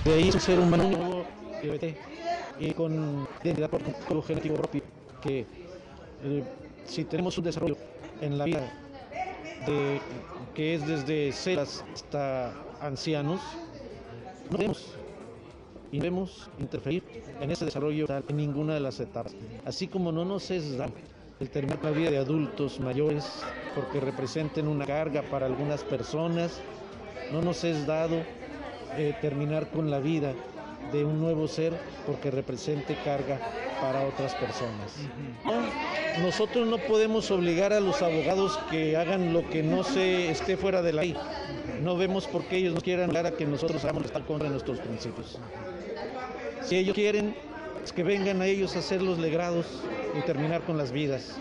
De 0.04 0.12
ahí 0.14 0.30
un 0.32 0.40
ser 0.40 0.58
humano 0.58 1.24
y 2.58 2.72
con 2.72 3.26
identidad 3.42 3.70
por 3.70 4.22
genético 4.24 4.56
propio 4.56 4.82
que 5.22 5.46
eh, 6.24 6.42
si 6.84 7.04
tenemos 7.04 7.36
un 7.38 7.44
desarrollo 7.44 7.76
en 8.20 8.38
la 8.38 8.44
vida 8.44 8.72
de, 9.66 10.00
que 10.54 10.74
es 10.74 10.86
desde 10.86 11.32
ceras 11.32 11.84
hasta 11.92 12.52
ancianos, 12.80 13.40
no 14.50 14.58
debemos 14.58 14.94
y 15.90 15.98
debemos 15.98 16.50
interferir 16.58 17.02
en 17.40 17.50
ese 17.50 17.66
desarrollo 17.66 18.06
en 18.28 18.36
ninguna 18.36 18.74
de 18.74 18.80
las 18.80 18.98
etapas. 18.98 19.34
Así 19.64 19.88
como 19.88 20.10
no 20.10 20.24
nos 20.24 20.50
es 20.50 20.76
dado 20.76 20.92
el 21.38 21.50
terminar 21.50 21.82
la 21.82 21.90
vida 21.90 22.10
de 22.10 22.18
adultos 22.18 22.80
mayores 22.80 23.24
porque 23.74 24.00
representen 24.00 24.68
una 24.68 24.86
carga 24.86 25.22
para 25.22 25.46
algunas 25.46 25.82
personas, 25.82 26.60
no 27.30 27.42
nos 27.42 27.64
es 27.64 27.86
dado 27.86 28.22
eh, 28.96 29.14
terminar 29.20 29.70
con 29.70 29.90
la 29.90 29.98
vida 29.98 30.34
de 30.92 31.04
un 31.04 31.20
nuevo 31.20 31.46
ser 31.48 31.72
porque 32.06 32.30
represente 32.30 32.96
carga 33.04 33.38
para 33.80 34.06
otras 34.06 34.34
personas. 34.34 34.94
Nosotros 36.20 36.68
no 36.68 36.78
podemos 36.78 37.30
obligar 37.30 37.72
a 37.72 37.80
los 37.80 38.02
abogados 38.02 38.58
que 38.70 38.96
hagan 38.96 39.32
lo 39.32 39.48
que 39.48 39.62
no 39.62 39.82
se 39.82 40.30
esté 40.30 40.56
fuera 40.56 40.82
de 40.82 40.92
la 40.92 41.02
ley. 41.02 41.16
No 41.82 41.96
vemos 41.96 42.26
por 42.26 42.44
qué 42.44 42.58
ellos 42.58 42.74
no 42.74 42.80
quieran 42.80 43.08
hablar 43.08 43.26
a 43.26 43.32
que 43.32 43.46
nosotros 43.46 43.82
hagamos 43.84 44.04
estar 44.04 44.24
contra 44.24 44.48
nuestros 44.48 44.78
principios. 44.78 45.38
Si 46.62 46.76
ellos 46.76 46.94
quieren, 46.94 47.34
es 47.82 47.92
que 47.92 48.02
vengan 48.02 48.42
a 48.42 48.46
ellos 48.46 48.76
a 48.76 48.80
hacer 48.80 49.02
los 49.02 49.18
legrados 49.18 49.66
y 50.16 50.20
terminar 50.22 50.62
con 50.62 50.76
las 50.76 50.92
vidas. 50.92 51.38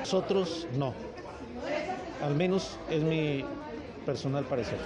Nosotros 0.00 0.66
no. 0.74 0.92
Al 2.22 2.34
menos 2.34 2.78
es 2.90 3.02
mi 3.02 3.44
personal 4.04 4.44
parecer. 4.44 4.78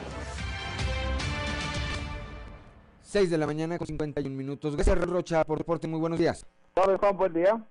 6 3.03 3.31
de 3.31 3.39
la 3.39 3.47
mañana 3.47 3.79
con 3.79 3.87
51 3.87 4.35
minutos. 4.35 4.75
Gracias, 4.75 4.99
Rocha, 4.99 5.45
por 5.45 5.59
reporte. 5.59 5.87
Muy 5.87 6.01
buenos 6.01 6.18
días. 6.18 6.47
Hola, 6.75 6.99
Juan, 6.99 7.16
buen 7.16 7.33
día. 7.33 7.64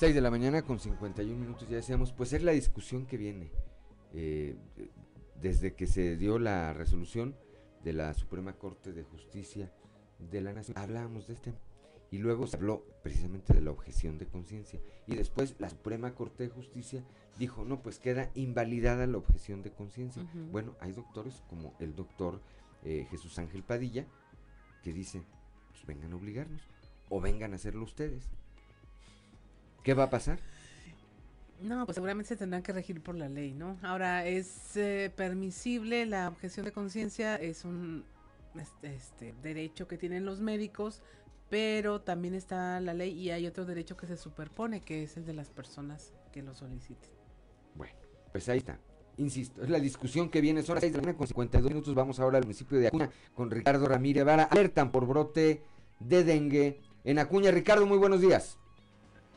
6 0.00 0.14
de 0.14 0.22
la 0.22 0.30
mañana 0.30 0.62
con 0.62 0.80
51 0.80 1.38
minutos, 1.38 1.68
ya 1.68 1.76
decíamos, 1.76 2.10
pues 2.10 2.32
es 2.32 2.42
la 2.42 2.52
discusión 2.52 3.04
que 3.04 3.18
viene. 3.18 3.50
Eh, 4.14 4.56
desde 5.42 5.74
que 5.74 5.86
se 5.86 6.16
dio 6.16 6.38
la 6.38 6.72
resolución 6.72 7.36
de 7.84 7.92
la 7.92 8.14
Suprema 8.14 8.54
Corte 8.54 8.94
de 8.94 9.04
Justicia 9.04 9.70
de 10.18 10.40
la 10.40 10.54
Nación, 10.54 10.78
hablábamos 10.78 11.26
de 11.26 11.34
este 11.34 11.52
y 12.10 12.16
luego 12.16 12.46
se 12.46 12.56
habló 12.56 12.86
precisamente 13.02 13.52
de 13.52 13.60
la 13.60 13.72
objeción 13.72 14.16
de 14.16 14.24
conciencia 14.24 14.80
y 15.06 15.16
después 15.16 15.54
la 15.58 15.68
Suprema 15.68 16.14
Corte 16.14 16.44
de 16.44 16.48
Justicia 16.48 17.04
dijo, 17.38 17.66
no, 17.66 17.82
pues 17.82 17.98
queda 17.98 18.30
invalidada 18.34 19.06
la 19.06 19.18
objeción 19.18 19.62
de 19.62 19.70
conciencia. 19.70 20.26
Bueno, 20.50 20.76
hay 20.80 20.92
doctores 20.92 21.42
como 21.50 21.74
el 21.78 21.94
doctor 21.94 22.40
eh, 22.84 23.06
Jesús 23.10 23.38
Ángel 23.38 23.64
Padilla, 23.64 24.06
que 24.82 24.94
dice, 24.94 25.22
pues 25.68 25.84
vengan 25.84 26.14
a 26.14 26.16
obligarnos, 26.16 26.62
o 27.10 27.20
vengan 27.20 27.52
a 27.52 27.56
hacerlo 27.56 27.84
ustedes. 27.84 28.30
¿Qué 29.82 29.94
va 29.94 30.04
a 30.04 30.10
pasar? 30.10 30.38
No, 31.60 31.84
pues 31.84 31.94
seguramente 31.94 32.28
se 32.28 32.36
tendrán 32.36 32.62
que 32.62 32.72
regir 32.72 33.02
por 33.02 33.14
la 33.14 33.28
ley, 33.28 33.52
¿no? 33.52 33.78
Ahora, 33.82 34.26
es 34.26 34.76
eh, 34.76 35.12
permisible 35.14 36.06
la 36.06 36.28
objeción 36.28 36.64
de 36.64 36.72
conciencia, 36.72 37.36
es 37.36 37.64
un 37.64 38.04
este, 38.58 38.94
este, 38.94 39.34
derecho 39.42 39.86
que 39.86 39.98
tienen 39.98 40.24
los 40.24 40.40
médicos, 40.40 41.02
pero 41.50 42.00
también 42.00 42.34
está 42.34 42.80
la 42.80 42.94
ley 42.94 43.12
y 43.12 43.30
hay 43.30 43.46
otro 43.46 43.66
derecho 43.66 43.96
que 43.96 44.06
se 44.06 44.16
superpone, 44.16 44.80
que 44.80 45.02
es 45.02 45.16
el 45.16 45.26
de 45.26 45.34
las 45.34 45.50
personas 45.50 46.14
que 46.32 46.42
lo 46.42 46.54
soliciten. 46.54 47.10
Bueno, 47.74 47.94
pues 48.32 48.48
ahí 48.48 48.58
está. 48.58 48.78
Insisto, 49.18 49.62
es 49.62 49.68
la 49.68 49.80
discusión 49.80 50.30
que 50.30 50.40
viene. 50.40 50.62
Son 50.62 50.76
las 50.76 50.80
6 50.80 50.92
de 50.92 50.98
la 50.98 51.02
mañana 51.02 51.18
con 51.18 51.26
52 51.26 51.70
minutos. 51.70 51.94
Vamos 51.94 52.20
ahora 52.20 52.38
al 52.38 52.44
municipio 52.44 52.78
de 52.78 52.86
Acuña 52.86 53.10
con 53.34 53.50
Ricardo 53.50 53.86
Ramírez 53.86 54.24
Vara. 54.24 54.44
Alertan 54.44 54.90
por 54.90 55.06
brote 55.06 55.62
de 55.98 56.24
dengue 56.24 56.80
en 57.04 57.18
Acuña. 57.18 57.50
Ricardo, 57.50 57.84
muy 57.84 57.98
buenos 57.98 58.22
días. 58.22 58.59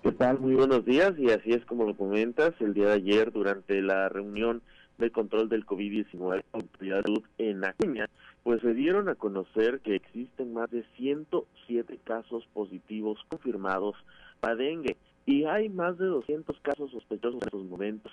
¿Qué 0.04 0.12
tal? 0.12 0.38
Muy 0.38 0.54
buenos 0.54 0.84
días. 0.84 1.14
Y 1.18 1.32
así 1.32 1.54
es 1.54 1.64
como 1.64 1.86
lo 1.86 1.96
comentas, 1.96 2.54
el 2.60 2.74
día 2.74 2.88
de 2.88 2.96
ayer 2.96 3.32
durante 3.32 3.82
la 3.82 4.10
reunión 4.10 4.62
de 4.98 5.12
control 5.12 5.48
del 5.48 5.66
COVID-19 5.66 6.44
Autoridad 6.52 6.98
de 6.98 7.04
Salud 7.04 7.24
en 7.38 7.64
Acuña, 7.64 8.10
pues 8.44 8.62
se 8.62 8.74
dieron 8.74 9.08
a 9.08 9.16
conocer 9.16 9.80
que 9.80 9.96
existen 9.96 10.52
más 10.52 10.70
de 10.72 10.84
107 10.98 12.00
casos 12.04 12.46
positivos 12.54 13.18
confirmados 13.30 13.96
para 14.42 14.56
dengue 14.56 14.98
y 15.26 15.46
hay 15.46 15.70
más 15.70 15.98
de 15.98 16.08
200 16.08 16.60
casos 16.60 16.92
sospechosos 16.92 17.42
en 17.42 17.48
estos 17.48 17.64
momentos. 17.64 18.12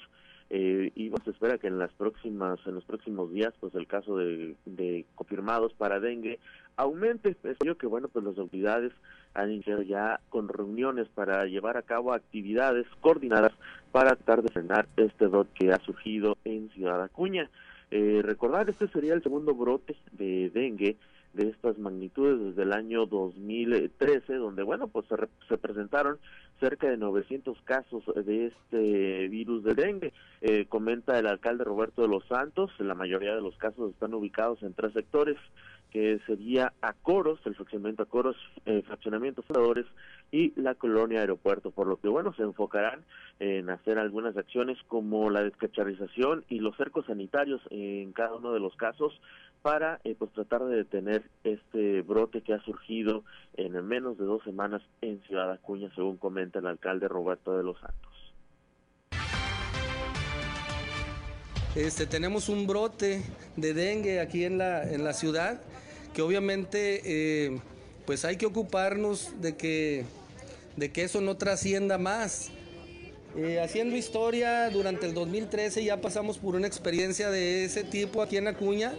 Eh, 0.48 0.92
y 0.94 1.10
se 1.24 1.30
espera 1.30 1.58
que 1.58 1.66
en 1.66 1.78
las 1.78 1.92
próximas 1.92 2.58
en 2.66 2.74
los 2.74 2.84
próximos 2.84 3.32
días 3.32 3.54
pues 3.60 3.72
el 3.76 3.86
caso 3.86 4.16
de, 4.16 4.56
confirmados 5.14 5.72
para 5.74 6.00
dengue 6.00 6.40
aumente 6.76 7.36
es 7.44 7.56
que 7.78 7.86
bueno 7.86 8.08
pues 8.08 8.24
las 8.24 8.36
autoridades 8.36 8.92
han 9.34 9.52
iniciado 9.52 9.82
ya 9.82 10.20
con 10.28 10.48
reuniones 10.48 11.08
para 11.08 11.44
llevar 11.46 11.76
a 11.76 11.82
cabo 11.82 12.12
actividades 12.12 12.86
coordinadas 13.00 13.52
para 13.92 14.16
tratar 14.16 14.42
de 14.42 14.50
frenar 14.50 14.88
este 14.96 15.26
brote 15.26 15.50
que 15.54 15.72
ha 15.72 15.78
surgido 15.80 16.36
en 16.44 16.68
Ciudad 16.70 17.02
Acuña 17.02 17.48
eh, 17.90 18.20
recordar 18.22 18.70
este 18.70 18.86
sería 18.88 19.14
el 19.14 19.22
segundo 19.22 19.52
brote 19.54 19.96
de 20.12 20.50
dengue 20.50 20.96
de 21.32 21.48
estas 21.48 21.78
magnitudes 21.78 22.40
desde 22.40 22.62
el 22.62 22.72
año 22.72 23.06
2013, 23.06 24.34
donde, 24.34 24.62
bueno, 24.62 24.88
pues 24.88 25.06
se, 25.06 25.16
se 25.48 25.58
presentaron 25.58 26.18
cerca 26.58 26.88
de 26.88 26.96
900 26.96 27.60
casos 27.62 28.04
de 28.24 28.46
este 28.46 29.28
virus 29.28 29.62
de 29.64 29.74
dengue. 29.74 30.12
Eh, 30.40 30.66
comenta 30.68 31.18
el 31.18 31.26
alcalde 31.26 31.64
Roberto 31.64 32.02
de 32.02 32.08
los 32.08 32.24
Santos, 32.26 32.70
la 32.78 32.94
mayoría 32.94 33.34
de 33.34 33.40
los 33.40 33.56
casos 33.56 33.92
están 33.92 34.14
ubicados 34.14 34.62
en 34.62 34.74
tres 34.74 34.92
sectores, 34.92 35.36
que 35.90 36.20
sería 36.26 36.72
Acoros, 36.80 37.40
el 37.44 37.54
fraccionamiento 37.54 38.02
Acoros, 38.02 38.36
eh, 38.66 38.82
fraccionamiento 38.86 39.42
fundadores 39.42 39.86
y 40.30 40.52
la 40.60 40.74
colonia 40.74 41.20
aeropuerto, 41.20 41.70
por 41.70 41.86
lo 41.86 41.96
que 41.96 42.08
bueno, 42.08 42.32
se 42.34 42.42
enfocarán 42.42 43.04
en 43.40 43.70
hacer 43.70 43.98
algunas 43.98 44.36
acciones 44.36 44.78
como 44.86 45.30
la 45.30 45.42
descacharización 45.42 46.44
y 46.48 46.60
los 46.60 46.76
cercos 46.76 47.06
sanitarios 47.06 47.60
en 47.70 48.12
cada 48.12 48.34
uno 48.34 48.52
de 48.52 48.60
los 48.60 48.76
casos 48.76 49.20
para 49.62 50.00
eh, 50.04 50.14
pues 50.18 50.32
tratar 50.32 50.64
de 50.64 50.76
detener 50.76 51.24
este 51.44 52.02
brote 52.02 52.42
que 52.42 52.54
ha 52.54 52.62
surgido 52.62 53.24
en 53.56 53.72
menos 53.86 54.18
de 54.18 54.24
dos 54.24 54.42
semanas 54.44 54.82
en 55.00 55.20
Ciudad 55.22 55.50
Acuña, 55.50 55.90
según 55.94 56.16
comenta 56.16 56.60
el 56.60 56.66
alcalde 56.66 57.08
Roberto 57.08 57.56
de 57.56 57.64
los 57.64 57.78
Santos. 57.78 58.10
Este, 61.76 62.06
tenemos 62.06 62.48
un 62.48 62.66
brote 62.66 63.22
de 63.56 63.74
dengue 63.74 64.20
aquí 64.20 64.44
en 64.44 64.58
la, 64.58 64.82
en 64.82 65.04
la 65.04 65.12
ciudad 65.12 65.60
que 66.14 66.22
obviamente 66.22 67.02
eh, 67.04 67.60
pues 68.06 68.24
hay 68.24 68.36
que 68.36 68.46
ocuparnos 68.46 69.30
de 69.40 69.56
que, 69.56 70.04
de 70.76 70.90
que 70.90 71.04
eso 71.04 71.20
no 71.20 71.36
trascienda 71.36 71.98
más. 71.98 72.50
Eh, 73.36 73.60
haciendo 73.60 73.96
historia, 73.96 74.70
durante 74.70 75.06
el 75.06 75.14
2013 75.14 75.84
ya 75.84 76.00
pasamos 76.00 76.38
por 76.38 76.56
una 76.56 76.66
experiencia 76.66 77.30
de 77.30 77.64
ese 77.64 77.84
tipo 77.84 78.22
aquí 78.22 78.36
en 78.36 78.48
Acuña, 78.48 78.92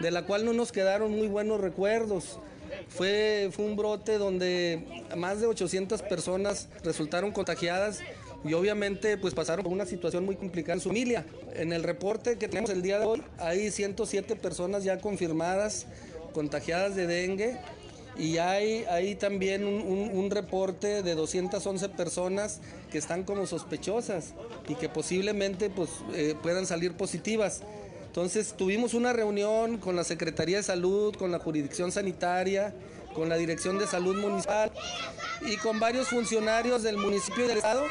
de 0.00 0.10
la 0.10 0.24
cual 0.24 0.46
no 0.46 0.54
nos 0.54 0.72
quedaron 0.72 1.12
muy 1.12 1.28
buenos 1.28 1.60
recuerdos. 1.60 2.38
Fue, 2.88 3.50
fue 3.52 3.66
un 3.66 3.76
brote 3.76 4.16
donde 4.16 5.04
más 5.16 5.40
de 5.40 5.46
800 5.46 6.00
personas 6.02 6.68
resultaron 6.82 7.32
contagiadas 7.32 8.00
y 8.44 8.54
obviamente 8.54 9.18
pues 9.18 9.34
pasaron 9.34 9.64
por 9.64 9.72
una 9.72 9.84
situación 9.84 10.24
muy 10.24 10.36
complicada 10.36 10.74
en 10.74 10.80
su 10.80 10.88
familia. 10.88 11.26
En 11.54 11.72
el 11.72 11.82
reporte 11.82 12.38
que 12.38 12.48
tenemos 12.48 12.70
el 12.70 12.82
día 12.82 12.98
de 12.98 13.04
hoy 13.04 13.22
hay 13.38 13.70
107 13.70 14.36
personas 14.36 14.84
ya 14.84 14.98
confirmadas 14.98 15.86
contagiadas 16.32 16.94
de 16.94 17.06
dengue 17.06 17.58
y 18.18 18.38
hay, 18.38 18.84
hay 18.90 19.14
también 19.14 19.64
un, 19.64 20.30
reporte 20.30 21.02
de 21.02 21.14
211 21.14 21.88
personas 21.90 22.60
que 22.90 22.98
están 22.98 23.22
como 23.22 23.46
sospechosas 23.46 24.34
y 24.66 24.74
que 24.74 24.88
posiblemente 24.88 25.70
pues, 25.70 25.90
eh, 26.14 26.34
puedan 26.42 26.66
salir 26.66 26.94
positivas. 26.94 27.62
Entonces 28.06 28.54
tuvimos 28.56 28.94
una 28.94 29.12
reunión 29.12 29.78
con 29.78 29.94
la 29.94 30.02
Secretaría 30.02 30.56
de 30.56 30.62
Salud, 30.64 31.14
con 31.14 31.30
la 31.30 31.38
jurisdicción 31.38 31.92
sanitaria, 31.92 32.74
con 33.14 33.28
la 33.28 33.36
Dirección 33.36 33.78
de 33.78 33.86
Salud 33.86 34.16
Municipal 34.16 34.72
y 35.42 35.56
con 35.56 35.78
varios 35.78 36.08
funcionarios 36.08 36.82
del 36.82 36.96
municipio 36.96 37.44
y 37.44 37.48
del 37.48 37.58
estado 37.58 37.84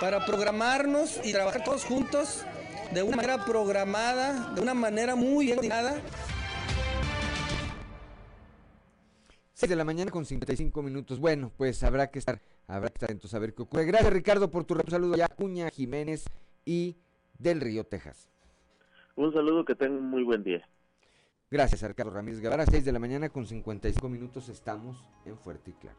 para 0.00 0.26
programarnos 0.26 1.20
y 1.22 1.32
trabajar 1.32 1.62
todos 1.62 1.84
juntos 1.84 2.40
de 2.92 3.02
una 3.02 3.16
manera 3.16 3.44
programada, 3.44 4.52
de 4.54 4.60
una 4.60 4.74
manera 4.74 5.14
muy 5.14 5.46
bien 5.46 5.56
coordinada 5.56 6.00
6 9.58 9.70
de 9.70 9.74
la 9.74 9.84
mañana 9.84 10.12
con 10.12 10.24
55 10.24 10.82
minutos. 10.82 11.18
Bueno, 11.18 11.50
pues 11.56 11.82
habrá 11.82 12.12
que 12.12 12.20
estar, 12.20 12.40
habrá 12.68 12.90
que 12.90 12.94
estar 12.94 13.08
atentos 13.08 13.34
a 13.34 13.40
ver 13.40 13.54
qué 13.54 13.62
ocurre. 13.62 13.86
Gracias 13.86 14.12
Ricardo 14.12 14.48
por 14.52 14.62
tu 14.62 14.76
saludo 14.88 15.16
ya 15.16 15.26
Cuña, 15.26 15.68
Jiménez 15.70 16.26
y 16.64 16.96
del 17.40 17.60
Río, 17.60 17.82
Texas. 17.82 18.28
Un 19.16 19.32
saludo, 19.32 19.64
que 19.64 19.74
tengan 19.74 19.98
un 19.98 20.10
muy 20.10 20.22
buen 20.22 20.44
día. 20.44 20.64
Gracias, 21.50 21.82
Ricardo 21.82 22.12
Ramírez 22.12 22.40
Guevara. 22.40 22.66
6 22.66 22.84
de 22.84 22.92
la 22.92 23.00
mañana 23.00 23.30
con 23.30 23.46
55 23.46 24.08
minutos 24.08 24.48
estamos 24.48 25.10
en 25.24 25.36
Fuerte 25.36 25.72
y 25.72 25.74
Claro. 25.74 25.98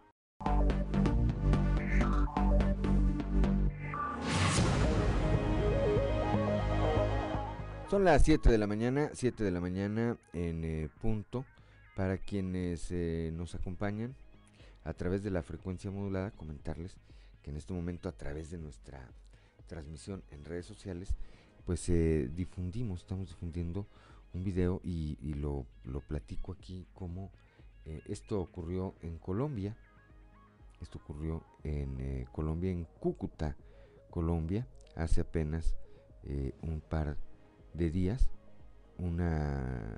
Son 7.89 8.05
las 8.05 8.23
7 8.23 8.49
de 8.49 8.57
la 8.57 8.67
mañana, 8.67 9.09
7 9.11 9.43
de 9.43 9.51
la 9.51 9.59
mañana 9.59 10.17
en 10.31 10.63
eh, 10.63 10.89
punto. 11.01 11.43
Para 11.99 12.17
quienes 12.17 12.91
eh, 12.91 13.29
nos 13.35 13.55
acompañan 13.55 14.15
a 14.85 14.93
través 14.93 15.21
de 15.21 15.31
la 15.31 15.43
frecuencia 15.43 15.91
modulada, 15.91 16.31
comentarles 16.31 16.95
que 17.43 17.51
en 17.51 17.57
este 17.57 17.73
momento 17.73 18.07
a 18.07 18.13
través 18.13 18.49
de 18.51 18.57
nuestra 18.57 19.05
transmisión 19.67 20.23
en 20.31 20.45
redes 20.45 20.65
sociales, 20.65 21.13
pues 21.65 21.89
eh, 21.89 22.31
difundimos, 22.33 23.01
estamos 23.01 23.27
difundiendo 23.27 23.85
un 24.33 24.45
video 24.45 24.79
y, 24.81 25.17
lo, 25.33 25.65
platico 26.07 26.53
aquí 26.53 26.87
como 26.93 27.31
eh, 27.83 28.01
esto 28.07 28.39
ocurrió 28.39 28.95
en 29.01 29.17
Colombia, 29.17 29.75
esto 30.79 30.99
ocurrió 30.99 31.43
en 31.65 32.23
Colombia, 32.31 32.71
en 32.71 32.85
Cúcuta, 33.01 33.57
Colombia, 34.09 34.65
hace 34.95 35.19
apenas 35.19 35.75
un 36.61 36.79
par 36.79 37.17
de 37.73 37.89
días, 37.89 38.29
una, 38.97 39.97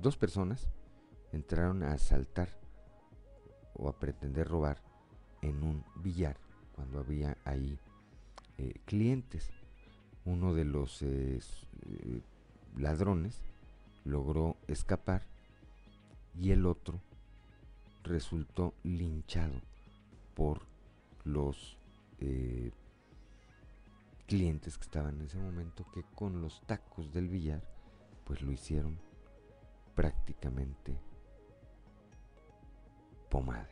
dos 0.00 0.16
personas, 0.16 0.70
entraron 1.32 1.82
a 1.82 1.92
asaltar 1.92 2.48
o 3.74 3.88
a 3.88 3.98
pretender 3.98 4.48
robar 4.48 4.82
en 5.40 5.62
un 5.62 5.84
billar 5.96 6.36
cuando 6.74 7.00
había 7.00 7.36
ahí 7.44 7.78
eh, 8.58 8.74
clientes. 8.84 9.50
Uno 10.24 10.54
de 10.54 10.64
los 10.64 11.02
eh, 11.02 11.38
eh, 11.38 12.20
ladrones 12.76 13.42
logró 14.04 14.56
escapar 14.68 15.22
y 16.40 16.52
el 16.52 16.66
otro 16.66 17.00
resultó 18.04 18.74
linchado 18.82 19.60
por 20.34 20.62
los 21.24 21.76
clientes 24.26 24.78
que 24.78 24.84
estaban 24.84 25.16
en 25.16 25.26
ese 25.26 25.38
momento 25.38 25.84
que 25.92 26.04
con 26.14 26.40
los 26.40 26.62
tacos 26.66 27.12
del 27.12 27.28
billar 27.28 27.62
pues 28.24 28.42
lo 28.42 28.52
hicieron 28.52 28.96
prácticamente 29.96 30.96
pomada. 33.32 33.70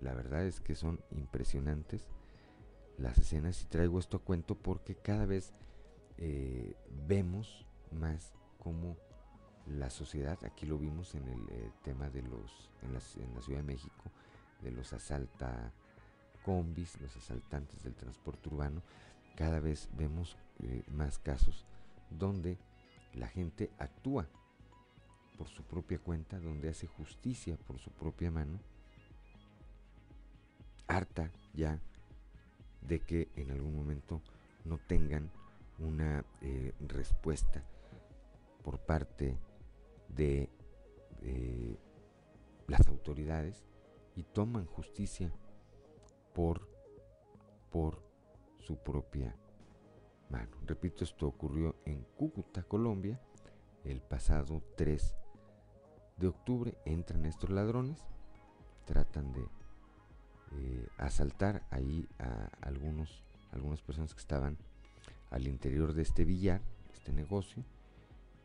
La 0.00 0.14
verdad 0.14 0.46
es 0.46 0.58
que 0.58 0.74
son 0.74 1.00
impresionantes 1.10 2.06
las 2.96 3.18
escenas 3.18 3.60
y 3.62 3.66
traigo 3.66 3.98
esto 3.98 4.16
a 4.16 4.24
cuento 4.24 4.54
porque 4.54 4.94
cada 4.94 5.26
vez 5.26 5.52
eh, 6.16 6.74
vemos 7.06 7.66
más 7.92 8.32
como 8.58 8.96
la 9.66 9.90
sociedad, 9.90 10.38
aquí 10.46 10.64
lo 10.64 10.78
vimos 10.78 11.14
en 11.14 11.28
el 11.28 11.40
eh, 11.50 11.70
tema 11.84 12.08
de 12.08 12.22
los, 12.22 12.70
en, 12.82 12.94
la 12.94 13.42
Ciudad 13.42 13.60
de 13.60 13.66
México, 13.66 14.10
de 14.62 14.70
los 14.70 14.94
asalta 14.94 15.72
combis, 16.42 16.98
los 17.02 17.14
asaltantes 17.14 17.82
del 17.82 17.94
transporte 17.94 18.48
urbano, 18.48 18.82
cada 19.36 19.60
vez 19.60 19.90
vemos 19.92 20.38
eh, 20.60 20.82
más 20.88 21.18
casos 21.18 21.66
donde 22.08 22.56
la 23.12 23.28
gente 23.28 23.70
actúa 23.78 24.26
por 25.36 25.48
su 25.48 25.62
propia 25.64 25.98
cuenta, 25.98 26.40
donde 26.40 26.70
hace 26.70 26.86
justicia 26.86 27.58
por 27.58 27.78
su 27.78 27.90
propia 27.90 28.30
mano, 28.30 28.58
harta 30.90 31.30
ya 31.54 31.78
de 32.82 33.00
que 33.00 33.28
en 33.36 33.50
algún 33.50 33.76
momento 33.76 34.20
no 34.64 34.78
tengan 34.78 35.30
una 35.78 36.24
eh, 36.42 36.72
respuesta 36.80 37.62
por 38.62 38.78
parte 38.80 39.38
de 40.08 40.50
eh, 41.22 41.76
las 42.66 42.86
autoridades 42.88 43.64
y 44.16 44.24
toman 44.24 44.66
justicia 44.66 45.32
por, 46.34 46.68
por 47.70 48.02
su 48.58 48.76
propia 48.76 49.34
mano. 50.28 50.56
Repito, 50.66 51.04
esto 51.04 51.26
ocurrió 51.26 51.76
en 51.84 52.04
Cúcuta, 52.16 52.62
Colombia, 52.64 53.20
el 53.84 54.02
pasado 54.02 54.62
3 54.76 55.14
de 56.18 56.26
octubre 56.26 56.74
entran 56.84 57.24
estos 57.24 57.50
ladrones, 57.50 58.04
tratan 58.84 59.32
de 59.32 59.46
eh, 60.52 60.88
asaltar 60.98 61.62
ahí 61.70 62.08
a 62.18 62.50
algunos, 62.60 63.22
algunas 63.52 63.80
personas 63.82 64.14
que 64.14 64.20
estaban 64.20 64.56
al 65.30 65.46
interior 65.46 65.92
de 65.92 66.02
este 66.02 66.24
billar, 66.24 66.60
este 66.92 67.12
negocio, 67.12 67.64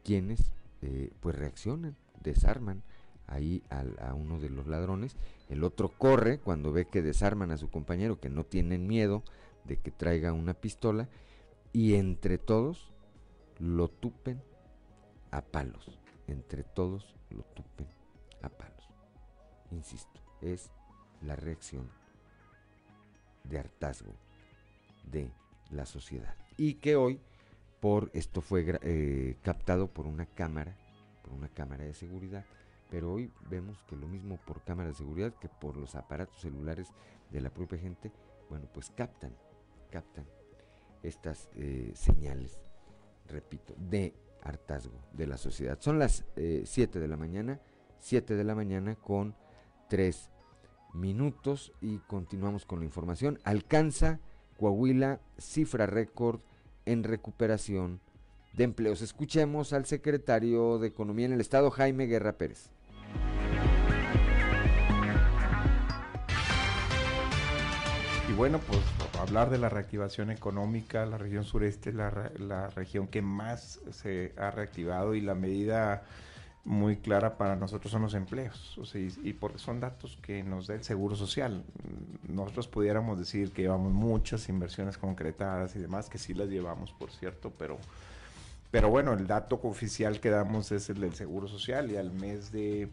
quienes 0.03 0.51
eh, 0.81 1.11
pues 1.19 1.35
reaccionan, 1.35 1.95
desarman 2.21 2.83
ahí 3.27 3.63
a 3.69 4.13
uno 4.13 4.39
de 4.39 4.49
los 4.49 4.67
ladrones, 4.67 5.15
el 5.49 5.63
otro 5.63 5.89
corre 5.89 6.37
cuando 6.37 6.71
ve 6.71 6.85
que 6.85 7.01
desarman 7.01 7.51
a 7.51 7.57
su 7.57 7.69
compañero, 7.69 8.19
que 8.19 8.29
no 8.29 8.43
tienen 8.43 8.85
miedo 8.85 9.23
de 9.63 9.77
que 9.77 9.89
traiga 9.89 10.31
una 10.31 10.53
pistola, 10.53 11.09
y 11.73 11.95
entre 11.95 12.37
todos 12.37 12.93
lo 13.59 13.87
tupen 13.87 14.41
a 15.31 15.41
palos, 15.41 15.99
entre 16.27 16.63
todos 16.63 17.15
lo 17.31 17.43
tupen 17.43 17.87
a 18.41 18.49
palos. 18.49 18.87
Insisto, 19.71 20.21
es 20.41 20.69
la 21.21 21.35
reacción 21.35 21.89
de 23.43 23.59
hartazgo 23.59 24.13
de 25.11 25.31
la 25.71 25.85
sociedad. 25.85 26.35
Y 26.57 26.75
que 26.75 26.95
hoy, 26.95 27.19
por 27.79 28.09
esto 28.13 28.41
fue 28.41 28.79
eh, 28.81 29.37
captado 29.41 29.87
por 29.87 30.07
una 30.07 30.25
cámara, 30.25 30.75
por 31.21 31.33
una 31.33 31.49
cámara 31.49 31.83
de 31.83 31.93
seguridad, 31.93 32.45
pero 32.89 33.13
hoy 33.13 33.31
vemos 33.49 33.83
que 33.83 33.95
lo 33.95 34.07
mismo 34.07 34.37
por 34.45 34.63
cámara 34.63 34.89
de 34.89 34.95
seguridad 34.95 35.33
que 35.35 35.49
por 35.49 35.75
los 35.77 35.95
aparatos 35.95 36.39
celulares 36.39 36.89
de 37.31 37.41
la 37.41 37.49
propia 37.49 37.79
gente, 37.79 38.11
bueno, 38.49 38.67
pues 38.73 38.89
captan, 38.91 39.35
captan 39.91 40.25
estas 41.03 41.49
eh, 41.55 41.91
señales, 41.95 42.57
repito, 43.27 43.75
de 43.77 44.13
hartazgo 44.43 44.99
de 45.13 45.27
la 45.27 45.37
sociedad. 45.37 45.77
Son 45.81 45.99
las 45.99 46.23
7 46.35 46.35
eh, 46.35 47.01
de 47.01 47.07
la 47.07 47.17
mañana, 47.17 47.59
7 47.99 48.35
de 48.35 48.43
la 48.43 48.55
mañana 48.55 48.95
con 48.95 49.35
3 49.89 50.29
minutos 50.95 51.71
y 51.81 51.97
continuamos 52.07 52.65
con 52.65 52.79
la 52.79 52.85
información. 52.85 53.39
Alcanza 53.43 54.19
Coahuila 54.57 55.19
cifra 55.37 55.85
récord 55.85 56.39
en 56.85 57.03
recuperación 57.03 57.99
de 58.53 58.63
empleos. 58.63 59.01
Escuchemos 59.01 59.73
al 59.73 59.85
secretario 59.85 60.79
de 60.79 60.87
Economía 60.87 61.25
en 61.25 61.33
el 61.33 61.41
Estado, 61.41 61.69
Jaime 61.71 62.05
Guerra 62.05 62.33
Pérez. 62.33 62.69
Y 68.29 68.33
bueno, 68.33 68.59
pues 68.59 68.79
hablar 69.19 69.49
de 69.49 69.57
la 69.57 69.69
reactivación 69.69 70.31
económica, 70.31 71.05
la 71.05 71.17
región 71.17 71.43
sureste 71.43 71.91
es 71.91 71.95
la, 71.95 72.31
la, 72.39 72.69
región 72.69 73.07
que 73.07 73.21
más 73.21 73.81
se 73.91 74.33
ha 74.37 74.49
reactivado 74.49 75.13
y 75.13 75.21
la 75.21 75.35
medida 75.35 76.03
muy 76.65 76.97
clara 76.97 77.37
para 77.37 77.55
nosotros 77.55 77.91
son 77.91 78.01
los 78.01 78.15
empleos, 78.15 78.75
y, 79.23 79.33
porque 79.33 79.59
son 79.59 79.79
datos 79.79 80.17
que 80.21 80.43
nos 80.43 80.65
da 80.67 80.73
el 80.73 80.83
Seguro 80.83 81.15
Social. 81.15 81.63
Nosotros 82.27 82.67
pudiéramos 82.67 83.19
decir 83.19 83.51
que 83.51 83.61
llevamos 83.61 83.93
muchas 83.93 84.49
inversiones 84.49 84.97
concretadas 84.97 85.75
y 85.75 85.79
demás, 85.79 86.09
que 86.09 86.17
sí 86.17 86.33
las 86.33 86.49
llevamos, 86.49 86.91
por 86.91 87.11
cierto, 87.11 87.53
pero, 87.57 87.77
pero 88.71 88.89
bueno, 88.89 89.13
el 89.13 89.27
dato 89.27 89.59
oficial 89.63 90.19
que 90.19 90.31
damos 90.31 90.71
es 90.71 90.89
el 90.89 90.99
del 90.99 91.13
Seguro 91.13 91.47
Social 91.47 91.91
y 91.91 91.97
al 91.97 92.11
mes 92.11 92.51
de 92.51 92.89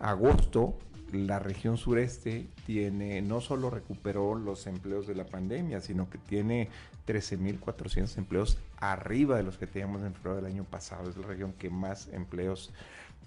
agosto 0.00 0.76
la 1.12 1.38
región 1.38 1.76
sureste 1.76 2.46
tiene, 2.66 3.20
no 3.20 3.40
solo 3.40 3.70
recuperó 3.70 4.34
los 4.34 4.66
empleos 4.66 5.06
de 5.06 5.14
la 5.14 5.26
pandemia, 5.26 5.80
sino 5.80 6.08
que 6.08 6.18
tiene 6.18 6.68
13.400 7.06 8.16
empleos 8.16 8.58
arriba 8.78 9.36
de 9.36 9.42
los 9.42 9.58
que 9.58 9.66
teníamos 9.66 10.02
en 10.02 10.14
febrero 10.14 10.36
del 10.36 10.46
año 10.46 10.64
pasado. 10.64 11.10
Es 11.10 11.16
la 11.16 11.26
región 11.26 11.52
que 11.52 11.68
más 11.68 12.08
empleos 12.08 12.72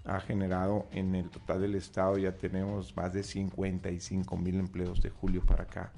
ha 0.04 0.20
generado 0.20 0.88
en 0.92 1.16
el 1.16 1.30
total 1.30 1.62
del 1.62 1.76
estado, 1.76 2.18
ya 2.18 2.34
tenemos 2.34 2.96
más 2.96 3.14
de 3.14 3.24
55 3.24 4.38
mil 4.38 4.56
empleos 4.56 5.02
de 5.02 5.10
julio 5.10 5.42
para 5.46 5.64
acá. 5.64 5.92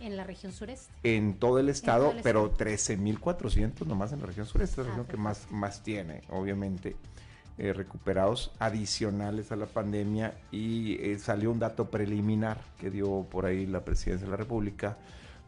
En 0.00 0.16
la 0.16 0.24
región 0.24 0.52
sureste. 0.52 0.92
En 1.02 1.34
todo 1.34 1.58
el 1.58 1.68
estado, 1.68 2.14
pero 2.22 2.54
13.400 2.54 3.86
nomás 3.86 4.12
en 4.12 4.20
la 4.20 4.26
región 4.26 4.46
sureste, 4.46 4.80
es 4.80 4.86
la 4.86 4.92
ah, 4.92 4.96
región 4.96 5.06
que 5.06 5.16
más, 5.18 5.50
más 5.50 5.82
tiene, 5.82 6.22
obviamente, 6.30 6.96
eh, 7.58 7.74
recuperados 7.74 8.50
adicionales 8.58 9.52
a 9.52 9.56
la 9.56 9.66
pandemia. 9.66 10.34
Y 10.50 10.94
eh, 11.02 11.18
salió 11.18 11.50
un 11.50 11.58
dato 11.58 11.90
preliminar 11.90 12.62
que 12.78 12.90
dio 12.90 13.26
por 13.30 13.44
ahí 13.44 13.66
la 13.66 13.84
presidencia 13.84 14.24
de 14.24 14.30
la 14.30 14.38
República, 14.38 14.96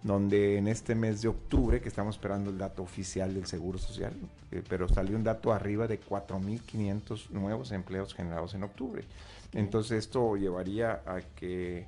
donde 0.02 0.58
en 0.58 0.66
este 0.66 0.94
mes 0.94 1.22
de 1.22 1.28
octubre, 1.28 1.80
que 1.80 1.88
estamos 1.88 2.16
esperando 2.16 2.50
el 2.50 2.58
dato 2.58 2.82
oficial 2.82 3.34
del 3.34 3.46
Seguro 3.46 3.78
Social, 3.78 4.12
eh, 4.50 4.62
pero 4.68 4.88
salió 4.88 5.16
un 5.16 5.24
dato 5.24 5.52
arriba 5.52 5.86
de 5.86 6.00
4.500 6.00 7.30
nuevos 7.30 7.70
empleos 7.72 8.14
generados 8.14 8.54
en 8.54 8.64
octubre. 8.64 9.04
Entonces 9.52 9.98
esto 9.98 10.36
llevaría 10.36 11.02
a 11.06 11.20
que 11.36 11.86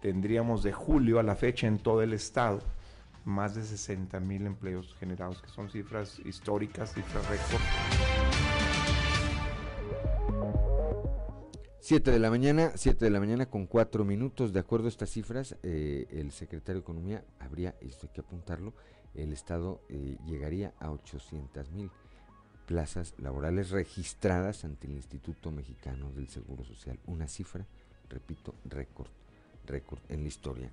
tendríamos 0.00 0.62
de 0.62 0.72
julio 0.72 1.18
a 1.18 1.22
la 1.22 1.36
fecha 1.36 1.66
en 1.66 1.78
todo 1.78 2.02
el 2.02 2.12
estado 2.14 2.60
más 3.24 3.54
de 3.54 3.62
60.000 3.62 4.46
empleos 4.46 4.96
generados, 4.98 5.42
que 5.42 5.48
son 5.50 5.70
cifras 5.70 6.18
históricas, 6.24 6.94
cifras 6.94 7.28
récord. 7.28 8.49
7 11.82 12.10
de 12.10 12.18
la 12.18 12.28
mañana, 12.28 12.72
7 12.74 13.06
de 13.06 13.10
la 13.10 13.20
mañana 13.20 13.46
con 13.46 13.66
4 13.66 14.04
minutos. 14.04 14.52
De 14.52 14.60
acuerdo 14.60 14.86
a 14.86 14.90
estas 14.90 15.10
cifras, 15.10 15.56
eh, 15.62 16.06
el 16.10 16.30
secretario 16.30 16.80
de 16.80 16.84
Economía 16.84 17.24
habría, 17.38 17.74
esto 17.80 18.06
hay 18.06 18.12
que 18.12 18.20
apuntarlo, 18.20 18.74
el 19.14 19.32
Estado 19.32 19.80
eh, 19.88 20.18
llegaría 20.26 20.74
a 20.78 20.90
800 20.90 21.70
mil 21.72 21.90
plazas 22.66 23.14
laborales 23.18 23.70
registradas 23.70 24.64
ante 24.64 24.88
el 24.88 24.92
Instituto 24.92 25.50
Mexicano 25.50 26.12
del 26.12 26.28
Seguro 26.28 26.64
Social. 26.64 27.00
Una 27.06 27.26
cifra, 27.26 27.66
repito, 28.10 28.54
récord, 28.66 29.10
récord 29.66 30.00
en 30.10 30.22
la 30.22 30.28
historia 30.28 30.70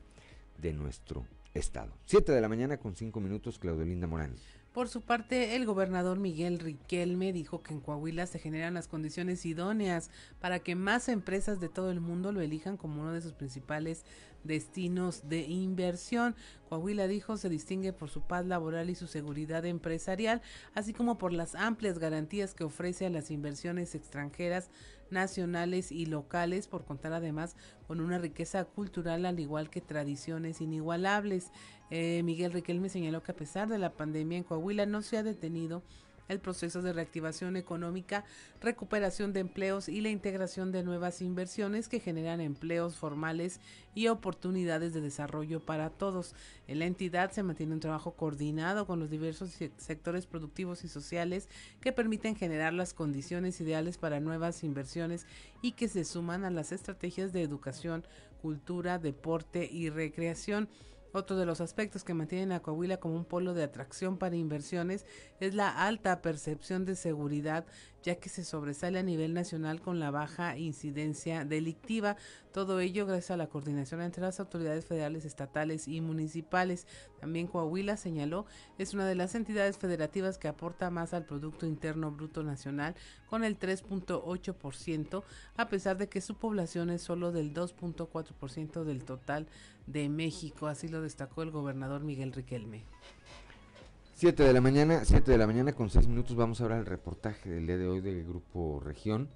de 0.58 0.74
nuestro 0.74 1.26
Estado. 1.54 1.94
7 2.06 2.34
de 2.34 2.42
la 2.42 2.50
mañana 2.50 2.78
con 2.78 2.96
5 2.96 3.18
minutos, 3.22 3.60
Claudio 3.60 3.86
Linda 3.86 4.08
Morán. 4.08 4.36
Por 4.78 4.90
su 4.90 5.02
parte, 5.02 5.56
el 5.56 5.66
gobernador 5.66 6.20
Miguel 6.20 6.60
Riquelme 6.60 7.34
dijo 7.34 7.64
que 7.64 7.74
en 7.74 7.80
Coahuila 7.80 8.28
se 8.28 8.38
generan 8.38 8.76
las 8.76 8.88
condiciones 8.88 9.44
idóneas 9.44 10.12
para 10.40 10.60
que 10.60 10.76
más 10.76 11.10
empresas 11.10 11.60
de 11.60 11.68
todo 11.68 11.90
el 11.90 12.00
mundo 12.00 12.32
lo 12.32 12.42
elijan 12.42 12.78
como 12.78 13.02
uno 13.02 13.12
de 13.12 13.22
sus 13.22 13.34
principales 13.34 14.06
destinos 14.44 15.28
de 15.28 15.40
inversión. 15.48 16.36
Coahuila 16.70 17.08
dijo 17.08 17.38
se 17.38 17.50
distingue 17.50 17.92
por 17.92 18.12
su 18.12 18.22
paz 18.22 18.46
laboral 18.46 18.92
y 18.92 18.96
su 18.96 19.08
seguridad 19.08 19.66
empresarial, 19.66 20.44
así 20.76 20.94
como 20.94 21.18
por 21.18 21.34
las 21.34 21.56
amplias 21.56 21.98
garantías 21.98 22.54
que 22.54 22.64
ofrece 22.64 23.08
a 23.08 23.10
las 23.10 23.32
inversiones 23.32 23.96
extranjeras 23.96 24.70
nacionales 25.12 25.92
y 25.92 26.06
locales, 26.06 26.68
por 26.68 26.86
contar 26.86 27.14
además 27.14 27.56
con 27.88 28.00
una 28.00 28.18
riqueza 28.18 28.66
cultural 28.66 29.26
al 29.26 29.40
igual 29.40 29.70
que 29.70 29.82
tradiciones 29.82 30.62
inigualables. 30.62 31.52
Eh, 31.90 32.22
Miguel 32.24 32.54
Riquelme 32.54 32.90
señaló 32.90 33.24
que 33.24 33.32
a 33.32 33.36
pesar 33.36 33.68
de 33.70 33.78
la 33.78 33.94
pandemia 33.94 34.38
en 34.38 34.44
Coahuila 34.44 34.86
no 34.86 35.02
se 35.02 35.18
ha 35.18 35.24
detenido 35.24 35.84
el 36.28 36.40
proceso 36.40 36.82
de 36.82 36.94
reactivación 36.94 37.58
económica, 37.58 38.26
recuperación 38.62 39.34
de 39.34 39.42
empleos 39.42 39.90
y 39.90 40.02
la 40.02 40.10
integración 40.10 40.72
de 40.72 40.84
nuevas 40.84 41.22
inversiones 41.22 41.88
que 41.88 42.00
generan 42.00 42.42
empleos 42.42 42.96
formales 42.96 43.60
y 43.96 44.08
oportunidades 44.08 44.94
de 44.94 45.02
desarrollo 45.02 45.60
para 45.60 45.90
todos. 45.90 46.36
En 46.68 46.80
la 46.80 46.86
entidad 46.86 47.32
se 47.32 47.44
mantiene 47.44 47.74
un 47.74 47.80
trabajo 47.80 48.12
coordinado 48.12 48.86
con 48.86 49.00
los 49.00 49.10
diversos 49.10 49.58
sectores 49.78 50.26
productivos 50.26 50.84
y 50.84 50.88
sociales 50.88 51.50
que 51.82 51.92
permiten 51.92 52.36
generar 52.36 52.74
las 52.74 52.94
condiciones 52.94 53.60
ideales 53.62 53.98
para 53.98 54.20
nuevas 54.20 54.64
inversiones 54.64 55.26
y 55.62 55.72
que 55.72 55.88
se 55.88 56.06
suman 56.06 56.46
a 56.46 56.52
las 56.52 56.72
estrategias 56.72 57.34
de 57.34 57.42
educación, 57.42 58.06
cultura, 58.42 59.00
deporte 59.00 59.68
y 59.72 59.90
recreación. 59.90 60.70
Otro 61.18 61.36
de 61.36 61.48
los 61.48 61.62
aspectos 61.62 62.04
que 62.04 62.14
mantienen 62.14 62.52
a 62.52 62.60
Coahuila 62.60 62.98
como 62.98 63.16
un 63.16 63.26
polo 63.26 63.56
de 63.56 63.64
atracción 63.64 64.20
para 64.20 64.36
inversiones 64.36 65.04
es 65.40 65.56
la 65.56 65.70
alta 65.70 66.22
percepción 66.22 66.86
de 66.86 66.96
seguridad, 66.96 67.66
ya 68.08 68.16
que 68.16 68.30
se 68.30 68.46
sobresale 68.46 69.00
a 69.00 69.04
nivel 69.04 69.34
nacional 69.34 69.82
con 69.82 70.00
la 70.00 70.12
baja 70.12 70.58
incidencia 70.58 71.44
delictiva. 71.44 72.16
Todo 72.54 72.80
ello 72.80 73.06
gracias 73.06 73.32
a 73.32 73.38
la 73.38 73.48
coordinación 73.48 74.02
entre 74.02 74.22
las 74.22 74.40
autoridades 74.40 74.86
federales, 74.86 75.26
estatales 75.26 75.90
y 75.90 76.00
municipales. 76.00 76.88
También 77.20 77.48
Coahuila 77.48 77.98
señaló 77.98 78.46
es 78.78 78.94
una 78.94 79.06
de 79.06 79.16
las 79.16 79.36
entidades 79.36 79.78
federativas 79.78 80.38
que 80.38 80.48
aporta 80.48 80.90
más 80.90 81.14
al 81.14 81.26
Producto 81.26 81.66
Interno 81.66 82.10
Bruto 82.10 82.44
Nacional 82.44 82.96
con 83.30 83.44
el 83.44 83.60
3.8%, 83.60 85.24
a 85.58 85.68
pesar 85.68 85.98
de 85.98 86.08
que 86.08 86.22
su 86.22 86.36
población 86.36 86.90
es 86.92 87.02
solo 87.02 87.34
del 87.34 87.54
2.4% 87.54 88.86
del 88.86 89.04
total 89.04 89.48
de 89.86 90.08
México, 90.08 90.68
así 90.68 90.88
lo 90.88 91.02
destacó 91.02 91.44
el 91.44 91.52
gobernador 91.52 92.06
Miguel 92.06 92.32
Riquelme. 92.32 92.86
7 94.18 94.42
de 94.42 94.52
la 94.52 94.62
mañana, 94.62 95.06
7 95.06 95.30
de 95.32 95.38
la 95.38 95.46
mañana 95.46 95.74
con 95.74 95.92
6 95.92 96.08
minutos 96.08 96.36
vamos 96.36 96.60
a 96.60 96.64
hablar 96.64 96.80
el 96.80 96.88
reportaje 96.88 97.52
del 97.52 97.68
día 97.68 97.78
de 97.78 97.88
hoy 97.88 98.02
del 98.02 98.26
Grupo 98.26 98.82
Región. 98.84 99.30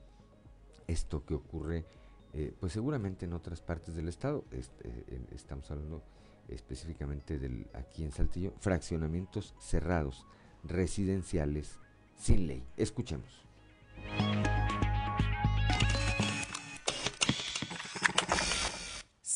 Esto 0.88 1.24
que 1.24 1.36
ocurre, 1.36 1.86
eh, 2.34 2.52
pues 2.60 2.74
seguramente 2.74 3.26
en 3.26 3.34
otras 3.34 3.62
partes 3.62 3.94
del 3.94 4.08
estado, 4.08 4.44
este, 4.50 4.90
estamos 5.36 5.70
hablando 5.70 6.02
específicamente 6.48 7.38
del 7.38 7.68
aquí 7.74 8.04
en 8.04 8.12
Saltillo, 8.12 8.54
fraccionamientos 8.60 9.54
cerrados, 9.60 10.26
residenciales 10.64 11.78
sin 12.16 12.48
ley. 12.48 12.64
Escuchemos. 12.76 13.46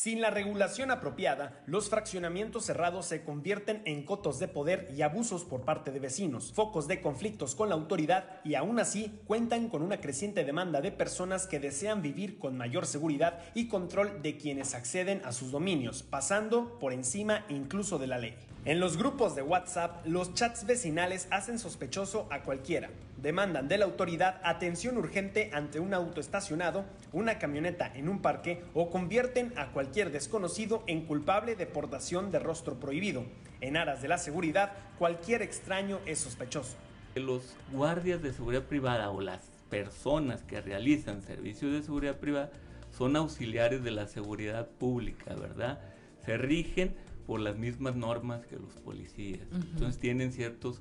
Sin 0.06 0.20
la 0.20 0.30
regulación 0.30 0.92
apropiada, 0.92 1.64
los 1.66 1.88
fraccionamientos 1.90 2.64
cerrados 2.64 3.06
se 3.06 3.24
convierten 3.24 3.82
en 3.86 4.04
cotos 4.04 4.38
de 4.38 4.46
poder 4.46 4.88
y 4.96 5.02
abusos 5.02 5.42
por 5.42 5.62
parte 5.62 5.90
de 5.90 5.98
vecinos, 5.98 6.52
focos 6.52 6.86
de 6.86 7.00
conflictos 7.00 7.56
con 7.56 7.70
la 7.70 7.74
autoridad 7.74 8.40
y 8.44 8.54
aún 8.54 8.78
así 8.78 9.18
cuentan 9.26 9.68
con 9.68 9.82
una 9.82 10.00
creciente 10.00 10.44
demanda 10.44 10.80
de 10.80 10.92
personas 10.92 11.48
que 11.48 11.58
desean 11.58 12.02
vivir 12.02 12.38
con 12.38 12.56
mayor 12.56 12.86
seguridad 12.86 13.40
y 13.52 13.66
control 13.66 14.22
de 14.22 14.36
quienes 14.36 14.76
acceden 14.76 15.22
a 15.24 15.32
sus 15.32 15.50
dominios, 15.50 16.04
pasando 16.04 16.78
por 16.78 16.92
encima 16.92 17.44
incluso 17.48 17.98
de 17.98 18.06
la 18.06 18.18
ley. 18.18 18.36
En 18.64 18.78
los 18.78 18.96
grupos 18.96 19.34
de 19.34 19.42
WhatsApp, 19.42 20.06
los 20.06 20.34
chats 20.34 20.66
vecinales 20.66 21.26
hacen 21.32 21.58
sospechoso 21.58 22.28
a 22.30 22.44
cualquiera. 22.44 22.90
Demandan 23.16 23.66
de 23.66 23.78
la 23.78 23.86
autoridad 23.86 24.40
atención 24.44 24.98
urgente 24.98 25.50
ante 25.54 25.80
un 25.80 25.94
auto 25.94 26.20
estacionado, 26.20 26.84
una 27.12 27.38
camioneta 27.38 27.90
en 27.94 28.08
un 28.08 28.20
parque 28.20 28.62
o 28.74 28.90
convierten 28.90 29.52
a 29.56 29.72
cualquier 29.72 30.12
desconocido 30.12 30.84
en 30.86 31.06
culpable 31.06 31.56
de 31.56 31.66
portación 31.66 32.30
de 32.30 32.38
rostro 32.38 32.78
prohibido. 32.78 33.24
En 33.62 33.78
aras 33.78 34.02
de 34.02 34.08
la 34.08 34.18
seguridad, 34.18 34.72
cualquier 34.98 35.40
extraño 35.40 35.98
es 36.04 36.18
sospechoso. 36.18 36.76
Los 37.14 37.56
guardias 37.72 38.20
de 38.22 38.34
seguridad 38.34 38.64
privada 38.64 39.10
o 39.10 39.22
las 39.22 39.48
personas 39.70 40.42
que 40.42 40.60
realizan 40.60 41.22
servicios 41.22 41.72
de 41.72 41.82
seguridad 41.82 42.16
privada 42.18 42.50
son 42.90 43.16
auxiliares 43.16 43.82
de 43.82 43.90
la 43.90 44.06
seguridad 44.06 44.68
pública, 44.68 45.34
¿verdad? 45.34 45.80
Se 46.24 46.36
rigen 46.36 46.94
por 47.26 47.40
las 47.40 47.56
mismas 47.56 47.96
normas 47.96 48.46
que 48.46 48.56
los 48.56 48.74
policías. 48.74 49.46
Entonces 49.52 49.98
tienen 49.98 50.32
ciertas 50.32 50.80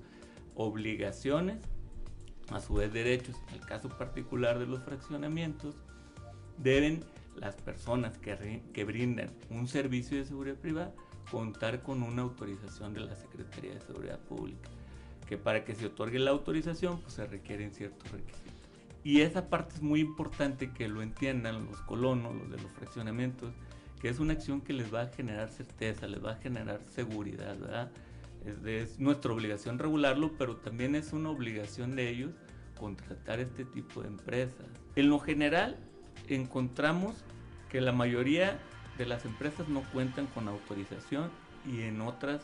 obligaciones, 0.54 1.58
a 2.52 2.60
su 2.60 2.76
vez 2.76 2.94
derechos. 2.94 3.36
En 3.50 3.56
el 3.56 3.66
caso 3.66 3.90
particular 3.90 4.60
de 4.60 4.68
los 4.68 4.84
fraccionamientos, 4.84 5.76
deben 6.58 7.04
las 7.36 7.56
personas 7.56 8.18
que, 8.18 8.62
que 8.74 8.84
brindan 8.84 9.32
un 9.50 9.68
servicio 9.68 10.18
de 10.18 10.26
seguridad 10.26 10.56
privada 10.56 10.94
contar 11.30 11.82
con 11.82 12.04
una 12.04 12.22
autorización 12.22 12.94
de 12.94 13.02
la 13.02 13.16
Secretaría 13.16 13.74
de 13.74 13.82
Seguridad 13.82 14.20
Pública, 14.20 14.70
que 15.28 15.38
para 15.38 15.66
que 15.66 15.76
se 15.76 15.88
otorgue 15.88 16.20
la 16.20 16.32
autorización 16.32 17.02
pues 17.02 17.14
se 17.14 17.26
requieren 17.26 17.74
ciertos 17.74 18.10
requisitos. 18.12 18.54
Y 19.04 19.22
esa 19.22 19.50
parte 19.50 19.76
es 19.76 19.82
muy 19.82 20.00
importante 20.00 20.72
que 20.72 20.88
lo 20.88 21.02
entiendan 21.02 21.66
los 21.66 21.80
colonos, 21.82 22.36
los 22.36 22.50
de 22.50 22.58
los 22.58 22.72
fraccionamientos, 22.72 23.54
que 24.02 24.10
es 24.10 24.20
una 24.20 24.34
acción 24.34 24.62
que 24.62 24.74
les 24.74 24.94
va 24.94 25.04
a 25.04 25.08
generar 25.08 25.50
certeza, 25.50 26.08
les 26.08 26.24
va 26.24 26.34
a 26.34 26.36
generar 26.38 26.82
seguridad, 26.90 27.58
¿verdad? 27.60 27.92
Es, 28.66 29.00
nuestra 29.00 29.34
obligación 29.34 29.80
regularlo, 29.80 30.34
pero 30.38 30.58
también 30.58 30.96
es 30.96 31.14
una 31.14 31.30
obligación 31.30 31.96
de 31.96 32.10
ellos 32.10 32.32
contratar 32.78 33.40
este 33.40 33.66
tipo 33.66 34.02
de 34.02 34.10
empresas. 34.10 34.68
En 34.96 35.10
lo 35.10 35.20
general, 35.20 35.78
encontramos 36.28 37.24
que 37.70 37.82
la 37.82 37.92
mayoría 37.92 38.60
de 38.98 39.06
las 39.06 39.26
empresas 39.26 39.68
no 39.68 39.82
cuentan 39.92 40.28
con 40.28 40.48
autorización 40.48 41.30
y 41.66 41.82
en 41.82 42.02
otras 42.02 42.42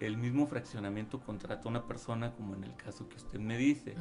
el 0.00 0.16
mismo 0.16 0.46
fraccionamiento 0.46 1.20
contrata 1.20 1.64
a 1.64 1.68
una 1.68 1.86
persona, 1.86 2.32
como 2.32 2.54
en 2.54 2.64
el 2.64 2.74
caso 2.76 3.08
que 3.08 3.16
usted 3.16 3.40
me 3.40 3.56
dice. 3.56 3.94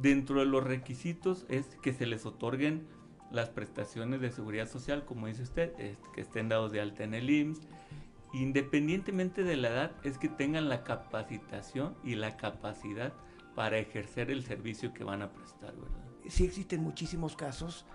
Dentro 0.00 0.40
de 0.40 0.46
los 0.46 0.62
requisitos 0.62 1.44
es 1.48 1.66
que 1.82 1.92
se 1.92 2.06
les 2.06 2.24
otorguen 2.24 2.86
las 3.30 3.50
prestaciones 3.50 4.20
de 4.20 4.30
seguridad 4.30 4.68
social, 4.68 5.04
como 5.04 5.26
dice 5.26 5.42
usted, 5.42 5.72
que 6.14 6.20
estén 6.20 6.48
dados 6.48 6.72
de 6.72 6.80
alta 6.80 7.04
en 7.04 7.14
el 7.14 7.28
IMSS, 7.28 7.60
independientemente 8.42 9.44
de 9.44 9.56
la 9.56 9.68
edad, 9.68 9.92
es 10.02 10.18
que 10.18 10.28
tengan 10.28 10.68
la 10.68 10.84
capacitación 10.84 11.96
y 12.04 12.14
la 12.14 12.36
capacidad 12.36 13.12
para 13.54 13.78
ejercer 13.78 14.30
el 14.30 14.44
servicio 14.44 14.92
que 14.92 15.04
van 15.04 15.22
a 15.22 15.32
prestar, 15.32 15.74
¿verdad? 15.74 16.08
sí 16.28 16.44
existen 16.44 16.82
muchísimos 16.82 17.36
casos 17.36 17.86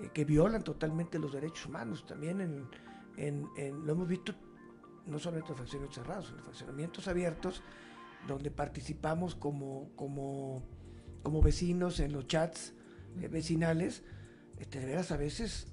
eh, 0.00 0.10
que 0.12 0.24
violan 0.24 0.62
totalmente 0.62 1.18
los 1.18 1.32
derechos 1.32 1.66
humanos. 1.66 2.04
También 2.06 2.40
en, 2.40 2.68
en, 3.16 3.48
en, 3.56 3.86
lo 3.86 3.92
hemos 3.92 4.08
visto 4.08 4.34
no 5.06 5.18
solamente 5.18 5.52
en 5.52 5.56
fraccionamientos 5.56 6.02
cerrados, 6.02 6.30
en 6.36 6.42
fraccionamientos 6.42 7.08
abiertos, 7.08 7.62
donde 8.26 8.50
participamos 8.50 9.34
como, 9.34 10.62
vecinos 11.42 12.00
en 12.00 12.12
los 12.12 12.26
chats 12.26 12.74
eh, 13.20 13.28
vecinales. 13.28 14.02
Este, 14.58 14.80
de 14.80 14.86
veras, 14.86 15.10
a 15.10 15.16
veces 15.16 15.66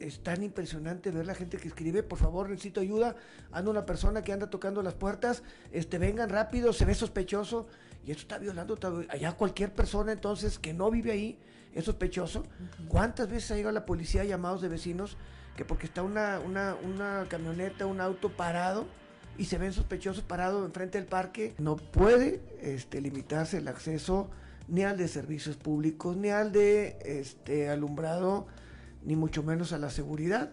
es 0.00 0.22
tan 0.22 0.42
impresionante 0.42 1.10
ver 1.10 1.26
la 1.26 1.34
gente 1.34 1.58
que 1.58 1.68
escribe, 1.68 2.02
por 2.02 2.18
favor, 2.18 2.48
necesito 2.48 2.80
ayuda, 2.80 3.14
anda 3.52 3.70
una 3.70 3.86
persona 3.86 4.22
que 4.22 4.32
anda 4.32 4.50
tocando 4.50 4.82
las 4.82 4.94
puertas, 4.94 5.42
este, 5.72 5.98
vengan 5.98 6.30
rápido, 6.30 6.72
se 6.72 6.84
ve 6.84 6.94
sospechoso, 6.94 7.68
y 8.04 8.10
esto 8.10 8.22
está 8.22 8.38
violando 8.38 8.78
allá 9.10 9.32
cualquier 9.32 9.72
persona 9.72 10.12
entonces 10.12 10.58
que 10.58 10.72
no 10.72 10.90
vive 10.90 11.12
ahí, 11.12 11.38
es 11.74 11.84
sospechoso. 11.84 12.44
¿Cuántas 12.88 13.30
veces 13.30 13.52
ha 13.52 13.56
llegado 13.56 13.72
la 13.72 13.86
policía 13.86 14.24
llamados 14.24 14.60
de 14.62 14.68
vecinos 14.68 15.16
que 15.56 15.64
porque 15.64 15.86
está 15.86 16.02
una, 16.02 16.40
una, 16.40 16.74
una 16.82 17.26
camioneta, 17.28 17.86
un 17.86 18.00
auto 18.00 18.30
parado, 18.30 18.86
y 19.36 19.44
se 19.44 19.58
ven 19.58 19.72
sospechosos 19.72 20.22
parados 20.22 20.66
enfrente 20.66 20.98
del 20.98 21.06
parque, 21.06 21.54
no 21.58 21.76
puede 21.76 22.40
este, 22.60 23.00
limitarse 23.00 23.58
el 23.58 23.68
acceso 23.68 24.28
ni 24.68 24.84
al 24.84 24.96
de 24.96 25.08
servicios 25.08 25.56
públicos, 25.56 26.16
ni 26.16 26.30
al 26.30 26.52
de 26.52 26.98
este, 27.04 27.68
alumbrado 27.68 28.46
ni 29.02 29.16
mucho 29.16 29.42
menos 29.42 29.72
a 29.72 29.78
la 29.78 29.90
seguridad 29.90 30.52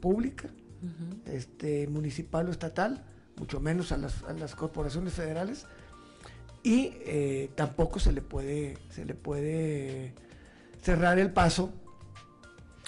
pública, 0.00 0.48
este, 1.26 1.86
municipal 1.88 2.48
o 2.48 2.52
estatal, 2.52 3.04
mucho 3.36 3.60
menos 3.60 3.92
a 3.92 3.96
las, 3.96 4.22
a 4.24 4.32
las 4.32 4.54
corporaciones 4.54 5.14
federales, 5.14 5.66
y 6.62 6.94
eh, 7.04 7.50
tampoco 7.54 7.98
se 7.98 8.12
le 8.12 8.22
puede, 8.22 8.76
se 8.90 9.04
le 9.04 9.14
puede 9.14 10.14
cerrar 10.82 11.18
el 11.18 11.32
paso 11.32 11.72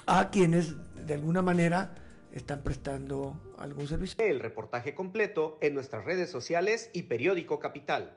a 0.06 0.30
quienes 0.30 0.74
de 1.06 1.14
alguna 1.14 1.42
manera 1.42 1.94
están 2.32 2.62
prestando 2.62 3.54
algún 3.58 3.86
servicio. 3.86 4.16
El 4.24 4.40
reportaje 4.40 4.94
completo 4.94 5.58
en 5.60 5.74
nuestras 5.74 6.04
redes 6.04 6.30
sociales 6.30 6.90
y 6.92 7.04
periódico 7.04 7.58
Capital. 7.58 8.16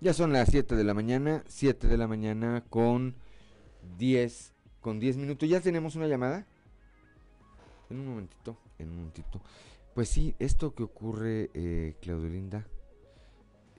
Ya 0.00 0.12
son 0.12 0.32
las 0.32 0.50
7 0.50 0.76
de 0.76 0.84
la 0.84 0.92
mañana, 0.92 1.42
7 1.46 1.88
de 1.88 1.96
la 1.96 2.06
mañana 2.06 2.62
con 2.68 3.16
10, 3.96 4.52
con 4.80 5.00
10 5.00 5.16
minutos. 5.16 5.48
¿Ya 5.48 5.60
tenemos 5.60 5.96
una 5.96 6.06
llamada? 6.06 6.46
En 7.88 8.00
un 8.00 8.08
momentito, 8.08 8.58
en 8.78 8.90
un 8.90 8.96
momentito. 8.96 9.40
Pues 9.94 10.10
sí, 10.10 10.34
esto 10.38 10.74
que 10.74 10.82
ocurre, 10.82 11.50
eh, 11.54 11.96
Claudio 12.02 12.28
Linda, 12.28 12.66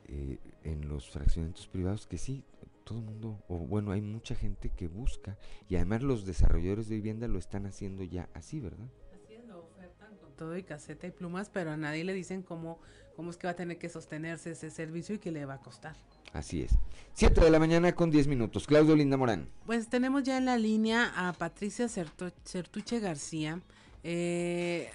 eh, 0.07 0.39
en 0.63 0.89
los 0.89 1.07
fraccionamientos 1.07 1.67
privados, 1.67 2.07
que 2.07 2.17
sí, 2.17 2.43
todo 2.83 2.97
el 2.97 3.05
mundo, 3.05 3.43
o 3.47 3.57
bueno, 3.57 3.91
hay 3.91 4.01
mucha 4.01 4.33
gente 4.33 4.69
que 4.69 4.87
busca, 4.87 5.37
y 5.69 5.75
además 5.75 6.01
los 6.01 6.25
desarrolladores 6.25 6.89
de 6.89 6.95
vivienda 6.95 7.27
lo 7.27 7.37
están 7.37 7.67
haciendo 7.67 8.03
ya 8.03 8.27
así, 8.33 8.59
¿verdad? 8.59 8.87
Haciendo 9.13 9.59
ofertan 9.59 10.17
con 10.17 10.33
todo 10.35 10.57
y 10.57 10.63
caseta 10.63 11.05
y 11.05 11.11
plumas, 11.11 11.51
pero 11.51 11.71
a 11.71 11.77
nadie 11.77 12.03
le 12.03 12.13
dicen 12.13 12.41
cómo 12.41 12.79
cómo 13.17 13.31
es 13.31 13.37
que 13.37 13.47
va 13.47 13.51
a 13.51 13.55
tener 13.55 13.79
que 13.79 13.89
sostenerse 13.89 14.51
ese 14.51 14.69
servicio 14.69 15.15
y 15.15 15.17
qué 15.17 15.31
le 15.31 15.43
va 15.45 15.55
a 15.55 15.59
costar. 15.59 15.95
Así 16.33 16.61
es. 16.61 16.77
7 17.15 17.41
de 17.41 17.49
la 17.49 17.57
mañana 17.57 17.93
con 17.95 18.11
10 18.11 18.27
minutos. 18.27 18.67
Claudio 18.67 18.95
Linda 18.95 19.17
Morán. 19.17 19.49
Pues 19.65 19.89
tenemos 19.89 20.21
ya 20.21 20.37
en 20.37 20.45
la 20.45 20.55
línea 20.55 21.11
a 21.15 21.33
Patricia 21.33 21.87
Certuche 21.89 22.99
García. 22.99 23.59
Eh, 24.03 24.91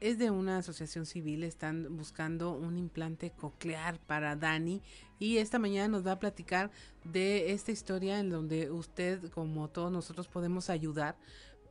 es 0.00 0.18
de 0.18 0.30
una 0.30 0.58
asociación 0.58 1.04
civil, 1.04 1.42
están 1.42 1.96
buscando 1.96 2.52
un 2.52 2.78
implante 2.78 3.32
coclear 3.32 3.98
para 3.98 4.36
Dani 4.36 4.80
y 5.18 5.38
esta 5.38 5.58
mañana 5.58 5.88
nos 5.88 6.06
va 6.06 6.12
a 6.12 6.18
platicar 6.20 6.70
de 7.02 7.50
esta 7.50 7.72
historia 7.72 8.20
en 8.20 8.30
donde 8.30 8.70
usted, 8.70 9.30
como 9.30 9.66
todos 9.68 9.90
nosotros, 9.90 10.28
podemos 10.28 10.70
ayudar 10.70 11.16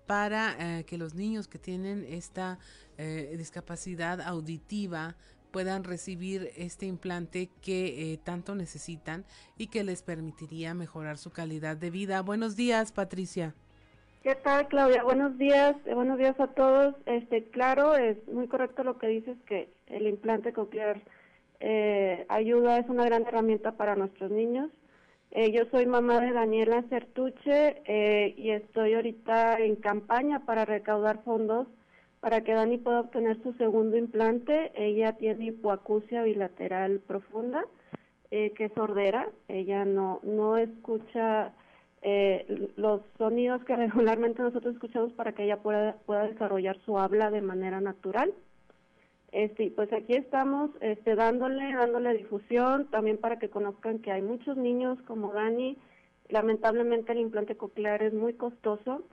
para 0.05 0.79
eh, 0.79 0.83
que 0.83 0.97
los 0.97 1.13
niños 1.13 1.47
que 1.47 1.59
tienen 1.59 2.05
esta 2.09 2.59
eh, 2.97 3.35
discapacidad 3.37 4.19
auditiva 4.21 5.15
puedan 5.51 5.83
recibir 5.83 6.51
este 6.55 6.85
implante 6.85 7.49
que 7.61 8.13
eh, 8.13 8.19
tanto 8.23 8.55
necesitan 8.55 9.25
y 9.57 9.67
que 9.67 9.83
les 9.83 10.03
permitiría 10.03 10.73
mejorar 10.73 11.17
su 11.17 11.31
calidad 11.31 11.77
de 11.77 11.89
vida. 11.89 12.21
Buenos 12.21 12.55
días, 12.55 12.91
Patricia. 12.91 13.55
¿Qué 14.23 14.35
tal, 14.35 14.67
Claudia? 14.67 15.03
Buenos 15.03 15.37
días, 15.37 15.75
eh, 15.85 15.93
buenos 15.93 16.17
días 16.17 16.39
a 16.39 16.47
todos. 16.47 16.95
Este, 17.05 17.45
claro, 17.45 17.95
es 17.95 18.17
muy 18.27 18.47
correcto 18.47 18.83
lo 18.83 18.97
que 18.97 19.07
dices 19.07 19.37
que 19.45 19.69
el 19.87 20.07
implante 20.07 20.53
coclear 20.53 21.01
eh, 21.59 22.25
ayuda, 22.29 22.79
es 22.79 22.89
una 22.89 23.05
gran 23.05 23.25
herramienta 23.25 23.73
para 23.73 23.95
nuestros 23.95 24.29
niños. 24.31 24.69
yo 25.31 25.65
soy 25.71 25.85
mamá 25.85 26.19
de 26.21 26.31
Daniela 26.31 26.83
Certuche 26.89 27.81
y 28.37 28.51
estoy 28.51 28.93
ahorita 28.93 29.59
en 29.59 29.75
campaña 29.75 30.45
para 30.45 30.65
recaudar 30.65 31.23
fondos 31.23 31.67
para 32.19 32.41
que 32.41 32.53
Dani 32.53 32.77
pueda 32.77 33.01
obtener 33.01 33.41
su 33.43 33.53
segundo 33.53 33.97
implante, 33.97 34.71
ella 34.75 35.13
tiene 35.13 35.45
hipoacusia 35.45 36.23
bilateral 36.23 36.99
profunda, 36.99 37.65
eh, 38.31 38.51
que 38.53 38.65
es 38.65 38.73
sordera. 38.73 39.29
Ella 39.47 39.85
no, 39.85 40.19
no 40.23 40.57
escucha 40.57 41.53
eh, 42.01 42.71
los 42.75 43.01
sonidos 43.17 43.63
que 43.65 43.75
regularmente 43.75 44.41
nosotros 44.41 44.73
escuchamos 44.73 45.13
para 45.13 45.33
que 45.33 45.43
ella 45.43 45.57
pueda, 45.57 45.97
pueda 46.05 46.27
desarrollar 46.27 46.77
su 46.85 46.97
habla 46.97 47.29
de 47.29 47.41
manera 47.41 47.81
natural. 47.81 48.33
Este, 49.31 49.71
pues 49.71 49.91
aquí 49.93 50.13
estamos 50.13 50.71
este, 50.79 51.15
dándole, 51.15 51.73
dándole 51.73 52.13
difusión, 52.13 52.87
también 52.89 53.17
para 53.17 53.37
que 53.37 53.49
conozcan 53.49 53.99
que 53.99 54.11
hay 54.11 54.21
muchos 54.21 54.57
niños 54.57 54.99
como 55.03 55.33
Dani. 55.33 55.77
Lamentablemente 56.29 57.11
el 57.11 57.19
implante 57.19 57.55
coclear 57.55 58.01
es 58.03 58.13
muy 58.13 58.33
costoso 58.33 59.03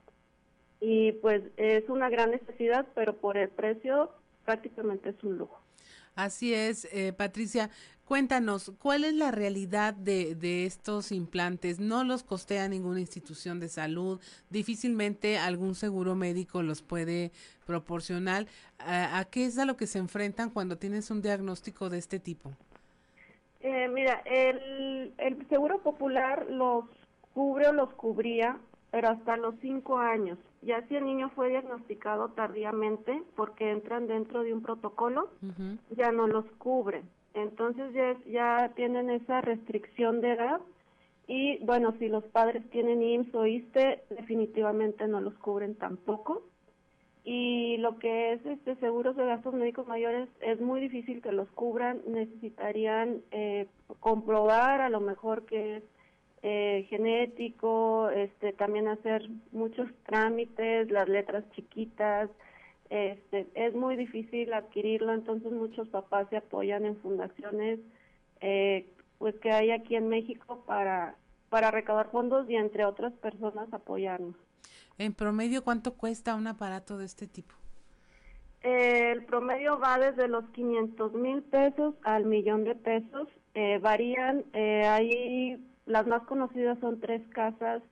y 0.79 1.13
pues 1.13 1.43
es 1.57 1.89
una 1.89 2.09
gran 2.09 2.31
necesidad, 2.31 2.85
pero 2.95 3.15
por 3.15 3.37
el 3.37 3.49
precio 3.49 4.11
prácticamente 4.43 5.09
es 5.09 5.23
un 5.23 5.37
lujo. 5.37 5.59
Así 6.15 6.53
es, 6.53 6.87
eh, 6.93 7.13
Patricia. 7.13 7.69
Cuéntanos, 8.05 8.71
¿cuál 8.79 9.03
es 9.03 9.15
la 9.15 9.31
realidad 9.31 9.95
de, 9.95 10.35
de, 10.35 10.67
estos 10.67 11.11
implantes? 11.11 11.79
No 11.79 12.03
los 12.03 12.21
costea 12.21 12.69
ninguna 12.69 12.99
institución 12.99 13.59
de 13.59 13.67
salud, 13.67 14.21
difícilmente 14.51 15.39
algún 15.39 15.73
seguro 15.73 16.13
médico 16.13 16.61
los 16.61 16.83
puede 16.83 17.31
proporcionar. 17.65 18.45
¿A, 18.77 19.25
qué 19.31 19.45
es 19.45 19.57
a 19.57 19.65
lo 19.65 19.75
que 19.75 19.87
se 19.87 19.97
enfrentan 19.97 20.51
cuando 20.51 20.77
tienes 20.77 21.09
un 21.09 21.23
diagnóstico 21.23 21.89
de 21.89 21.97
este 21.97 22.19
tipo? 22.19 22.51
Eh, 23.61 23.87
mira, 23.87 24.21
el, 24.25 25.11
el 25.17 25.49
seguro 25.49 25.79
popular 25.79 26.45
los 26.47 26.85
cubre 27.33 27.69
o 27.69 27.73
los 27.73 27.91
cubría, 27.93 28.59
pero 28.91 29.09
hasta 29.09 29.35
los 29.35 29.55
cinco 29.61 29.97
años. 29.97 30.37
Ya 30.65 30.81
si 30.87 30.95
el 30.95 31.05
niño 31.05 31.29
fue 31.29 31.49
diagnosticado 31.49 32.29
tardíamente, 32.29 33.21
porque 33.35 33.71
entran 33.71 34.07
dentro 34.07 34.43
de 34.43 34.53
un 34.53 34.61
protocolo, 34.61 35.29
ya 35.95 36.11
no 36.11 36.27
los 36.27 36.45
cubre. 36.57 37.03
Entonces 37.35 37.93
ya, 37.93 38.17
ya 38.25 38.71
tienen 38.75 39.09
esa 39.09 39.41
restricción 39.41 40.21
de 40.21 40.31
edad 40.31 40.61
y 41.27 41.57
bueno, 41.65 41.93
si 41.97 42.07
los 42.07 42.23
padres 42.25 42.67
tienen 42.69 43.01
IMSS 43.01 43.35
o 43.35 43.45
ISTE, 43.47 44.03
definitivamente 44.09 45.07
no 45.07 45.21
los 45.21 45.33
cubren 45.35 45.75
tampoco. 45.75 46.43
Y 47.23 47.77
lo 47.77 47.97
que 47.97 48.33
es 48.33 48.45
este 48.45 48.75
seguros 48.75 49.15
de 49.15 49.25
gastos 49.25 49.55
médicos 49.55 49.87
mayores 49.87 50.29
es 50.41 50.61
muy 50.61 50.79
difícil 50.79 51.23
que 51.23 51.31
los 51.31 51.49
cubran, 51.49 52.01
necesitarían 52.07 53.23
eh, 53.31 53.67
comprobar 53.99 54.81
a 54.81 54.89
lo 54.89 54.99
mejor 54.99 55.45
que 55.47 55.77
es 55.77 55.83
eh, 56.47 56.85
genético, 56.91 58.11
este, 58.11 58.53
también 58.53 58.87
hacer 58.87 59.27
muchos 59.51 59.89
trámites, 60.05 60.91
las 60.91 61.09
letras 61.09 61.43
chiquitas, 61.55 62.29
este, 62.91 63.47
es 63.55 63.73
muy 63.73 63.95
difícil 63.95 64.53
adquirirlo, 64.53 65.11
entonces 65.11 65.51
muchos 65.51 65.87
papás 65.87 66.27
se 66.29 66.37
apoyan 66.37 66.85
en 66.85 66.97
fundaciones 66.97 67.79
eh, 68.41 68.85
pues 69.17 69.33
que 69.39 69.51
hay 69.51 69.71
aquí 69.71 69.95
en 69.95 70.07
México 70.07 70.63
para, 70.67 71.15
para 71.49 71.71
recaudar 71.71 72.11
fondos 72.11 72.47
y 72.47 72.55
entre 72.55 72.85
otras 72.85 73.11
personas 73.13 73.73
apoyarnos. 73.73 74.35
En 74.99 75.15
promedio, 75.15 75.63
¿cuánto 75.63 75.95
cuesta 75.95 76.35
un 76.35 76.45
aparato 76.45 76.99
de 76.99 77.05
este 77.05 77.25
tipo? 77.25 77.55
el 78.61 79.23
promedio 79.25 79.79
va 79.79 79.99
desde 79.99 80.27
los 80.27 80.43
500 80.49 81.13
mil 81.13 81.43
pesos 81.43 81.93
al 82.03 82.25
millón 82.25 82.63
de 82.63 82.73
pesos. 82.73 83.27
Eh, 83.53 83.77
varían, 83.79 84.43
eh, 84.53 84.83
hay 84.87 85.59
las 85.85 86.07
más 86.07 86.23
conocidas 86.23 86.79
son 86.79 86.99
tres 86.99 87.21
casas 87.29 87.83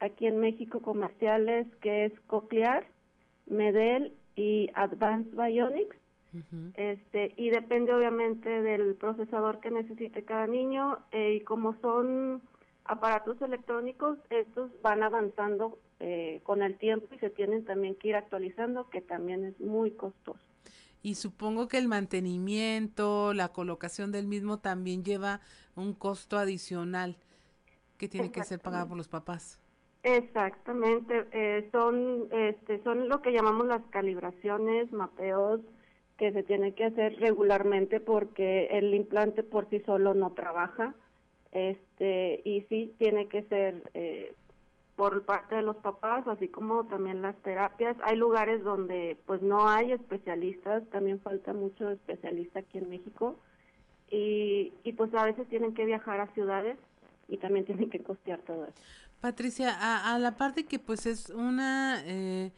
aquí 0.00 0.26
en 0.26 0.38
México 0.38 0.80
comerciales, 0.80 1.66
que 1.80 2.06
es 2.06 2.12
Coclear, 2.26 2.86
Medel 3.46 4.12
y 4.34 4.70
Advanced 4.74 5.32
Bionics. 5.36 5.96
este, 6.74 7.32
y 7.38 7.48
depende 7.48 7.94
obviamente 7.94 8.50
del 8.60 8.94
procesador 8.96 9.60
que 9.60 9.70
necesite 9.70 10.22
cada 10.22 10.46
niño 10.46 10.98
eh, 11.10 11.38
y 11.40 11.40
como 11.40 11.74
son 11.80 12.42
aparatos 12.84 13.40
electrónicos, 13.40 14.18
estos 14.28 14.70
van 14.82 15.02
avanzando 15.02 15.78
eh, 15.98 16.40
con 16.42 16.62
el 16.62 16.76
tiempo 16.76 17.06
y 17.14 17.18
se 17.20 17.30
tienen 17.30 17.64
también 17.64 17.94
que 17.94 18.08
ir 18.08 18.16
actualizando, 18.16 18.90
que 18.90 19.00
también 19.00 19.44
es 19.44 19.60
muy 19.60 19.92
costoso. 19.92 20.38
y 21.02 21.14
supongo 21.14 21.68
que 21.68 21.78
el 21.78 21.88
mantenimiento, 21.88 23.32
la 23.32 23.48
colocación 23.48 24.12
del 24.12 24.26
mismo 24.26 24.58
también 24.58 25.04
lleva 25.04 25.40
un 25.74 25.94
costo 25.94 26.36
adicional 26.36 27.16
que 27.96 28.08
tiene 28.08 28.30
que 28.30 28.44
ser 28.44 28.60
pagado 28.60 28.88
por 28.88 28.96
los 28.96 29.08
papás. 29.08 29.60
Exactamente, 30.02 31.26
eh, 31.32 31.68
son, 31.72 32.28
este, 32.30 32.80
son 32.84 33.08
lo 33.08 33.22
que 33.22 33.32
llamamos 33.32 33.66
las 33.66 33.82
calibraciones, 33.90 34.92
mapeos 34.92 35.60
que 36.16 36.32
se 36.32 36.44
tienen 36.44 36.74
que 36.74 36.84
hacer 36.84 37.16
regularmente 37.18 37.98
porque 38.00 38.66
el 38.66 38.94
implante 38.94 39.42
por 39.42 39.68
sí 39.68 39.80
solo 39.80 40.14
no 40.14 40.30
trabaja, 40.32 40.94
este, 41.50 42.40
y 42.44 42.62
sí 42.68 42.94
tiene 42.98 43.26
que 43.26 43.42
ser 43.44 43.90
eh, 43.94 44.32
por 44.94 45.24
parte 45.24 45.56
de 45.56 45.62
los 45.62 45.76
papás, 45.76 46.26
así 46.28 46.48
como 46.48 46.86
también 46.86 47.20
las 47.20 47.36
terapias. 47.42 47.96
Hay 48.04 48.16
lugares 48.16 48.62
donde 48.62 49.18
pues 49.26 49.42
no 49.42 49.68
hay 49.68 49.92
especialistas, 49.92 50.88
también 50.90 51.20
falta 51.20 51.52
mucho 51.52 51.90
especialista 51.90 52.60
aquí 52.60 52.78
en 52.78 52.88
México, 52.88 53.36
y, 54.08 54.72
y 54.84 54.92
pues 54.92 55.12
a 55.14 55.24
veces 55.24 55.48
tienen 55.48 55.74
que 55.74 55.84
viajar 55.84 56.20
a 56.20 56.32
ciudades 56.32 56.78
y 57.28 57.38
también 57.38 57.64
tienen 57.64 57.90
que 57.90 58.02
costear 58.02 58.40
todo 58.40 58.64
eso. 58.64 58.74
Patricia, 59.20 60.12
a, 60.12 60.18
la 60.18 60.36
parte 60.36 60.64
que 60.64 60.78
pues 60.78 61.06
es 61.06 61.30
una 61.30 62.02
eh, 62.04 62.52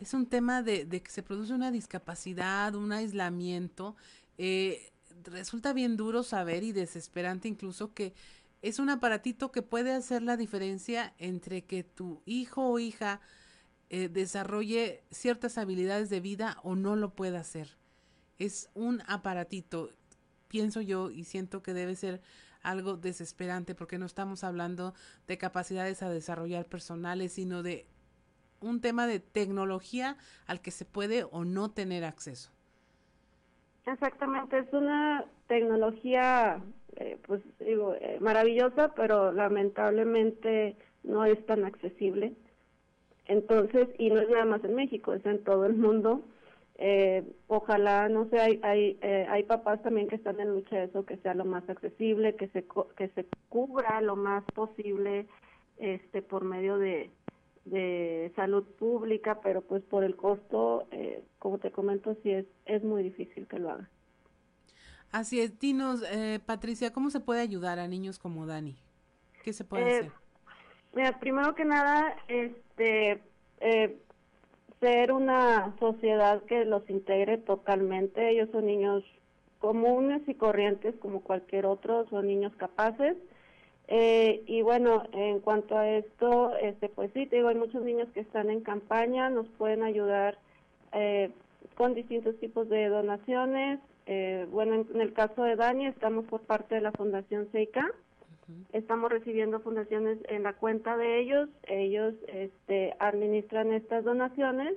es 0.00 0.14
un 0.14 0.26
tema 0.26 0.62
de, 0.62 0.86
que 0.86 1.10
se 1.10 1.22
produce 1.22 1.54
una 1.54 1.70
discapacidad, 1.70 2.74
un 2.74 2.92
aislamiento, 2.92 3.96
eh, 4.38 4.92
resulta 5.24 5.72
bien 5.72 5.96
duro 5.96 6.22
saber 6.22 6.62
y 6.62 6.72
desesperante 6.72 7.48
incluso 7.48 7.94
que 7.94 8.14
es 8.62 8.78
un 8.78 8.90
aparatito 8.90 9.52
que 9.52 9.62
puede 9.62 9.92
hacer 9.92 10.22
la 10.22 10.36
diferencia 10.36 11.14
entre 11.18 11.62
que 11.62 11.84
tu 11.84 12.22
hijo 12.24 12.66
o 12.66 12.78
hija 12.78 13.20
eh, 13.90 14.08
desarrolle 14.08 15.04
ciertas 15.10 15.58
habilidades 15.58 16.08
de 16.10 16.20
vida 16.20 16.58
o 16.62 16.74
no 16.74 16.96
lo 16.96 17.14
pueda 17.14 17.40
hacer. 17.40 17.76
Es 18.38 18.70
un 18.74 19.02
aparatito, 19.06 19.90
pienso 20.48 20.80
yo, 20.80 21.10
y 21.10 21.24
siento 21.24 21.62
que 21.62 21.74
debe 21.74 21.94
ser 21.94 22.22
algo 22.64 22.96
desesperante 22.96 23.74
porque 23.74 23.98
no 23.98 24.06
estamos 24.06 24.42
hablando 24.42 24.94
de 25.28 25.38
capacidades 25.38 26.02
a 26.02 26.10
desarrollar 26.10 26.66
personales, 26.66 27.32
sino 27.32 27.62
de 27.62 27.86
un 28.60 28.80
tema 28.80 29.06
de 29.06 29.20
tecnología 29.20 30.16
al 30.46 30.60
que 30.60 30.70
se 30.70 30.84
puede 30.84 31.24
o 31.24 31.44
no 31.44 31.70
tener 31.70 32.04
acceso. 32.04 32.50
Exactamente, 33.86 34.58
es 34.58 34.72
una 34.72 35.26
tecnología, 35.46 36.62
eh, 36.96 37.18
pues 37.26 37.42
digo, 37.60 37.94
eh, 37.94 38.18
maravillosa, 38.20 38.94
pero 38.94 39.30
lamentablemente 39.30 40.76
no 41.02 41.26
es 41.26 41.44
tan 41.44 41.64
accesible. 41.64 42.32
Entonces, 43.26 43.88
y 43.98 44.10
no 44.10 44.20
es 44.20 44.30
nada 44.30 44.46
más 44.46 44.64
en 44.64 44.74
México, 44.74 45.12
es 45.12 45.24
en 45.26 45.44
todo 45.44 45.66
el 45.66 45.74
mundo. 45.74 46.24
Eh, 46.76 47.22
ojalá, 47.46 48.08
no 48.08 48.28
sé, 48.30 48.40
hay, 48.40 48.60
hay, 48.62 48.98
eh, 49.00 49.26
hay 49.28 49.44
papás 49.44 49.80
también 49.82 50.08
que 50.08 50.16
están 50.16 50.40
en 50.40 50.50
lucha 50.50 50.76
de 50.76 50.84
eso, 50.84 51.06
que 51.06 51.16
sea 51.18 51.34
lo 51.34 51.44
más 51.44 51.68
accesible, 51.68 52.34
que 52.34 52.48
se, 52.48 52.64
que 52.96 53.08
se 53.08 53.26
cubra 53.48 54.00
lo 54.00 54.16
más 54.16 54.44
posible 54.54 55.26
este 55.78 56.22
por 56.22 56.44
medio 56.44 56.78
de, 56.78 57.10
de 57.64 58.32
salud 58.36 58.64
pública, 58.78 59.40
pero 59.40 59.62
pues 59.62 59.82
por 59.84 60.04
el 60.04 60.16
costo, 60.16 60.86
eh, 60.90 61.22
como 61.38 61.58
te 61.58 61.70
comento, 61.70 62.16
sí 62.22 62.30
es, 62.30 62.46
es 62.66 62.82
muy 62.82 63.02
difícil 63.02 63.46
que 63.46 63.58
lo 63.58 63.70
hagan. 63.70 63.88
Así 65.12 65.40
es, 65.40 65.58
dinos, 65.60 66.02
eh, 66.10 66.40
Patricia, 66.44 66.92
¿cómo 66.92 67.08
se 67.10 67.20
puede 67.20 67.40
ayudar 67.40 67.78
a 67.78 67.86
niños 67.86 68.18
como 68.18 68.46
Dani? 68.46 68.76
¿Qué 69.44 69.52
se 69.52 69.64
puede 69.64 69.84
hacer? 69.84 70.12
Mira, 70.92 71.18
primero 71.20 71.54
que 71.54 71.64
nada, 71.64 72.16
este, 72.26 73.22
eh, 73.60 73.98
ser 74.84 75.12
una 75.12 75.74
sociedad 75.80 76.42
que 76.42 76.66
los 76.66 76.88
integre 76.90 77.38
totalmente. 77.38 78.28
Ellos 78.28 78.50
son 78.52 78.66
niños 78.66 79.02
comunes 79.58 80.20
y 80.28 80.34
corrientes 80.34 80.94
como 81.00 81.22
cualquier 81.22 81.64
otro, 81.64 82.06
son 82.10 82.26
niños 82.26 82.52
capaces. 82.56 83.16
Eh, 83.88 84.42
y 84.46 84.60
bueno, 84.60 85.04
en 85.12 85.40
cuanto 85.40 85.78
a 85.78 85.88
esto, 85.88 86.54
este, 86.60 86.90
pues 86.90 87.10
sí, 87.14 87.24
te 87.24 87.36
digo, 87.36 87.48
hay 87.48 87.54
muchos 87.54 87.82
niños 87.82 88.08
que 88.12 88.20
están 88.20 88.50
en 88.50 88.60
campaña, 88.60 89.30
nos 89.30 89.46
pueden 89.56 89.82
ayudar 89.82 90.36
eh, 90.92 91.30
con 91.76 91.94
distintos 91.94 92.38
tipos 92.38 92.68
de 92.68 92.88
donaciones. 92.88 93.80
Eh, 94.04 94.46
bueno, 94.50 94.74
en, 94.74 95.00
el 95.00 95.14
caso 95.14 95.44
de 95.44 95.56
Dani, 95.56 95.86
estamos 95.86 96.26
por 96.26 96.42
parte 96.42 96.74
de 96.74 96.82
la 96.82 96.92
Fundación 96.92 97.48
Seika. 97.52 97.90
Estamos 98.72 99.10
recibiendo 99.10 99.60
fundaciones 99.60 100.18
en 100.28 100.42
la 100.42 100.52
cuenta 100.54 100.96
de 100.96 101.20
ellos, 101.20 101.48
ellos 101.64 102.14
este, 102.28 102.94
administran 102.98 103.72
estas 103.72 104.04
donaciones. 104.04 104.74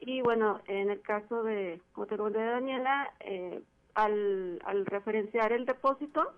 Y 0.00 0.22
bueno, 0.22 0.60
en 0.66 0.90
el 0.90 1.00
caso 1.00 1.42
de, 1.42 1.80
como 1.92 2.06
de 2.06 2.44
Daniela, 2.44 3.12
eh, 3.20 3.62
al, 3.94 4.60
al 4.64 4.86
referenciar 4.86 5.52
el 5.52 5.66
depósito, 5.66 6.32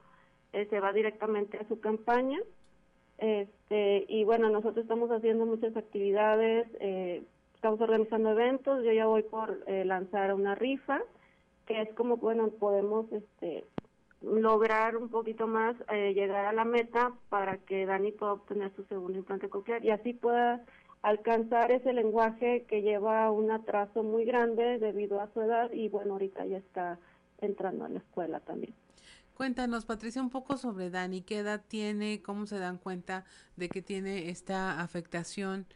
eh, 0.52 0.66
se 0.70 0.80
va 0.80 0.92
directamente 0.92 1.58
a 1.58 1.68
su 1.68 1.80
campaña. 1.80 2.38
Este, 3.18 4.04
y 4.08 4.24
bueno, 4.24 4.50
nosotros 4.50 4.84
estamos 4.84 5.10
haciendo 5.10 5.46
muchas 5.46 5.76
actividades, 5.76 6.68
eh, 6.80 7.22
estamos 7.54 7.80
organizando 7.80 8.30
eventos, 8.30 8.84
yo 8.84 8.92
ya 8.92 9.06
voy 9.06 9.22
por 9.22 9.64
lanzar 9.68 10.34
una 10.34 10.54
rifa, 10.54 11.00
que 11.66 11.80
es 11.80 11.92
como, 11.94 12.18
bueno, 12.18 12.48
podemos 12.50 13.10
este, 13.12 13.64
lograr 14.22 14.96
un 14.96 15.08
poquito 15.08 15.46
más 15.46 15.76
eh, 15.92 16.12
llegar 16.14 16.46
a 16.46 16.52
la 16.52 16.64
meta 16.64 17.12
para 17.28 17.58
que 17.58 17.86
Dani 17.86 18.12
pueda 18.12 18.32
obtener 18.32 18.72
su 18.74 18.84
segundo 18.84 19.18
implante 19.18 19.48
coclear 19.48 19.84
y 19.84 19.90
así 19.90 20.14
pueda 20.14 20.64
alcanzar 21.02 21.70
ese 21.70 21.92
lenguaje 21.92 22.64
que 22.68 22.82
lleva 22.82 23.30
un 23.30 23.50
atraso 23.50 24.02
muy 24.02 24.24
grande 24.24 24.78
debido 24.78 25.20
a 25.20 25.32
su 25.32 25.40
edad 25.40 25.70
y 25.72 25.88
bueno, 25.88 26.14
ahorita 26.14 26.46
ya 26.46 26.58
está 26.58 26.98
entrando 27.40 27.84
a 27.84 27.88
la 27.88 27.98
escuela 27.98 28.40
también. 28.40 28.74
Cuéntanos, 29.36 29.84
Patricia, 29.84 30.22
un 30.22 30.30
poco 30.30 30.56
sobre 30.56 30.88
Dani, 30.88 31.20
qué 31.20 31.38
edad 31.38 31.62
tiene, 31.68 32.22
cómo 32.22 32.46
se 32.46 32.58
dan 32.58 32.78
cuenta 32.78 33.24
de 33.56 33.68
que 33.68 33.82
tiene 33.82 34.30
esta 34.30 34.80
afectación. 34.80 35.66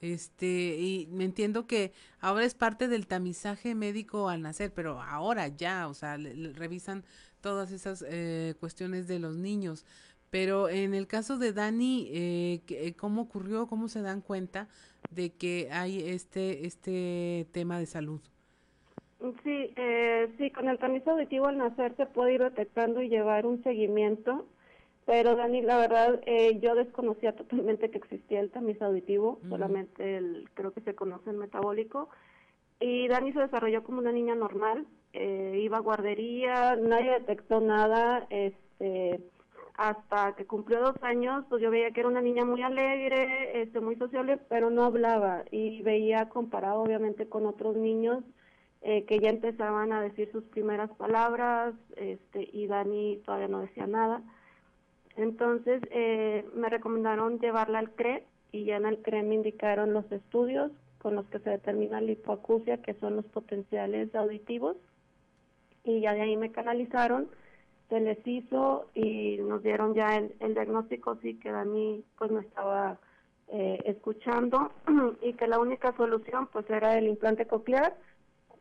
Este, 0.00 0.76
y 0.78 1.08
me 1.10 1.24
entiendo 1.24 1.66
que 1.66 1.92
ahora 2.20 2.44
es 2.44 2.54
parte 2.54 2.86
del 2.86 3.06
tamizaje 3.06 3.74
médico 3.74 4.28
al 4.28 4.42
nacer, 4.42 4.72
pero 4.72 5.02
ahora 5.02 5.48
ya, 5.48 5.88
o 5.88 5.94
sea, 5.94 6.16
le 6.16 6.52
revisan 6.52 7.04
todas 7.40 7.72
esas 7.72 8.04
eh, 8.08 8.54
cuestiones 8.60 9.08
de 9.08 9.18
los 9.18 9.36
niños. 9.36 9.84
Pero 10.30 10.68
en 10.68 10.94
el 10.94 11.06
caso 11.06 11.38
de 11.38 11.52
Dani, 11.52 12.08
eh, 12.12 12.94
¿cómo 12.98 13.22
ocurrió? 13.22 13.66
¿Cómo 13.66 13.88
se 13.88 14.02
dan 14.02 14.20
cuenta 14.20 14.68
de 15.10 15.30
que 15.30 15.68
hay 15.72 16.00
este, 16.08 16.66
este 16.66 17.46
tema 17.52 17.78
de 17.78 17.86
salud? 17.86 18.20
Sí, 19.42 19.72
eh, 19.76 20.32
sí, 20.38 20.50
con 20.50 20.68
el 20.68 20.78
tamiz 20.78 21.06
auditivo 21.08 21.46
al 21.46 21.58
nacer 21.58 21.96
se 21.96 22.06
puede 22.06 22.34
ir 22.34 22.42
detectando 22.42 23.02
y 23.02 23.08
llevar 23.08 23.46
un 23.46 23.62
seguimiento, 23.64 24.46
pero 25.08 25.36
Dani, 25.36 25.62
la 25.62 25.78
verdad, 25.78 26.20
eh, 26.26 26.58
yo 26.60 26.74
desconocía 26.74 27.34
totalmente 27.34 27.90
que 27.90 27.96
existía 27.96 28.40
el 28.40 28.50
tamiz 28.50 28.80
auditivo, 28.82 29.40
solamente 29.48 30.18
el, 30.18 30.50
creo 30.52 30.74
que 30.74 30.82
se 30.82 30.94
conoce 30.94 31.30
el 31.30 31.38
metabólico, 31.38 32.10
y 32.78 33.08
Dani 33.08 33.32
se 33.32 33.40
desarrolló 33.40 33.82
como 33.84 34.00
una 34.00 34.12
niña 34.12 34.34
normal, 34.34 34.86
eh, 35.14 35.60
iba 35.62 35.78
a 35.78 35.80
guardería, 35.80 36.76
nadie 36.76 37.12
detectó 37.12 37.58
nada, 37.62 38.26
este, 38.28 39.18
hasta 39.78 40.36
que 40.36 40.44
cumplió 40.44 40.80
dos 40.80 41.02
años, 41.02 41.42
pues 41.48 41.62
yo 41.62 41.70
veía 41.70 41.90
que 41.92 42.00
era 42.00 42.10
una 42.10 42.20
niña 42.20 42.44
muy 42.44 42.60
alegre, 42.60 43.62
este, 43.62 43.80
muy 43.80 43.96
sociable, 43.96 44.36
pero 44.50 44.68
no 44.68 44.84
hablaba. 44.84 45.44
Y 45.50 45.80
veía 45.80 46.28
comparado 46.28 46.82
obviamente 46.82 47.30
con 47.30 47.46
otros 47.46 47.76
niños 47.76 48.24
eh, 48.82 49.06
que 49.06 49.20
ya 49.20 49.30
empezaban 49.30 49.90
a 49.92 50.02
decir 50.02 50.30
sus 50.32 50.44
primeras 50.44 50.90
palabras, 50.96 51.74
este, 51.96 52.46
y 52.52 52.66
Dani 52.66 53.22
todavía 53.24 53.48
no 53.48 53.60
decía 53.60 53.86
nada. 53.86 54.22
Entonces 55.18 55.82
eh, 55.90 56.46
me 56.54 56.68
recomendaron 56.68 57.40
llevarla 57.40 57.80
al 57.80 57.90
CRE 57.90 58.24
y 58.52 58.64
ya 58.64 58.76
en 58.76 58.86
el 58.86 59.02
CRE 59.02 59.22
me 59.24 59.34
indicaron 59.34 59.92
los 59.92 60.10
estudios 60.12 60.70
con 60.98 61.16
los 61.16 61.26
que 61.26 61.40
se 61.40 61.50
determina 61.50 62.00
la 62.00 62.12
hipoacusia, 62.12 62.80
que 62.82 62.94
son 62.94 63.16
los 63.16 63.24
potenciales 63.26 64.14
auditivos 64.14 64.76
y 65.84 66.00
ya 66.00 66.14
de 66.14 66.22
ahí 66.22 66.36
me 66.36 66.52
canalizaron, 66.52 67.28
se 67.88 68.00
les 68.00 68.18
hizo 68.26 68.86
y 68.94 69.38
nos 69.38 69.62
dieron 69.62 69.94
ya 69.94 70.16
el, 70.16 70.54
diagnóstico, 70.54 71.16
sí 71.22 71.38
que 71.38 71.50
Dani 71.50 72.04
pues 72.16 72.30
no 72.30 72.40
estaba 72.40 72.98
eh, 73.48 73.80
escuchando 73.86 74.70
y 75.22 75.32
que 75.32 75.48
la 75.48 75.58
única 75.58 75.96
solución 75.96 76.48
pues 76.52 76.68
era 76.70 76.96
el 76.96 77.08
implante 77.08 77.46
coclear, 77.46 77.96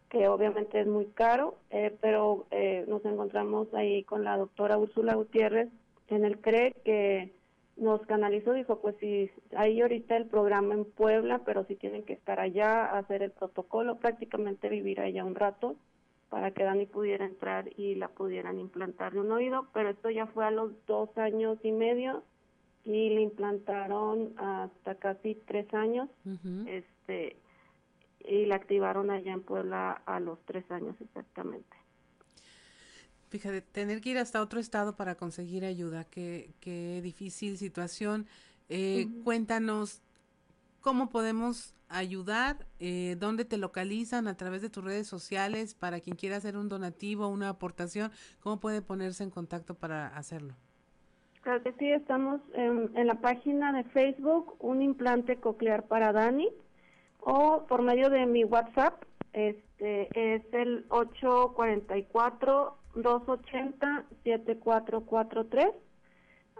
que 0.09 0.27
obviamente 0.27 0.79
es 0.79 0.87
muy 0.87 1.05
caro, 1.07 1.55
eh, 1.69 1.95
pero 2.01 2.47
eh, 2.49 2.85
nos 2.87 3.03
encontramos 3.05 3.71
ahí 3.73 4.03
con 4.05 4.23
la 4.23 4.37
doctora 4.37 4.77
Úrsula 4.77 5.15
Gutiérrez 5.15 5.69
en 6.07 6.25
el 6.25 6.39
CRE 6.39 6.75
que 6.83 7.33
nos 7.77 8.01
canalizó, 8.07 8.53
dijo, 8.53 8.79
pues 8.81 8.95
si 8.99 9.29
hay 9.55 9.81
ahorita 9.81 10.17
el 10.17 10.25
programa 10.25 10.73
en 10.73 10.85
Puebla, 10.85 11.41
pero 11.45 11.63
si 11.65 11.75
tienen 11.75 12.03
que 12.03 12.13
estar 12.13 12.39
allá, 12.39 12.85
hacer 12.97 13.21
el 13.21 13.31
protocolo, 13.31 13.97
prácticamente 13.97 14.69
vivir 14.69 14.99
allá 14.99 15.23
un 15.23 15.35
rato 15.35 15.75
para 16.29 16.51
que 16.51 16.63
Dani 16.63 16.85
pudiera 16.85 17.25
entrar 17.25 17.69
y 17.77 17.95
la 17.95 18.09
pudieran 18.09 18.59
implantar 18.59 19.13
de 19.13 19.19
un 19.19 19.31
oído, 19.31 19.67
pero 19.73 19.89
esto 19.89 20.09
ya 20.09 20.25
fue 20.27 20.45
a 20.45 20.51
los 20.51 20.71
dos 20.85 21.15
años 21.17 21.57
y 21.63 21.71
medio 21.71 22.23
y 22.83 23.09
le 23.09 23.21
implantaron 23.21 24.33
hasta 24.37 24.95
casi 24.95 25.35
tres 25.45 25.73
años. 25.73 26.09
Este 26.67 27.37
y 28.19 28.45
la 28.45 28.55
activaron 28.55 29.09
allá 29.09 29.31
en 29.31 29.41
Puebla 29.41 30.01
a 30.05 30.19
los 30.19 30.39
tres 30.45 30.69
años 30.69 30.95
exactamente. 30.99 31.77
Fíjate, 33.29 33.61
tener 33.61 34.01
que 34.01 34.09
ir 34.11 34.17
hasta 34.17 34.41
otro 34.41 34.59
estado 34.59 34.95
para 34.95 35.15
conseguir 35.15 35.65
ayuda, 35.65 36.05
qué, 36.05 36.51
qué 36.61 37.01
difícil 37.03 37.57
situación. 37.57 38.25
Eh, 38.69 39.07
Cuéntanos 39.23 40.01
cómo 40.81 41.09
podemos 41.09 41.75
ayudar, 41.89 42.65
eh, 42.79 43.15
dónde 43.19 43.43
te 43.45 43.57
localizan 43.57 44.27
a 44.27 44.35
través 44.35 44.61
de 44.61 44.69
tus 44.69 44.83
redes 44.83 45.07
sociales 45.07 45.73
para 45.73 45.99
quien 45.99 46.15
quiera 46.15 46.37
hacer 46.37 46.55
un 46.57 46.69
donativo, 46.69 47.27
una 47.27 47.49
aportación, 47.49 48.11
cómo 48.39 48.59
puede 48.59 48.81
ponerse 48.81 49.23
en 49.23 49.29
contacto 49.29 49.73
para 49.73 50.07
hacerlo. 50.07 50.53
Claro 51.41 51.63
que 51.63 51.73
sí, 51.73 51.91
estamos 51.91 52.41
en, 52.53 52.91
en 52.95 53.07
la 53.07 53.15
página 53.15 53.71
de 53.73 53.83
Facebook, 53.85 54.55
un 54.59 54.81
implante 54.81 55.37
coclear 55.37 55.87
para 55.87 56.11
Dani, 56.11 56.49
o 57.19 57.65
por 57.67 57.81
medio 57.81 58.09
de 58.09 58.25
mi 58.25 58.43
WhatsApp, 58.43 59.03
este 59.33 60.07
es 60.13 60.43
el 60.53 60.85
844 60.89 62.77
280-7443. 63.03 65.73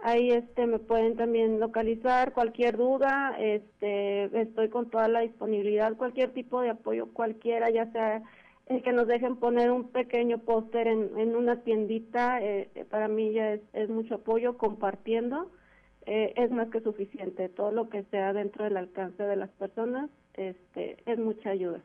Ahí 0.02 0.30
este 0.30 0.66
me 0.66 0.78
pueden 0.78 1.16
también 1.16 1.58
localizar 1.58 2.32
cualquier 2.32 2.76
duda, 2.76 3.34
este 3.38 4.24
estoy 4.40 4.68
con 4.68 4.90
toda 4.90 5.08
la 5.08 5.20
disponibilidad, 5.20 5.96
cualquier 5.96 6.32
tipo 6.32 6.60
de 6.60 6.70
apoyo, 6.70 7.12
cualquiera, 7.12 7.70
ya 7.70 7.90
sea 7.90 8.22
el 8.66 8.82
que 8.82 8.92
nos 8.92 9.08
dejen 9.08 9.36
poner 9.36 9.70
un 9.70 9.88
pequeño 9.88 10.38
póster 10.38 10.88
en, 10.88 11.18
en 11.18 11.34
una 11.34 11.62
tiendita, 11.62 12.38
eh, 12.40 12.68
para 12.90 13.08
mí 13.08 13.32
ya 13.32 13.54
es, 13.54 13.62
es 13.72 13.88
mucho 13.88 14.16
apoyo 14.16 14.58
compartiendo, 14.58 15.50
eh, 16.06 16.34
es 16.36 16.50
más 16.50 16.68
que 16.68 16.80
suficiente. 16.80 17.48
Todo 17.48 17.72
lo 17.72 17.88
que 17.88 18.04
sea 18.04 18.32
dentro 18.32 18.64
del 18.64 18.76
alcance 18.76 19.22
de 19.22 19.36
las 19.36 19.50
personas, 19.50 20.10
este, 20.34 20.98
es 21.06 21.18
mucha 21.18 21.50
ayuda. 21.50 21.80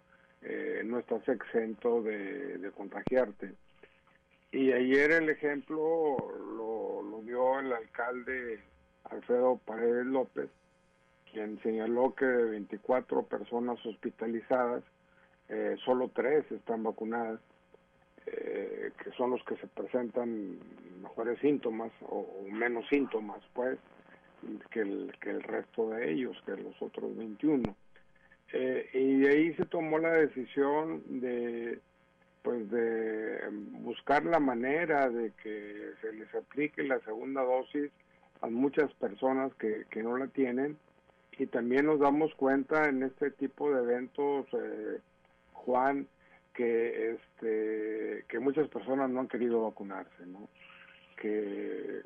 eh, 0.42 0.82
no 0.86 1.00
estás 1.00 1.28
exento 1.28 2.02
de, 2.02 2.58
de, 2.58 2.72
contagiarte. 2.72 3.52
Y 4.54 4.72
ayer 4.72 5.12
el 5.12 5.30
ejemplo 5.30 6.16
lo, 6.56 7.02
lo 7.02 7.22
dio 7.24 7.60
el 7.60 7.74
alcalde 7.74 8.62
Alfredo 9.04 9.60
Paredes 9.66 10.06
López, 10.06 10.50
quien 11.34 11.62
señaló 11.64 12.16
que 12.16 12.26
de 12.26 12.46
24 12.46 13.24
personas 13.24 13.86
hospitalizadas, 13.86 14.84
eh, 15.50 15.76
solo 15.84 16.10
tres 16.16 16.50
están 16.50 16.84
vacunadas 16.84 17.42
eh, 18.28 18.92
que 19.04 19.12
son 19.12 19.32
los 19.32 19.44
que 19.44 19.56
se 19.58 19.68
presentan 19.68 20.58
mejores 21.02 21.40
síntomas 21.40 21.92
o, 22.02 22.28
menos 22.52 22.88
síntomas, 22.90 23.42
pues, 23.54 23.78
que 24.72 24.82
el, 24.82 25.14
que 25.22 25.32
el 25.32 25.44
resto 25.44 25.90
de 25.90 26.12
ellos, 26.12 26.38
que 26.46 26.52
los 26.58 26.82
otros 26.82 27.16
21. 27.16 27.76
Eh, 28.54 28.90
y 28.94 29.20
de 29.22 29.30
ahí 29.30 29.54
se 29.56 29.66
tomó 29.66 29.98
la 30.00 30.12
decisión 30.12 31.02
de 31.22 31.80
pues 32.44 32.70
de 32.70 33.40
buscar 33.52 34.26
la 34.26 34.40
manera 34.40 35.10
de 35.10 35.32
que 35.42 35.92
se 36.02 36.12
les 36.12 36.36
aplique 36.36 36.84
la 36.84 37.00
segunda 37.00 37.42
dosis 37.42 37.90
a 38.42 38.48
muchas 38.48 38.94
personas 38.96 39.54
que, 39.56 39.86
que 39.90 40.04
no 40.04 40.18
la 40.18 40.28
tienen 40.28 40.78
y 41.38 41.48
también 41.48 41.86
nos 41.86 42.00
damos 42.00 42.34
cuenta 42.36 42.90
en 42.90 43.04
este 43.04 43.32
tipo 43.32 43.72
de 43.72 43.82
eventos 43.82 44.46
eh, 44.54 45.00
Juan 45.54 46.08
que 46.54 47.12
este 47.12 48.26
que 48.28 48.40
muchas 48.40 48.68
personas 48.70 49.10
no 49.10 49.22
han 49.22 49.28
querido 49.28 49.64
vacunarse, 49.64 50.26
¿no? 50.26 50.48
Que 51.18 52.02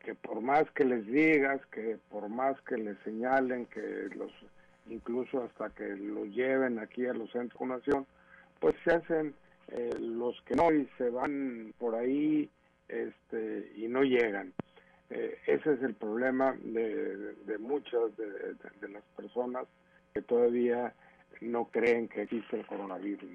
que 0.00 0.14
por 0.14 0.40
más 0.40 0.70
que 0.70 0.84
les 0.84 1.06
digas, 1.06 1.60
que 1.66 1.98
por 2.10 2.28
más 2.28 2.58
que 2.62 2.78
les 2.78 2.98
señalen, 3.00 3.66
que 3.66 4.08
los 4.16 4.32
incluso 4.88 5.42
hasta 5.42 5.68
que 5.70 5.96
los 5.96 6.28
lleven 6.28 6.78
aquí 6.78 7.06
a 7.06 7.12
los 7.12 7.30
centros 7.30 7.60
de 7.60 7.66
vacunación, 7.66 8.06
pues 8.58 8.74
se 8.84 8.94
hacen 8.94 9.34
eh, 9.68 9.94
los 10.00 10.40
que 10.42 10.54
no 10.54 10.72
y 10.72 10.88
se 10.96 11.10
van 11.10 11.74
por 11.78 11.94
ahí 11.94 12.48
este 12.88 13.70
y 13.76 13.86
no 13.86 14.02
llegan. 14.02 14.54
Eh, 15.10 15.38
ese 15.46 15.74
es 15.74 15.82
el 15.82 15.94
problema 15.94 16.56
de, 16.62 17.34
de 17.34 17.58
muchas 17.58 18.16
de, 18.16 18.54
de 18.80 18.88
las 18.88 19.02
personas 19.16 19.66
que 20.14 20.22
todavía 20.22 20.94
no 21.40 21.66
creen 21.66 22.08
que 22.08 22.22
existe 22.22 22.58
el 22.58 22.66
coronavirus. 22.66 23.30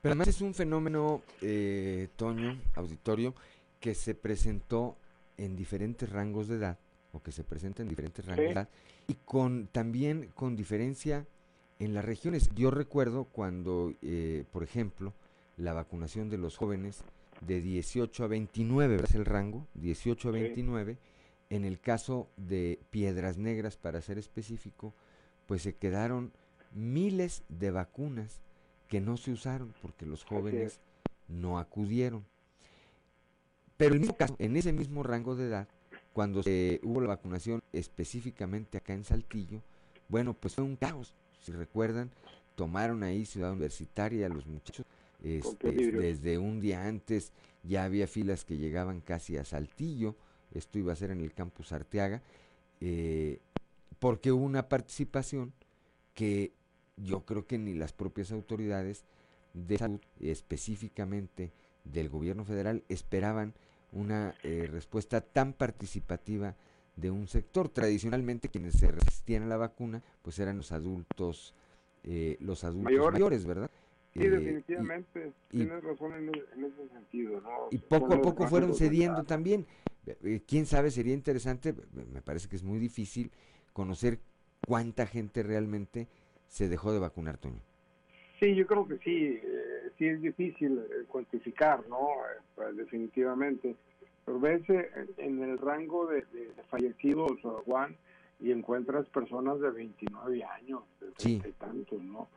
Pero 0.00 0.12
además 0.12 0.28
es 0.28 0.40
un 0.40 0.54
fenómeno, 0.54 1.22
eh, 1.40 2.08
Toño, 2.16 2.60
auditorio, 2.74 3.34
que 3.80 3.94
se 3.94 4.14
presentó 4.14 4.96
en 5.36 5.56
diferentes 5.56 6.10
rangos 6.10 6.48
de 6.48 6.56
edad, 6.56 6.78
o 7.12 7.22
que 7.22 7.32
se 7.32 7.44
presenta 7.44 7.82
en 7.82 7.88
diferentes 7.88 8.24
rangos 8.24 8.44
de 8.44 8.52
edad, 8.52 8.68
y 9.06 9.14
con 9.24 9.68
también 9.68 10.30
con 10.34 10.56
diferencia 10.56 11.26
en 11.78 11.94
las 11.94 12.04
regiones. 12.04 12.50
Yo 12.54 12.70
recuerdo 12.70 13.24
cuando, 13.24 13.92
eh, 14.02 14.44
por 14.52 14.62
ejemplo, 14.62 15.14
la 15.56 15.72
vacunación 15.72 16.28
de 16.28 16.38
los 16.38 16.56
jóvenes 16.56 17.02
de 17.40 17.60
18 17.60 18.24
a 18.24 18.26
29, 18.26 18.96
¿verdad? 18.96 19.10
Es 19.10 19.16
el 19.16 19.24
rango, 19.24 19.66
18 19.74 20.28
a 20.28 20.32
29. 20.32 20.94
Sí. 20.94 20.98
En 21.50 21.64
el 21.64 21.80
caso 21.80 22.28
de 22.36 22.78
Piedras 22.90 23.38
Negras, 23.38 23.76
para 23.76 24.00
ser 24.00 24.18
específico, 24.18 24.94
pues 25.46 25.62
se 25.62 25.76
quedaron 25.76 26.32
miles 26.72 27.42
de 27.48 27.70
vacunas 27.70 28.40
que 28.88 29.00
no 29.00 29.16
se 29.16 29.32
usaron 29.32 29.74
porque 29.82 30.06
los 30.06 30.24
jóvenes 30.24 30.80
no 31.28 31.58
acudieron. 31.58 32.24
Pero 33.76 33.94
en, 33.94 34.06
caso, 34.08 34.34
en 34.38 34.56
ese 34.56 34.72
mismo 34.72 35.02
rango 35.02 35.36
de 35.36 35.46
edad, 35.46 35.68
cuando 36.12 36.42
se 36.42 36.80
hubo 36.82 37.00
la 37.00 37.08
vacunación 37.08 37.62
específicamente 37.72 38.78
acá 38.78 38.92
en 38.92 39.04
Saltillo, 39.04 39.62
bueno, 40.08 40.34
pues 40.34 40.54
fue 40.54 40.64
un 40.64 40.76
caos. 40.76 41.14
Si 41.40 41.52
recuerdan, 41.52 42.10
tomaron 42.56 43.02
ahí 43.04 43.24
Ciudad 43.24 43.52
Universitaria 43.52 44.26
a 44.26 44.30
los 44.30 44.46
muchachos. 44.46 44.84
Este, 45.22 45.72
desde 45.92 46.38
un 46.38 46.60
día 46.60 46.86
antes 46.86 47.32
ya 47.62 47.84
había 47.84 48.06
filas 48.06 48.44
que 48.44 48.56
llegaban 48.56 49.00
casi 49.00 49.36
a 49.36 49.44
Saltillo. 49.44 50.16
Esto 50.52 50.78
iba 50.78 50.92
a 50.92 50.96
ser 50.96 51.10
en 51.10 51.20
el 51.20 51.32
campus 51.32 51.72
Arteaga. 51.72 52.22
Eh, 52.80 53.38
porque 53.98 54.32
hubo 54.32 54.44
una 54.44 54.68
participación 54.68 55.52
que 56.14 56.52
yo 57.04 57.24
creo 57.24 57.46
que 57.46 57.58
ni 57.58 57.74
las 57.74 57.92
propias 57.92 58.32
autoridades 58.32 59.04
de 59.54 59.78
salud, 59.78 60.00
específicamente 60.20 61.52
del 61.84 62.08
gobierno 62.08 62.44
federal, 62.44 62.84
esperaban 62.88 63.54
una 63.92 64.34
eh, 64.42 64.68
respuesta 64.70 65.20
tan 65.20 65.52
participativa 65.52 66.54
de 66.96 67.10
un 67.10 67.26
sector. 67.28 67.68
Tradicionalmente 67.68 68.48
quienes 68.48 68.74
se 68.74 68.90
resistían 68.90 69.44
a 69.44 69.46
la 69.46 69.56
vacuna, 69.56 70.02
pues 70.22 70.38
eran 70.38 70.56
los 70.56 70.72
adultos, 70.72 71.54
eh, 72.04 72.36
los 72.40 72.64
adultos 72.64 72.92
Mayor. 72.92 73.12
mayores, 73.12 73.46
¿verdad? 73.46 73.70
Sí, 74.12 74.20
eh, 74.24 74.30
definitivamente, 74.30 75.32
y, 75.50 75.58
tienes 75.58 75.84
razón 75.84 76.14
en, 76.14 76.28
en, 76.28 76.64
ese 76.64 76.88
sentido. 76.92 77.40
¿no? 77.40 77.68
Y 77.70 77.78
poco 77.78 78.14
a 78.14 78.20
poco 78.20 78.46
fueron 78.48 78.74
cediendo 78.74 79.24
también. 79.24 79.66
Quién 80.46 80.64
sabe, 80.64 80.90
sería 80.90 81.12
interesante, 81.12 81.74
me 81.92 82.22
parece 82.22 82.48
que 82.48 82.56
es 82.56 82.62
muy 82.62 82.78
difícil 82.78 83.30
conocer 83.74 84.18
cuánta 84.66 85.06
gente 85.06 85.42
realmente 85.42 86.08
se 86.48 86.68
dejó 86.68 86.92
de 86.92 86.98
vacunar, 86.98 87.38
Toño. 87.38 87.60
Sí, 88.40 88.54
yo 88.54 88.66
creo 88.66 88.86
que 88.86 88.98
sí, 88.98 89.40
eh, 89.42 89.90
sí 89.98 90.06
es 90.06 90.20
difícil 90.22 90.78
eh, 90.78 91.04
cuantificar, 91.08 91.86
¿no? 91.88 91.98
Eh, 91.98 92.40
pues, 92.54 92.76
definitivamente. 92.76 93.74
Pero 94.24 94.38
ves 94.40 94.62
en 95.16 95.42
el 95.42 95.58
rango 95.58 96.06
de, 96.06 96.22
de- 96.32 96.52
de 96.52 96.62
fallecidos, 96.68 97.32
Juan, 97.64 97.96
y 98.40 98.52
encuentras 98.52 99.06
personas 99.08 99.58
de 99.60 99.70
29 99.70 100.44
años, 100.44 100.82
de 101.00 101.06
Sí. 101.16 101.38
30 101.40 101.48
y 101.48 101.52
tantos, 101.52 102.02
¿no? 102.02 102.28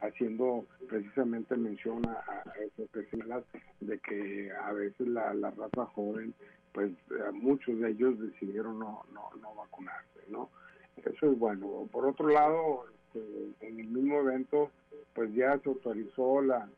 Haciendo 0.00 0.64
precisamente 0.88 1.56
mención 1.56 2.06
a, 2.08 2.12
a 2.12 2.44
que 2.92 3.04
señalas, 3.10 3.44
de 3.80 3.98
que 3.98 4.50
a 4.52 4.72
veces 4.72 5.06
la, 5.08 5.34
la 5.34 5.50
raza 5.50 5.84
joven, 5.86 6.32
pues 6.72 6.92
muchos 7.32 7.78
de 7.80 7.90
ellos 7.90 8.18
decidieron 8.18 8.78
no, 8.78 9.04
no, 9.12 9.28
no 9.42 9.54
vacunarse, 9.56 10.20
¿no? 10.28 10.48
Eso 10.96 11.32
es 11.32 11.38
bueno. 11.38 11.86
Por 11.92 12.06
otro 12.06 12.28
lado, 12.28 12.84
este, 13.12 13.66
en 13.66 13.80
el 13.80 13.86
mismo 13.88 14.20
evento, 14.20 14.70
pues 15.14 15.32
ya 15.34 15.58
se 15.58 15.68
autorizó 15.68 16.40
la 16.42 16.68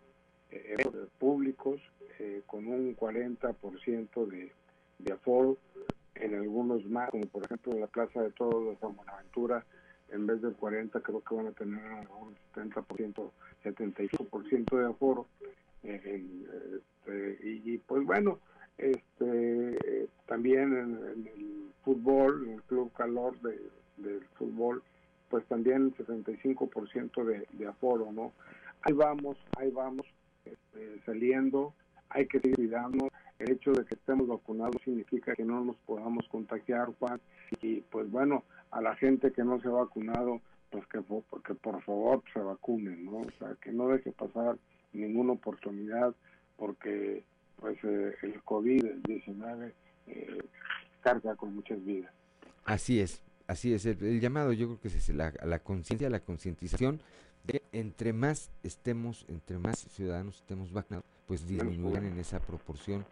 eh, 0.50 0.76
eventos 0.78 1.08
públicos 1.18 1.80
eh, 2.18 2.42
con 2.46 2.66
un 2.66 2.96
40% 2.96 4.26
de, 4.26 4.52
de 4.98 5.12
aforo, 5.12 5.58
en 6.14 6.34
algunos 6.34 6.84
más, 6.86 7.10
como 7.10 7.26
por 7.26 7.44
ejemplo 7.44 7.72
en 7.72 7.80
la 7.80 7.86
Plaza 7.86 8.22
de 8.22 8.30
Toros 8.30 8.66
de 8.66 8.76
San 8.76 8.94
Buenaventura, 8.94 9.64
en 10.10 10.26
vez 10.26 10.42
del 10.42 10.54
40 10.54 11.00
creo 11.00 11.22
que 11.22 11.34
van 11.34 11.46
a 11.46 11.52
tener 11.52 11.82
un 12.20 12.36
70%, 12.54 13.30
75% 13.64 14.78
de 14.78 14.86
aforo. 14.86 15.26
eh, 15.82 16.28
este, 17.06 17.38
y, 17.42 17.78
pues 17.78 18.04
bueno, 18.04 18.38
este 18.78 19.76
eh, 19.84 20.08
también 20.26 20.72
en, 20.72 20.98
en 21.08 21.26
el 21.26 21.70
fútbol, 21.84 22.44
en 22.46 22.54
el 22.54 22.62
Club 22.62 22.92
Calor 22.92 23.40
de, 23.40 23.58
del 23.96 24.24
fútbol, 24.34 24.82
pues 25.32 25.46
también 25.46 25.94
el 25.98 26.06
75% 26.06 27.24
de, 27.24 27.46
de 27.52 27.66
aforo, 27.66 28.12
¿no? 28.12 28.34
Ahí 28.82 28.92
vamos, 28.92 29.38
ahí 29.56 29.70
vamos 29.70 30.06
este, 30.44 31.00
saliendo, 31.06 31.72
hay 32.10 32.26
que 32.26 32.38
seguir 32.38 32.56
cuidando. 32.56 33.08
El 33.38 33.52
hecho 33.52 33.72
de 33.72 33.86
que 33.86 33.94
estemos 33.94 34.28
vacunados 34.28 34.76
significa 34.84 35.34
que 35.34 35.46
no 35.46 35.64
nos 35.64 35.76
podamos 35.86 36.28
contagiar, 36.28 36.88
Juan. 36.98 37.18
Y 37.62 37.80
pues 37.80 38.10
bueno, 38.10 38.44
a 38.72 38.82
la 38.82 38.94
gente 38.96 39.32
que 39.32 39.42
no 39.42 39.58
se 39.62 39.68
ha 39.68 39.70
vacunado, 39.70 40.42
pues 40.68 40.86
que, 40.88 41.02
que 41.46 41.54
por 41.54 41.82
favor 41.82 42.22
se 42.34 42.40
vacunen, 42.40 43.06
¿no? 43.06 43.20
O 43.20 43.30
sea, 43.38 43.56
que 43.58 43.72
no 43.72 43.88
deje 43.88 44.12
pasar 44.12 44.58
ninguna 44.92 45.32
oportunidad 45.32 46.14
porque 46.58 47.24
pues 47.58 47.78
eh, 47.84 48.14
el 48.20 48.44
COVID-19 48.44 49.72
eh, 50.08 50.38
carga 51.00 51.34
con 51.36 51.54
muchas 51.54 51.82
vidas. 51.82 52.12
Así 52.66 53.00
es, 53.00 53.22
así 53.52 53.72
es. 53.72 53.86
El, 53.86 54.02
el 54.02 54.20
llamado 54.20 54.52
yo 54.52 54.66
creo 54.66 54.80
que 54.80 54.88
es 54.88 54.94
ese, 54.94 55.14
la, 55.14 55.58
conciencia, 55.60 56.10
la 56.10 56.20
concientización 56.20 57.00
de 57.44 57.62
entre 57.72 58.12
más 58.12 58.50
estemos, 58.62 59.24
entre 59.28 59.58
más 59.58 59.78
ciudadanos 59.78 60.36
estemos 60.36 60.72
vacunados, 60.72 61.04
pues 61.26 61.46
disminuirán 61.46 62.04
en 62.04 62.18
esa 62.18 62.40
proporción 62.40 63.04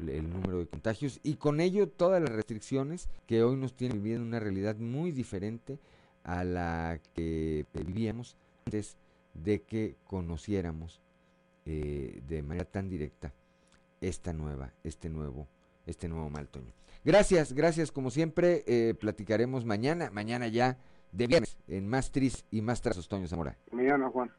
el, 0.00 0.10
el 0.10 0.30
número 0.30 0.58
de 0.58 0.66
contagios 0.66 1.20
y 1.22 1.34
con 1.34 1.60
ello 1.60 1.88
todas 1.88 2.20
las 2.20 2.30
restricciones 2.30 3.08
que 3.26 3.42
hoy 3.42 3.56
nos 3.56 3.74
tienen 3.74 4.02
viviendo 4.02 4.26
una 4.26 4.40
realidad 4.40 4.76
muy 4.76 5.12
diferente 5.12 5.78
a 6.24 6.44
la 6.44 7.00
que 7.14 7.64
vivíamos 7.72 8.36
antes 8.66 8.96
de 9.32 9.62
que 9.62 9.96
conociéramos 10.06 11.00
eh, 11.64 12.22
de 12.28 12.42
manera 12.42 12.64
tan 12.64 12.88
directa 12.88 13.32
esta 14.00 14.32
nueva, 14.32 14.72
este 14.84 15.08
nuevo, 15.08 15.46
este 15.88 16.08
nuevo 16.08 16.30
mal 16.30 16.48
Toño. 16.48 16.72
Gracias, 17.04 17.52
gracias 17.52 17.90
como 17.90 18.10
siempre. 18.10 18.64
eh, 18.66 18.94
platicaremos 18.94 19.64
mañana, 19.64 20.10
mañana 20.10 20.48
ya 20.48 20.78
de 21.12 21.26
viernes 21.26 21.56
en 21.68 21.88
más 21.88 22.10
tris 22.12 22.44
y 22.50 22.60
más 22.60 22.82
trazos 22.82 23.08
Toño 23.08 23.26
Zamora. 23.26 23.56
Mañana, 23.72 24.08
Juan. 24.10 24.30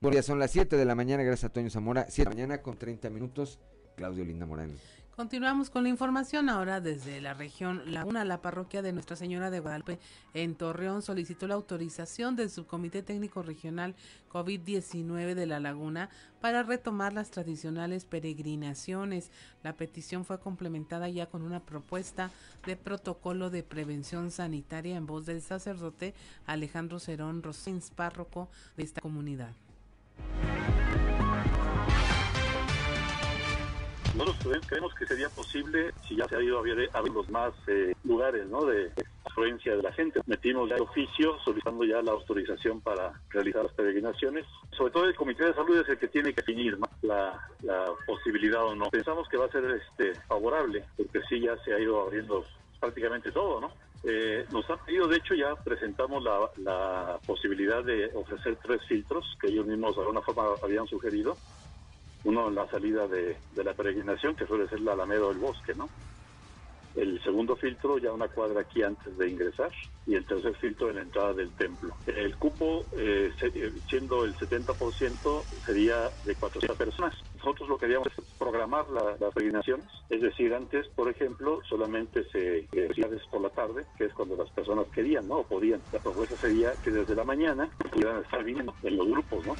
Bueno, 0.00 0.14
ya 0.16 0.22
son 0.22 0.38
las 0.38 0.50
7 0.52 0.76
de 0.76 0.84
la 0.84 0.94
mañana, 0.94 1.22
gracias 1.22 1.50
a 1.50 1.52
Toño 1.52 1.70
Zamora. 1.70 2.06
7 2.08 2.18
de 2.18 2.24
la 2.24 2.30
mañana 2.30 2.62
con 2.62 2.76
30 2.76 3.10
minutos, 3.10 3.58
Claudio 3.96 4.24
Linda 4.24 4.46
Morán. 4.46 4.70
Continuamos 5.18 5.68
con 5.68 5.82
la 5.82 5.88
información 5.88 6.48
ahora 6.48 6.80
desde 6.80 7.20
la 7.20 7.34
región 7.34 7.82
Laguna. 7.92 8.24
La 8.24 8.40
parroquia 8.40 8.82
de 8.82 8.92
Nuestra 8.92 9.16
Señora 9.16 9.50
de 9.50 9.58
Guadalupe 9.58 9.98
en 10.32 10.54
Torreón 10.54 11.02
solicitó 11.02 11.48
la 11.48 11.56
autorización 11.56 12.36
del 12.36 12.50
Subcomité 12.50 13.02
Técnico 13.02 13.42
Regional 13.42 13.96
COVID-19 14.30 15.34
de 15.34 15.46
la 15.46 15.58
Laguna 15.58 16.08
para 16.40 16.62
retomar 16.62 17.14
las 17.14 17.32
tradicionales 17.32 18.04
peregrinaciones. 18.04 19.32
La 19.64 19.72
petición 19.72 20.24
fue 20.24 20.38
complementada 20.38 21.08
ya 21.08 21.26
con 21.26 21.42
una 21.42 21.64
propuesta 21.64 22.30
de 22.64 22.76
protocolo 22.76 23.50
de 23.50 23.64
prevención 23.64 24.30
sanitaria 24.30 24.96
en 24.96 25.06
voz 25.06 25.26
del 25.26 25.42
sacerdote 25.42 26.14
Alejandro 26.46 27.00
Cerón 27.00 27.42
Rosins, 27.42 27.90
párroco 27.90 28.48
de 28.76 28.84
esta 28.84 29.00
comunidad. 29.00 29.50
Nosotros 34.18 34.66
creemos 34.66 34.92
que 34.94 35.06
sería 35.06 35.28
posible 35.28 35.94
si 36.06 36.16
ya 36.16 36.26
se 36.26 36.34
ha 36.34 36.42
ido 36.42 36.60
a 36.60 37.02
los 37.02 37.28
más 37.30 37.52
eh, 37.68 37.94
lugares 38.02 38.48
¿no? 38.48 38.64
de 38.64 38.90
afluencia 39.24 39.76
de 39.76 39.82
la 39.82 39.92
gente. 39.92 40.20
Metimos 40.26 40.68
ya 40.68 40.74
el 40.74 40.82
oficio 40.82 41.38
solicitando 41.44 41.84
ya 41.84 42.02
la 42.02 42.10
autorización 42.10 42.80
para 42.80 43.12
realizar 43.30 43.62
las 43.62 43.72
peregrinaciones. 43.74 44.44
Sobre 44.76 44.92
todo 44.92 45.04
el 45.04 45.14
Comité 45.14 45.44
de 45.44 45.54
Salud 45.54 45.78
es 45.78 45.88
el 45.88 45.98
que 45.98 46.08
tiene 46.08 46.34
que 46.34 46.42
definir 46.42 46.76
¿no? 46.76 46.88
la, 47.02 47.48
la 47.62 47.92
posibilidad 48.06 48.64
o 48.64 48.74
no. 48.74 48.90
Pensamos 48.90 49.28
que 49.28 49.36
va 49.36 49.44
a 49.44 49.52
ser 49.52 49.64
este 49.64 50.20
favorable 50.22 50.84
porque 50.96 51.20
sí 51.28 51.40
ya 51.40 51.56
se 51.64 51.72
ha 51.72 51.78
ido 51.78 52.00
abriendo 52.00 52.44
prácticamente 52.80 53.30
todo, 53.30 53.60
¿no? 53.60 53.70
Eh, 54.04 54.46
nos 54.52 54.68
han 54.70 54.78
pedido, 54.84 55.08
de 55.08 55.16
hecho, 55.16 55.34
ya 55.34 55.56
presentamos 55.56 56.22
la, 56.22 56.48
la 56.58 57.18
posibilidad 57.26 57.82
de 57.82 58.10
ofrecer 58.14 58.56
tres 58.62 58.80
filtros 58.86 59.36
que 59.40 59.48
ellos 59.48 59.66
mismos 59.66 59.96
de 59.96 60.02
alguna 60.02 60.22
forma 60.22 60.54
habían 60.62 60.86
sugerido 60.86 61.36
uno 62.28 62.48
en 62.48 62.54
la 62.56 62.68
salida 62.68 63.08
de, 63.08 63.38
la 63.56 63.72
peregrinación, 63.72 64.36
que 64.36 64.46
suele 64.46 64.68
ser 64.68 64.80
la 64.82 64.92
Alameda 64.92 65.28
del 65.28 65.38
Bosque, 65.38 65.74
¿no? 65.74 65.88
El 66.94 67.22
segundo 67.22 67.56
filtro 67.56 67.96
ya 67.96 68.12
una 68.12 68.28
cuadra 68.28 68.60
aquí 68.60 68.82
antes 68.82 69.16
de 69.16 69.28
ingresar 69.30 69.70
y 70.06 70.14
el 70.14 70.26
tercer 70.26 70.54
filtro 70.56 70.90
en 70.90 70.96
la 70.96 71.02
entrada 71.02 71.32
del 71.32 71.50
templo. 71.52 71.94
El 72.06 72.36
cupo, 72.36 72.84
eh, 72.98 73.32
eh, 73.40 73.72
siendo 73.88 74.24
el 74.24 74.36
70%, 74.36 75.44
sería 75.64 76.10
de 76.24 76.34
400 76.34 76.76
personas. 76.76 77.14
Nosotros 77.36 77.68
lo 77.68 77.78
que 77.78 77.86
queríamos 77.86 78.08
es 78.08 78.24
programar 78.38 78.88
la- 78.90 79.16
las 79.18 79.32
peregrinaciones, 79.32 79.86
es 80.10 80.20
decir, 80.20 80.52
antes, 80.52 80.86
por 80.88 81.08
ejemplo, 81.08 81.60
solamente 81.68 82.24
se 82.30 82.58
eh, 82.72 82.88
hacía 82.90 83.06
veces 83.06 83.26
por 83.28 83.40
la 83.40 83.50
tarde, 83.50 83.86
que 83.96 84.04
es 84.04 84.12
cuando 84.12 84.36
las 84.36 84.50
personas 84.50 84.86
querían, 84.88 85.28
¿no? 85.28 85.36
O 85.38 85.44
podían. 85.44 85.80
La 85.92 85.98
propuesta 86.00 86.36
sería 86.36 86.72
que 86.82 86.90
desde 86.90 87.14
la 87.14 87.24
mañana 87.24 87.70
a 87.80 88.20
estar 88.20 88.44
viniendo 88.44 88.74
en 88.82 88.96
los 88.96 89.06
grupos, 89.06 89.46
¿no? 89.46 89.54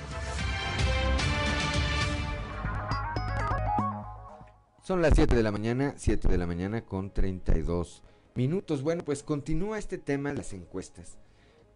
Son 4.89 5.03
las 5.03 5.13
7 5.17 5.37
de 5.37 5.43
la 5.43 5.53
mañana, 5.53 5.93
7 5.99 6.29
de 6.29 6.39
la 6.39 6.47
mañana 6.47 6.81
con 6.81 7.13
32 7.13 8.03
minutos. 8.35 8.81
Bueno, 8.81 9.05
pues 9.05 9.23
continúa 9.23 9.79
este 9.79 9.99
tema 9.99 10.31
de 10.31 10.37
las 10.37 10.55
encuestas. 10.55 11.19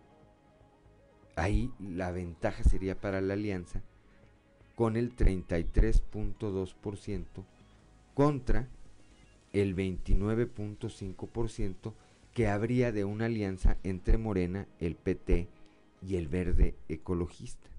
ahí 1.36 1.72
la 1.80 2.12
ventaja 2.12 2.64
sería 2.64 3.00
para 3.00 3.22
la 3.22 3.34
alianza 3.34 3.82
con 4.76 4.96
el 4.96 5.16
33.2% 5.16 7.26
contra 8.14 8.68
el 9.54 9.76
29.5% 9.76 11.94
que 12.34 12.48
habría 12.48 12.92
de 12.92 13.04
una 13.04 13.26
alianza 13.26 13.78
entre 13.84 14.18
Morena, 14.18 14.68
el 14.80 14.96
PT 14.96 15.48
y 16.08 16.16
el 16.16 16.28
Verde 16.28 16.76
Ecologista. 16.88 17.70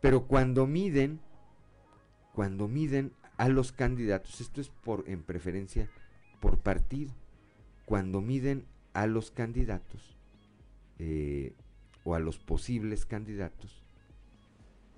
Pero 0.00 0.26
cuando 0.26 0.66
miden, 0.66 1.20
cuando 2.34 2.68
miden 2.68 3.12
a 3.36 3.48
los 3.48 3.72
candidatos, 3.72 4.40
esto 4.40 4.60
es 4.60 4.68
por 4.68 5.04
en 5.08 5.22
preferencia 5.22 5.88
por 6.40 6.58
partido, 6.58 7.12
cuando 7.84 8.20
miden 8.20 8.64
a 8.92 9.06
los 9.06 9.30
candidatos 9.30 10.16
eh, 10.98 11.52
o 12.04 12.14
a 12.14 12.20
los 12.20 12.38
posibles 12.38 13.06
candidatos, 13.06 13.82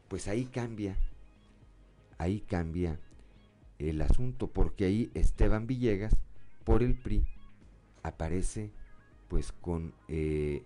pues 0.08 0.26
ahí 0.28 0.46
cambia, 0.46 0.96
ahí 2.18 2.40
cambia 2.40 2.98
el 3.78 4.02
asunto, 4.02 4.48
porque 4.48 4.84
ahí 4.84 5.10
Esteban 5.14 5.66
Villegas, 5.66 6.14
por 6.64 6.82
el 6.82 6.94
PRI, 6.94 7.24
aparece 8.02 8.70
pues 9.28 9.52
con 9.52 9.94
eh, 10.08 10.64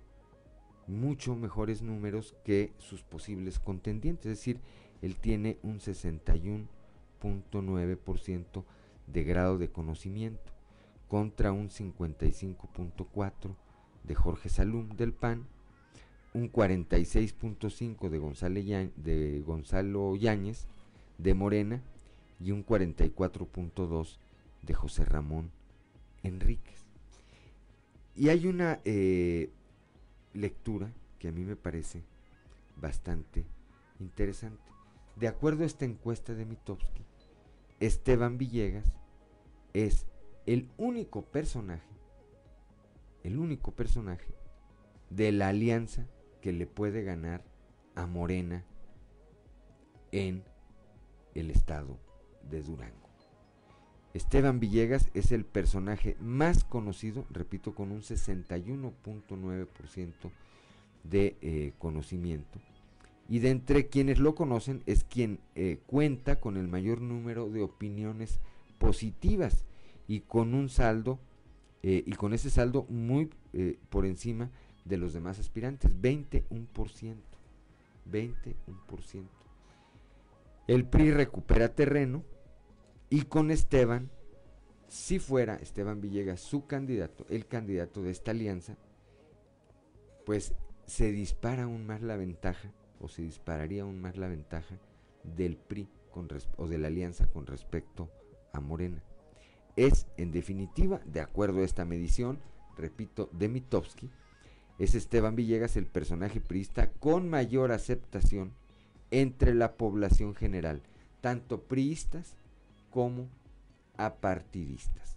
mucho 0.86 1.36
mejores 1.36 1.82
números 1.82 2.34
que 2.44 2.72
sus 2.78 3.02
posibles 3.02 3.58
contendientes, 3.58 4.26
es 4.26 4.38
decir, 4.38 4.60
él 5.04 5.16
tiene 5.16 5.58
un 5.62 5.80
61.9% 5.80 8.64
de 9.06 9.22
grado 9.22 9.58
de 9.58 9.70
conocimiento 9.70 10.50
contra 11.08 11.52
un 11.52 11.68
55.4% 11.68 13.54
de 14.02 14.14
Jorge 14.14 14.48
Salum 14.48 14.88
del 14.96 15.12
PAN, 15.12 15.46
un 16.32 16.50
46.5% 16.50 18.08
de, 18.08 18.90
de 18.96 19.42
Gonzalo 19.42 20.16
Yáñez 20.16 20.68
de 21.18 21.34
Morena 21.34 21.82
y 22.40 22.52
un 22.52 22.64
44.2% 22.64 24.16
de 24.62 24.72
José 24.72 25.04
Ramón 25.04 25.50
Enríquez. 26.22 26.86
Y 28.16 28.30
hay 28.30 28.46
una 28.46 28.80
eh, 28.86 29.50
lectura 30.32 30.94
que 31.18 31.28
a 31.28 31.32
mí 31.32 31.44
me 31.44 31.56
parece 31.56 32.02
bastante 32.80 33.44
interesante. 34.00 34.73
De 35.16 35.28
acuerdo 35.28 35.62
a 35.62 35.66
esta 35.66 35.84
encuesta 35.84 36.34
de 36.34 36.44
Mitowski, 36.44 37.04
Esteban 37.80 38.38
Villegas 38.38 38.92
es 39.72 40.06
el 40.46 40.68
único 40.76 41.22
personaje, 41.22 41.88
el 43.22 43.38
único 43.38 43.72
personaje 43.72 44.34
de 45.10 45.30
la 45.32 45.48
alianza 45.48 46.06
que 46.40 46.52
le 46.52 46.66
puede 46.66 47.04
ganar 47.04 47.44
a 47.94 48.06
Morena 48.06 48.64
en 50.10 50.42
el 51.34 51.50
estado 51.50 51.98
de 52.50 52.62
Durango. 52.62 53.04
Esteban 54.14 54.58
Villegas 54.60 55.10
es 55.14 55.32
el 55.32 55.44
personaje 55.44 56.16
más 56.20 56.62
conocido, 56.64 57.26
repito, 57.30 57.74
con 57.74 57.90
un 57.90 58.02
61.9% 58.02 60.30
de 61.02 61.36
eh, 61.40 61.72
conocimiento. 61.78 62.60
Y 63.28 63.38
de 63.38 63.50
entre 63.50 63.88
quienes 63.88 64.18
lo 64.18 64.34
conocen 64.34 64.82
es 64.86 65.04
quien 65.04 65.40
eh, 65.54 65.80
cuenta 65.86 66.40
con 66.40 66.56
el 66.56 66.68
mayor 66.68 67.00
número 67.00 67.48
de 67.48 67.62
opiniones 67.62 68.40
positivas 68.78 69.64
y 70.06 70.20
con 70.20 70.54
un 70.54 70.68
saldo, 70.68 71.18
eh, 71.82 72.02
y 72.06 72.12
con 72.12 72.34
ese 72.34 72.50
saldo 72.50 72.86
muy 72.88 73.30
por 73.88 74.04
encima 74.04 74.50
de 74.84 74.96
los 74.98 75.12
demás 75.12 75.38
aspirantes, 75.38 75.96
21%. 75.96 77.16
21%. 78.10 79.26
El 80.66 80.86
PRI 80.86 81.10
recupera 81.10 81.74
terreno 81.74 82.24
y 83.10 83.22
con 83.22 83.50
Esteban, 83.50 84.10
si 84.88 85.18
fuera 85.18 85.56
Esteban 85.56 86.00
Villegas 86.00 86.40
su 86.40 86.66
candidato, 86.66 87.26
el 87.28 87.46
candidato 87.46 88.02
de 88.02 88.10
esta 88.10 88.30
alianza, 88.30 88.76
pues 90.24 90.54
se 90.86 91.12
dispara 91.12 91.64
aún 91.64 91.86
más 91.86 92.02
la 92.02 92.16
ventaja, 92.16 92.72
o 93.04 93.08
se 93.08 93.22
dispararía 93.22 93.82
aún 93.82 94.00
más 94.00 94.16
la 94.16 94.28
ventaja 94.28 94.78
del 95.22 95.56
PRI 95.56 95.88
con 96.10 96.28
o 96.56 96.66
de 96.66 96.78
la 96.78 96.88
alianza 96.88 97.26
con 97.26 97.46
respecto 97.46 98.10
a 98.52 98.60
Morena. 98.60 99.02
Es, 99.76 100.06
en 100.16 100.30
definitiva, 100.30 101.00
de 101.04 101.20
acuerdo 101.20 101.60
a 101.60 101.64
esta 101.64 101.84
medición, 101.84 102.38
repito, 102.76 103.28
de 103.32 103.48
Mitowski, 103.48 104.10
es 104.78 104.94
Esteban 104.94 105.36
Villegas 105.36 105.76
el 105.76 105.86
personaje 105.86 106.40
priista 106.40 106.90
con 106.92 107.28
mayor 107.28 107.72
aceptación 107.72 108.52
entre 109.10 109.54
la 109.54 109.76
población 109.76 110.34
general, 110.34 110.82
tanto 111.20 111.62
priistas 111.62 112.36
como 112.90 113.28
apartidistas. 113.96 115.16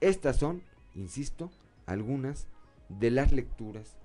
Estas 0.00 0.36
son, 0.36 0.62
insisto, 0.94 1.50
algunas 1.86 2.46
de 2.88 3.10
las 3.10 3.32
lecturas 3.32 3.96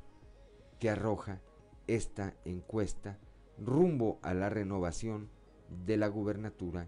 que 0.80 0.90
arroja 0.90 1.40
esta 1.88 2.34
encuesta 2.46 3.18
rumbo 3.58 4.20
a 4.22 4.34
la 4.34 4.50
renovación 4.50 5.30
de 5.86 5.98
la 5.98 6.08
gubernatura 6.08 6.88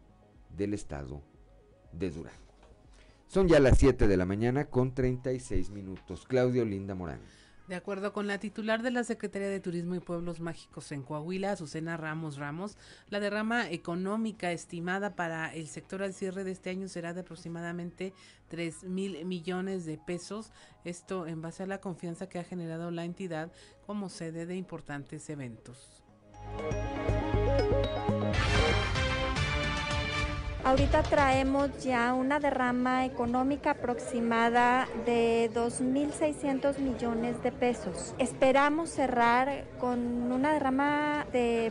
del 0.56 0.74
estado 0.74 1.22
de 1.92 2.10
Durango. 2.12 2.38
Son 3.28 3.48
ya 3.48 3.60
las 3.60 3.78
7 3.78 4.08
de 4.08 4.18
la 4.18 4.26
mañana 4.26 4.66
con 4.66 4.94
36 4.94 5.72
minutos. 5.72 6.26
Claudio 6.28 6.66
Linda 6.66 6.94
Morán. 6.94 7.20
De 7.74 7.78
acuerdo 7.78 8.14
con 8.14 8.28
la 8.28 8.38
titular 8.38 8.84
de 8.84 8.92
la 8.92 9.04
Secretaría 9.04 9.50
de 9.50 9.60
Turismo 9.60 9.96
y 9.96 10.00
Pueblos 10.00 10.40
Mágicos 10.40 10.92
en 10.92 11.02
Coahuila, 11.02 11.54
Azucena 11.54 11.98
Ramos 11.98 12.38
Ramos, 12.38 12.78
la 13.10 13.20
derrama 13.20 13.68
económica 13.72 14.52
estimada 14.52 15.16
para 15.16 15.52
el 15.56 15.68
sector 15.68 16.04
al 16.04 16.14
cierre 16.14 16.44
de 16.44 16.52
este 16.52 16.70
año 16.70 16.88
será 16.88 17.16
de 17.16 17.22
aproximadamente 17.22 18.14
3 18.50 18.84
mil 18.84 19.26
millones 19.26 19.88
de 19.88 19.98
pesos. 19.98 20.52
Esto 20.84 21.26
en 21.26 21.42
base 21.42 21.64
a 21.64 21.66
la 21.66 21.82
confianza 21.82 22.30
que 22.30 22.38
ha 22.38 22.44
generado 22.44 22.92
la 22.92 23.06
entidad 23.06 23.52
como 23.88 24.10
sede 24.10 24.46
de 24.46 24.56
importantes 24.56 25.28
eventos. 25.32 26.04
Ahorita 30.66 31.04
traemos 31.04 31.84
ya 31.84 32.14
una 32.14 32.40
derrama 32.40 33.06
económica 33.06 33.72
aproximada 33.72 34.88
de 35.06 35.52
2.600 35.54 36.78
millones 36.80 37.44
de 37.44 37.52
pesos. 37.52 38.16
Esperamos 38.18 38.90
cerrar 38.90 39.66
con 39.78 40.32
una 40.32 40.54
derrama 40.54 41.26
de 41.34 41.70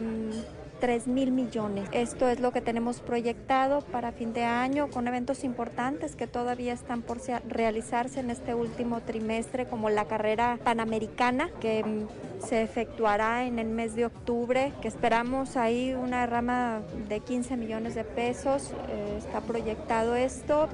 3 0.82 1.06
mm, 1.06 1.14
mil 1.14 1.30
millones. 1.30 1.88
Esto 1.92 2.28
es 2.28 2.40
lo 2.40 2.50
que 2.50 2.60
tenemos 2.60 3.00
proyectado 3.00 3.82
para 3.82 4.10
fin 4.10 4.32
de 4.32 4.42
año 4.42 4.90
con 4.90 5.06
eventos 5.06 5.44
importantes 5.44 6.16
que 6.16 6.26
todavía 6.26 6.72
están 6.72 7.02
por 7.02 7.18
realizarse 7.48 8.18
en 8.18 8.30
este 8.30 8.54
último 8.54 9.00
trimestre 9.00 9.66
como 9.66 9.90
la 9.90 10.06
carrera 10.06 10.58
panamericana 10.64 11.50
que 11.60 11.84
mm, 11.84 12.44
se 12.44 12.62
efectuará 12.62 13.44
en 13.44 13.60
el 13.60 13.68
mes 13.68 13.94
de 13.94 14.06
octubre, 14.06 14.72
que 14.82 14.88
esperamos 14.88 15.56
ahí 15.56 15.94
una 15.94 16.26
rama 16.26 16.80
de 17.08 17.20
15 17.20 17.56
millones 17.56 17.94
de 17.94 18.02
pesos. 18.02 18.72
Eh, 18.88 19.18
está 19.18 19.40
proyectado 19.40 20.16
esto, 20.16 20.68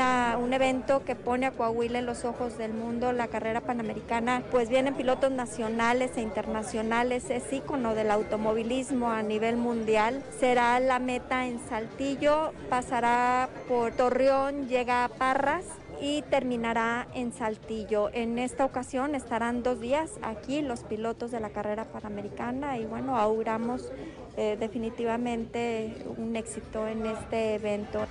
un 0.00 0.52
evento 0.54 1.04
que 1.04 1.14
pone 1.14 1.44
a 1.44 1.50
Coahuila 1.50 1.98
en 1.98 2.06
los 2.06 2.24
ojos 2.24 2.56
del 2.56 2.72
mundo, 2.72 3.12
la 3.12 3.28
carrera 3.28 3.60
panamericana, 3.60 4.42
pues 4.50 4.70
vienen 4.70 4.94
pilotos 4.94 5.30
nacionales 5.30 6.12
e 6.16 6.22
internacionales, 6.22 7.28
es 7.28 7.52
ícono 7.52 7.94
del 7.94 8.10
automovilismo 8.10 9.09
a 9.10 9.22
nivel 9.22 9.56
mundial. 9.56 10.22
Será 10.38 10.78
la 10.80 10.98
meta 10.98 11.46
en 11.46 11.60
Saltillo, 11.68 12.52
pasará 12.68 13.48
por 13.68 13.92
Torreón, 13.92 14.68
llega 14.68 15.04
a 15.04 15.08
Parras 15.08 15.64
y 16.00 16.22
terminará 16.22 17.06
en 17.14 17.32
Saltillo. 17.32 18.10
En 18.12 18.38
esta 18.38 18.64
ocasión 18.64 19.14
estarán 19.14 19.62
dos 19.62 19.80
días 19.80 20.10
aquí 20.22 20.62
los 20.62 20.80
pilotos 20.80 21.30
de 21.30 21.40
la 21.40 21.50
carrera 21.50 21.84
panamericana 21.84 22.78
y 22.78 22.86
bueno, 22.86 23.16
auguramos 23.16 23.92
eh, 24.36 24.56
definitivamente 24.58 25.94
un 26.16 26.36
éxito 26.36 26.88
en 26.88 27.06
este 27.06 27.54
evento. 27.54 28.06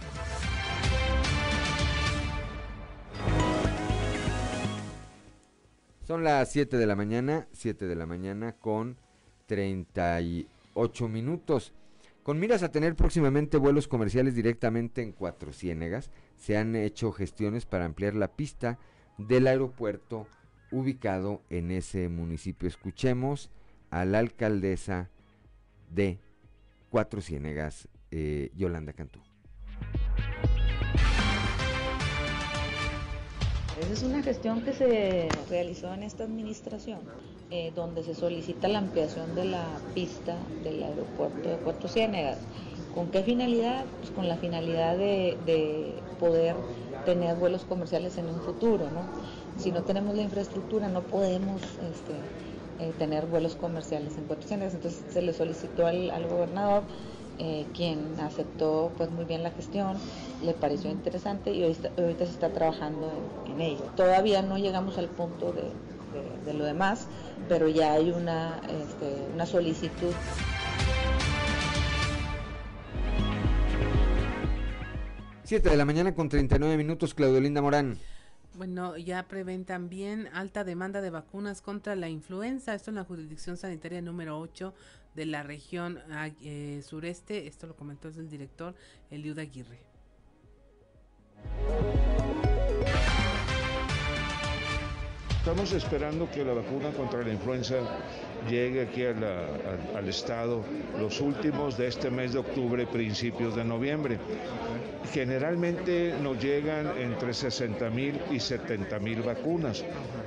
Son 6.06 6.24
las 6.24 6.52
7 6.52 6.78
de 6.78 6.88
la 6.88 6.96
mañana, 6.96 7.48
7 7.54 7.86
de 7.86 7.96
la 7.96 8.08
mañana 8.08 8.54
con 8.54 8.98
38 10.74 11.08
minutos. 11.08 11.74
Con 12.24 12.40
miras 12.40 12.64
a 12.64 12.72
tener 12.72 12.96
próximamente 12.96 13.58
vuelos 13.58 13.88
comerciales 13.88 14.36
directamente 14.36 15.02
en 15.02 15.14
Cuatro 15.14 15.52
Ciénegas, 15.52 16.12
se 16.36 16.58
han 16.58 16.76
hecho 16.76 17.12
gestiones 17.12 17.66
para 17.66 17.86
ampliar 17.86 18.16
la 18.16 18.28
pista 18.36 18.78
del 19.18 19.48
aeropuerto 19.48 20.28
ubicado 20.72 21.42
en 21.50 21.72
ese 21.72 22.08
municipio. 22.10 22.68
Escuchemos 22.68 23.50
a 23.90 24.06
la 24.06 24.20
alcaldesa 24.20 25.10
de 25.90 26.20
Cuatro 26.90 27.22
Ciénegas, 27.22 27.88
eh, 28.12 28.52
Yolanda 28.56 28.94
Cantú. 28.94 29.22
Esa 33.80 33.94
es 33.94 34.04
una 34.04 34.22
gestión 34.22 34.62
que 34.62 34.74
se 34.74 35.30
realizó 35.50 35.94
en 35.94 36.04
esta 36.04 36.26
administración, 36.26 37.00
eh, 37.50 37.72
donde 37.74 38.04
se 38.04 38.14
solicita 38.14 38.68
la 38.68 38.80
ampliación 38.80 39.36
de 39.36 39.46
la 39.46 39.64
pista 39.96 40.36
del 40.66 40.84
aeropuerto 40.84 41.48
de 41.48 41.56
Cuatro 41.58 41.88
Ciénegas. 41.88 42.40
¿Con 42.94 43.08
qué 43.10 43.24
finalidad? 43.24 43.86
Pues 44.02 44.12
con 44.12 44.28
la 44.28 44.36
finalidad 44.36 44.98
de, 44.98 45.94
poder 46.20 46.58
tener 47.06 47.38
vuelos 47.38 47.64
comerciales 47.64 48.18
en 48.18 48.28
un 48.28 48.42
futuro, 48.42 48.90
¿no? 48.92 49.04
Si 49.58 49.72
no 49.72 49.84
tenemos 49.84 50.14
la 50.14 50.24
infraestructura 50.24 50.90
no 50.90 51.02
podemos 51.02 51.62
este, 51.62 52.14
eh, 52.82 52.92
tener 52.98 53.28
vuelos 53.28 53.56
comerciales 53.56 54.18
en 54.18 54.26
Cuatro 54.26 54.46
Ciénegas. 54.46 54.74
Entonces 54.74 55.06
se 55.10 55.22
le 55.22 55.32
solicitó 55.32 55.88
al, 55.88 56.10
al 56.12 56.28
gobernador, 56.28 56.84
eh, 57.40 57.66
quien 57.74 58.20
aceptó 58.20 58.92
pues 58.98 59.10
muy 59.10 59.26
bien 59.26 59.44
la 59.44 59.52
gestión, 59.52 59.98
le 60.44 60.54
pareció 60.54 60.92
interesante 60.92 61.52
y 61.52 61.64
ahorita, 61.64 61.92
ahorita 61.98 62.26
se 62.26 62.32
está 62.32 62.50
trabajando 62.50 63.12
en, 63.46 63.54
en 63.54 63.62
ello. 63.62 63.84
Todavía 63.96 64.42
no 64.42 64.58
llegamos 64.58 64.98
al 64.98 65.08
punto 65.08 65.54
de, 65.54 65.64
de, 65.64 66.46
de 66.46 66.54
lo 66.54 66.66
demás, 66.66 67.08
pero 67.48 67.68
ya 67.68 67.94
hay 67.94 68.12
una, 68.12 68.60
este, 68.70 69.28
una 69.34 69.46
solicitud. 69.46 70.14
Siete 75.44 75.70
de 75.70 75.78
la 75.78 75.86
mañana 75.86 76.14
con 76.14 76.30
39 76.30 76.78
minutos, 76.78 77.16
Claudio 77.16 77.40
Linda 77.42 77.62
Morán. 77.62 77.98
Bueno, 78.56 78.98
ya 78.98 79.24
prevén 79.24 79.64
también 79.64 80.28
alta 80.34 80.64
demanda 80.64 81.02
de 81.02 81.10
vacunas 81.10 81.62
contra 81.62 81.96
la 81.96 82.10
influenza. 82.10 82.74
Esto 82.74 82.92
en 82.92 82.98
la 82.98 83.04
jurisdicción 83.04 83.58
sanitaria 83.58 84.02
número 84.02 84.40
8 84.40 84.74
de 85.16 85.26
la 85.26 85.44
región 85.44 86.00
ah, 86.12 86.30
eh, 86.42 86.82
sureste. 86.86 87.48
Esto 87.48 87.68
lo 87.68 87.76
comentó 87.76 88.10
el 88.10 88.30
director 88.30 88.76
Eliud 89.10 89.38
Aguirre. 89.40 89.80
Estamos 95.50 95.74
esperando 95.74 96.30
que 96.30 96.46
la 96.46 96.54
vacuna 96.54 96.92
contra 96.92 97.24
la 97.24 97.34
influenza 97.34 97.78
llegue 98.48 98.84
aquí 98.84 99.04
al 99.04 100.08
estado 100.08 100.62
los 101.00 101.20
últimos 101.22 101.76
de 101.76 101.88
este 101.88 102.12
mes 102.12 102.34
de 102.34 102.40
octubre, 102.40 102.86
principios 102.86 103.56
de 103.56 103.66
noviembre. 103.66 104.20
Generalmente 105.12 106.14
nos 106.22 106.40
llegan 106.40 106.94
entre 107.00 107.34
60 107.34 107.90
mil 107.90 108.22
y 108.30 108.40
70 108.40 109.00
mil 109.00 109.24
vacunas. 109.24 109.84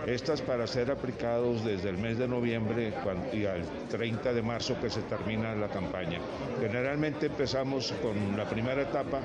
Estas 0.08 0.42
para 0.42 0.66
ser 0.66 0.90
aplicados 0.90 1.64
desde 1.64 1.90
el 1.90 1.98
mes 1.98 2.18
de 2.18 2.26
noviembre 2.26 2.92
y 3.32 3.44
al 3.44 3.62
30 3.90 4.32
de 4.32 4.42
marzo 4.42 4.74
que 4.80 4.90
se 4.90 5.02
termina 5.02 5.54
la 5.54 5.68
campaña. 5.68 6.18
Generalmente 6.60 7.26
empezamos 7.26 7.94
con 8.02 8.36
la 8.36 8.48
primera 8.48 8.82
etapa 8.82 9.20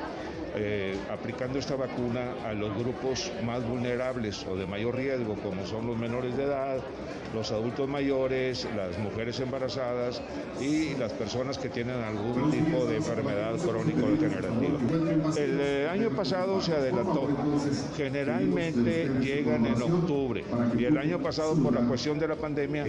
eh, 0.60 0.98
aplicando 1.12 1.60
esta 1.60 1.76
vacuna 1.76 2.34
a 2.46 2.54
los 2.54 2.76
grupos 2.78 3.32
más 3.46 3.64
vulnerables 3.68 4.46
o 4.48 4.56
de 4.56 4.66
mayor 4.66 4.96
riesgo, 4.96 5.36
como 5.36 5.66
son 5.66 5.88
los 5.88 5.98
menores 5.98 6.36
de 6.36 6.44
edad, 6.44 6.80
los 7.34 7.52
adultos 7.52 7.88
mayores, 7.88 8.68
las 8.76 8.98
mujeres 9.00 9.40
embarazadas 9.40 10.22
y 10.62 10.96
las 10.96 11.14
personas 11.14 11.58
que 11.58 11.70
tienen 11.70 12.02
algún 12.02 12.52
tipo 12.52 12.86
de 12.86 12.98
enfermedad 12.98 13.56
crónico-degenerativa. 13.58 14.80
El 15.38 15.60
eh, 15.60 15.90
año 15.90 16.10
pasado 16.12 16.62
se 16.62 16.74
adelantó, 16.74 17.28
generalmente 17.96 19.10
llegan 19.22 19.66
en 19.66 19.82
octubre 19.82 20.44
y 20.78 20.86
el 20.86 20.98
año 20.98 21.20
pasado 21.20 21.56
por 21.56 21.74
la 21.74 21.82
cuestión 21.82 22.20
de 22.20 22.28
la 22.28 22.36
pandemia 22.36 22.86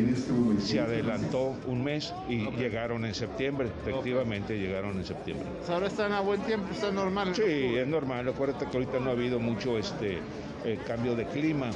se 0.58 0.80
adelantó 0.80 1.54
un 1.66 1.84
mes 1.84 2.12
y 2.28 2.50
llegaron 2.52 3.04
en 3.04 3.14
septiembre, 3.14 3.68
efectivamente 3.82 4.58
llegaron 4.58 4.96
en 4.96 5.04
septiembre. 5.04 5.46
Ahora 5.68 5.86
están 5.86 6.12
a 6.12 6.20
buen 6.20 6.40
tiempo, 6.42 6.66
está 6.72 6.90
normal. 6.90 7.34
Sí, 7.34 7.42
es 7.42 7.86
normal. 7.86 8.28
Acuérdate 8.28 8.66
que 8.66 8.76
ahorita 8.76 8.98
no 9.00 9.10
ha 9.10 9.12
habido 9.12 9.38
mucho 9.38 9.78
este 9.78 10.18
eh, 10.64 10.78
cambio 10.86 11.14
de 11.14 11.26
clima 11.26 11.70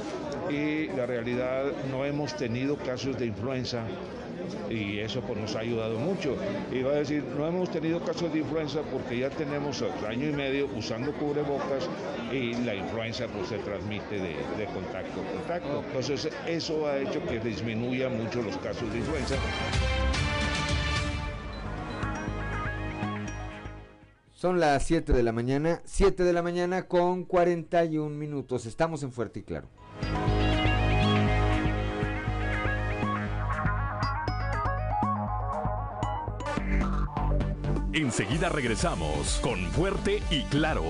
y 0.49 0.87
la 0.87 1.05
realidad 1.05 1.65
no 1.89 2.05
hemos 2.05 2.35
tenido 2.35 2.75
casos 2.77 3.17
de 3.17 3.27
influenza 3.27 3.83
y 4.69 4.99
eso 4.99 5.21
pues 5.21 5.39
nos 5.39 5.55
ha 5.55 5.59
ayudado 5.59 5.97
mucho. 5.97 6.35
Y 6.71 6.81
va 6.81 6.91
a 6.91 6.95
decir, 6.95 7.23
no 7.23 7.47
hemos 7.47 7.71
tenido 7.71 7.99
casos 8.03 8.31
de 8.33 8.39
influenza 8.39 8.81
porque 8.91 9.19
ya 9.19 9.29
tenemos 9.29 9.83
año 10.07 10.29
y 10.29 10.33
medio 10.33 10.67
usando 10.75 11.13
cubrebocas 11.13 11.89
y 12.31 12.53
la 12.65 12.75
influenza 12.75 13.27
pues 13.27 13.47
se 13.47 13.57
transmite 13.59 14.15
de, 14.15 14.35
de 14.57 14.65
contacto 14.73 15.21
a 15.21 15.33
contacto. 15.33 15.83
Entonces 15.87 16.29
eso 16.47 16.87
ha 16.87 16.97
hecho 16.97 17.23
que 17.25 17.39
disminuya 17.39 18.09
mucho 18.09 18.41
los 18.41 18.57
casos 18.57 18.91
de 18.91 18.99
influenza. 18.99 19.35
Son 24.43 24.59
las 24.59 24.83
7 24.83 25.13
de 25.13 25.23
la 25.23 25.31
mañana, 25.31 25.81
7 25.85 26.21
de 26.21 26.33
la 26.33 26.41
mañana 26.41 26.89
con 26.89 27.23
41 27.23 28.13
minutos. 28.13 28.65
Estamos 28.65 29.01
en 29.01 29.13
Fuerte 29.13 29.39
y 29.39 29.43
Claro. 29.43 29.69
Enseguida 37.93 38.49
regresamos 38.49 39.39
con 39.41 39.61
Fuerte 39.71 40.21
y 40.29 40.43
Claro. 40.49 40.83